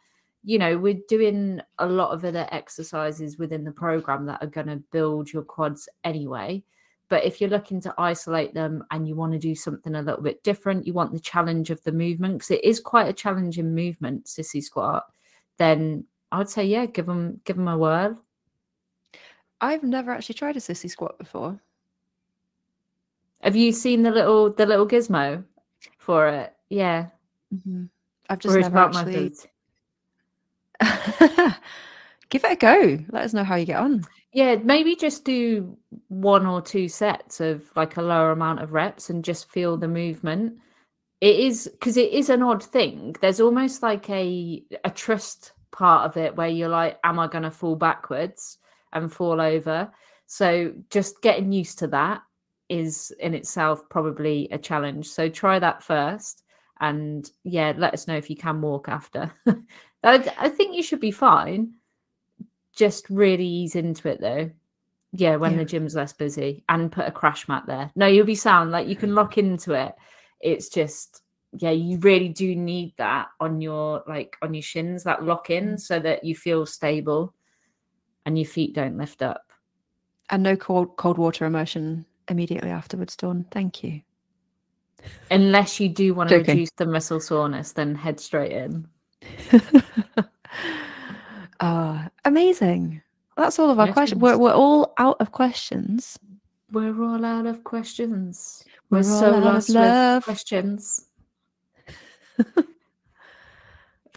You 0.43 0.59
know, 0.59 0.77
we're 0.77 1.01
doing 1.09 1.59
a 1.77 1.85
lot 1.85 2.11
of 2.11 2.23
other 2.23 2.47
exercises 2.51 3.37
within 3.37 3.65
the 3.65 3.71
program 3.71 4.25
that 4.27 4.41
are 4.41 4.47
going 4.47 4.67
to 4.67 4.81
build 4.91 5.31
your 5.33 5.43
quads 5.43 5.89
anyway. 6.05 6.63
But 7.09 7.23
if 7.23 7.39
you're 7.39 7.49
looking 7.49 7.79
to 7.81 7.93
isolate 7.97 8.53
them 8.53 8.83
and 8.91 9.07
you 9.07 9.15
want 9.15 9.31
to 9.33 9.39
do 9.39 9.55
something 9.55 9.95
a 9.95 10.01
little 10.01 10.21
bit 10.21 10.43
different, 10.43 10.85
you 10.85 10.93
want 10.93 11.13
the 11.13 11.19
challenge 11.19 11.69
of 11.69 11.81
the 11.83 11.91
movement 11.91 12.35
because 12.35 12.51
it 12.51 12.63
is 12.63 12.79
quite 12.79 13.07
a 13.07 13.13
challenging 13.13 13.73
movement, 13.73 14.25
sissy 14.25 14.61
squat. 14.61 15.05
Then 15.57 16.05
I 16.31 16.39
would 16.39 16.49
say, 16.49 16.65
yeah, 16.65 16.85
give 16.85 17.05
them 17.05 17.39
give 17.45 17.55
them 17.55 17.67
a 17.69 17.77
whirl. 17.77 18.21
I've 19.61 19.83
never 19.83 20.11
actually 20.11 20.35
tried 20.35 20.57
a 20.57 20.59
sissy 20.59 20.89
squat 20.89 21.17
before. 21.17 21.59
Have 23.41 23.55
you 23.55 23.71
seen 23.71 24.03
the 24.03 24.11
little 24.11 24.51
the 24.51 24.65
little 24.65 24.87
gizmo 24.87 25.43
for 25.97 26.27
it? 26.27 26.53
Yeah, 26.69 27.07
mm-hmm. 27.55 27.85
I've 28.29 28.39
just 28.39 28.55
or 28.55 28.59
never 28.59 28.77
actually. 28.77 29.33
Give 32.29 32.43
it 32.43 32.51
a 32.51 32.55
go. 32.55 32.99
Let 33.09 33.23
us 33.23 33.33
know 33.33 33.43
how 33.43 33.55
you 33.55 33.65
get 33.65 33.79
on. 33.79 34.03
Yeah, 34.33 34.55
maybe 34.55 34.95
just 34.95 35.23
do 35.23 35.77
one 36.09 36.45
or 36.45 36.61
two 36.61 36.89
sets 36.89 37.39
of 37.39 37.63
like 37.75 37.97
a 37.97 38.01
lower 38.01 38.31
amount 38.31 38.61
of 38.61 38.73
reps 38.73 39.09
and 39.09 39.23
just 39.23 39.49
feel 39.49 39.77
the 39.77 39.87
movement. 39.87 40.59
It 41.21 41.39
is 41.39 41.67
because 41.71 41.97
it 41.97 42.11
is 42.11 42.29
an 42.29 42.43
odd 42.43 42.63
thing. 42.63 43.15
There's 43.21 43.39
almost 43.39 43.81
like 43.81 44.09
a 44.09 44.63
a 44.83 44.91
trust 44.91 45.53
part 45.71 46.05
of 46.05 46.17
it 46.17 46.35
where 46.35 46.49
you're 46.49 46.69
like, 46.69 46.99
am 47.03 47.19
I 47.19 47.27
going 47.27 47.43
to 47.43 47.51
fall 47.51 47.75
backwards 47.75 48.57
and 48.93 49.11
fall 49.11 49.41
over? 49.41 49.91
So 50.27 50.73
just 50.89 51.21
getting 51.21 51.51
used 51.51 51.79
to 51.79 51.87
that 51.87 52.21
is 52.69 53.13
in 53.19 53.33
itself 53.33 53.87
probably 53.89 54.49
a 54.51 54.57
challenge. 54.57 55.07
So 55.07 55.29
try 55.29 55.57
that 55.59 55.83
first, 55.83 56.43
and 56.79 57.29
yeah, 57.43 57.73
let 57.77 57.93
us 57.93 58.07
know 58.07 58.17
if 58.17 58.29
you 58.29 58.35
can 58.35 58.61
walk 58.61 58.89
after. 58.89 59.31
I 60.03 60.49
think 60.49 60.75
you 60.75 60.83
should 60.83 60.99
be 60.99 61.11
fine. 61.11 61.73
Just 62.77 63.09
really 63.09 63.45
ease 63.45 63.75
into 63.75 64.07
it 64.07 64.21
though. 64.21 64.51
Yeah, 65.11 65.35
when 65.37 65.53
Yeah. 65.53 65.57
the 65.59 65.65
gym's 65.65 65.95
less 65.95 66.13
busy 66.13 66.63
and 66.69 66.91
put 66.91 67.07
a 67.07 67.11
crash 67.11 67.47
mat 67.47 67.63
there. 67.65 67.91
No, 67.95 68.05
you'll 68.05 68.25
be 68.25 68.35
sound 68.35 68.71
like 68.71 68.87
you 68.87 68.95
can 68.95 69.09
mm. 69.09 69.15
lock 69.15 69.37
into 69.37 69.73
it. 69.73 69.95
It's 70.39 70.69
just 70.69 71.23
yeah, 71.53 71.71
you 71.71 71.97
really 71.99 72.29
do 72.29 72.55
need 72.55 72.93
that 72.97 73.29
on 73.39 73.59
your 73.61 74.03
like 74.07 74.37
on 74.41 74.53
your 74.53 74.61
shins, 74.61 75.03
that 75.03 75.23
lock 75.23 75.49
in 75.49 75.75
mm. 75.75 75.79
so 75.79 75.99
that 75.99 76.23
you 76.23 76.35
feel 76.35 76.65
stable 76.65 77.33
and 78.25 78.37
your 78.37 78.45
feet 78.45 78.75
don't 78.75 78.97
lift 78.97 79.21
up. 79.23 79.51
And 80.29 80.43
no 80.43 80.55
cold 80.55 80.97
cold 80.97 81.17
water 81.17 81.45
immersion 81.45 82.05
immediately 82.27 82.69
afterwards, 82.69 83.15
Dawn. 83.15 83.45
Thank 83.51 83.83
you. 83.83 84.01
Unless 85.31 85.79
you 85.79 85.89
do 85.89 86.13
want 86.13 86.29
to 86.29 86.37
reduce 86.37 86.71
the 86.71 86.85
muscle 86.85 87.19
soreness, 87.19 87.71
then 87.71 87.95
head 87.95 88.19
straight 88.19 88.51
in. 88.51 88.87
Ah, 91.59 92.09
amazing. 92.25 93.01
that's 93.35 93.59
all 93.59 93.69
of 93.69 93.79
our 93.79 93.91
questions. 93.91 94.21
We're, 94.21 94.37
we're 94.37 94.53
all 94.53 94.93
out 94.97 95.17
of 95.19 95.31
questions. 95.31 96.17
We're 96.71 97.01
all 97.03 97.23
out 97.23 97.45
of 97.45 97.63
questions. 97.63 98.63
We're, 98.89 98.99
We're, 98.99 99.03
so 99.03 99.27
out 99.27 99.35
of 99.35 99.43
lost 99.43 99.69
with 99.69 100.23
questions. 100.23 101.05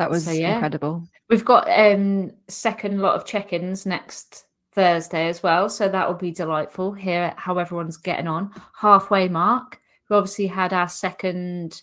That 0.01 0.09
was 0.09 0.25
So, 0.25 0.31
yeah. 0.31 0.55
incredible. 0.55 1.07
We've 1.29 1.45
got 1.45 1.69
um 1.69 2.33
second 2.49 3.01
lot 3.03 3.17
of 3.17 3.27
check-ins 3.27 3.85
next 3.85 4.47
Thursday 4.73 5.29
as 5.29 5.43
well, 5.43 5.69
so 5.69 5.91
that 5.91 6.09
will 6.09 6.15
be 6.17 6.31
delightful. 6.31 6.93
Hear 6.93 7.35
how 7.37 7.59
everyone's 7.59 7.99
getting 7.99 8.27
on. 8.27 8.51
Halfway 8.75 9.29
mark. 9.29 9.79
We 10.09 10.17
obviously 10.17 10.47
had 10.47 10.73
our 10.73 10.89
second 10.89 11.83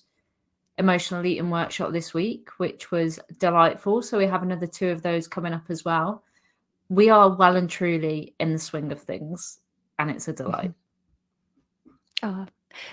emotional 0.77 1.25
eating 1.25 1.49
workshop 1.49 1.91
this 1.91 2.13
week, 2.13 2.49
which 2.57 2.91
was 2.91 3.19
delightful. 3.39 4.01
So 4.01 4.17
we 4.17 4.27
have 4.27 4.43
another 4.43 4.67
two 4.67 4.89
of 4.89 5.01
those 5.01 5.27
coming 5.27 5.53
up 5.53 5.65
as 5.69 5.83
well. 5.83 6.23
We 6.89 7.09
are 7.09 7.35
well 7.35 7.55
and 7.55 7.69
truly 7.69 8.35
in 8.39 8.53
the 8.53 8.59
swing 8.59 8.91
of 8.91 9.01
things, 9.01 9.59
and 9.99 10.09
it's 10.09 10.27
a 10.27 10.33
delight. 10.33 10.73
Ah, 12.23 12.47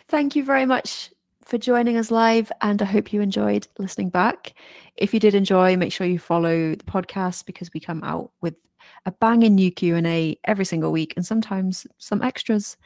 thank 0.08 0.34
you 0.34 0.44
very 0.44 0.66
much 0.66 1.10
for 1.44 1.58
joining 1.58 1.96
us 1.96 2.10
live, 2.10 2.50
and 2.60 2.80
I 2.80 2.86
hope 2.86 3.12
you 3.12 3.20
enjoyed 3.20 3.68
listening 3.78 4.08
back. 4.08 4.54
If 4.96 5.14
you 5.14 5.20
did 5.20 5.34
enjoy, 5.34 5.76
make 5.76 5.92
sure 5.92 6.06
you 6.06 6.18
follow 6.18 6.74
the 6.74 6.84
podcast 6.84 7.46
because 7.46 7.70
we 7.72 7.80
come 7.80 8.02
out 8.02 8.32
with 8.40 8.54
a 9.06 9.12
banging 9.12 9.54
new 9.54 9.70
Q 9.70 9.96
and 9.96 10.06
A 10.06 10.38
every 10.44 10.64
single 10.64 10.90
week, 10.90 11.14
and 11.16 11.24
sometimes 11.24 11.86
some 11.98 12.22
extras. 12.22 12.76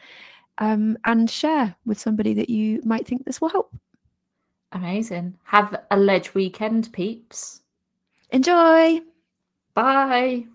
Um, 0.61 0.99
and 1.05 1.31
share 1.31 1.77
with 1.87 2.01
somebody 2.01 2.35
that 2.35 2.51
you 2.51 2.83
might 2.85 3.07
think 3.07 3.25
this 3.25 3.41
will 3.41 3.49
help. 3.49 3.73
Amazing. 4.73 5.39
Have 5.45 5.85
a 5.91 5.97
ledge 5.99 6.35
weekend, 6.35 6.93
peeps. 6.93 7.63
Enjoy. 8.31 9.01
Bye. 9.75 10.47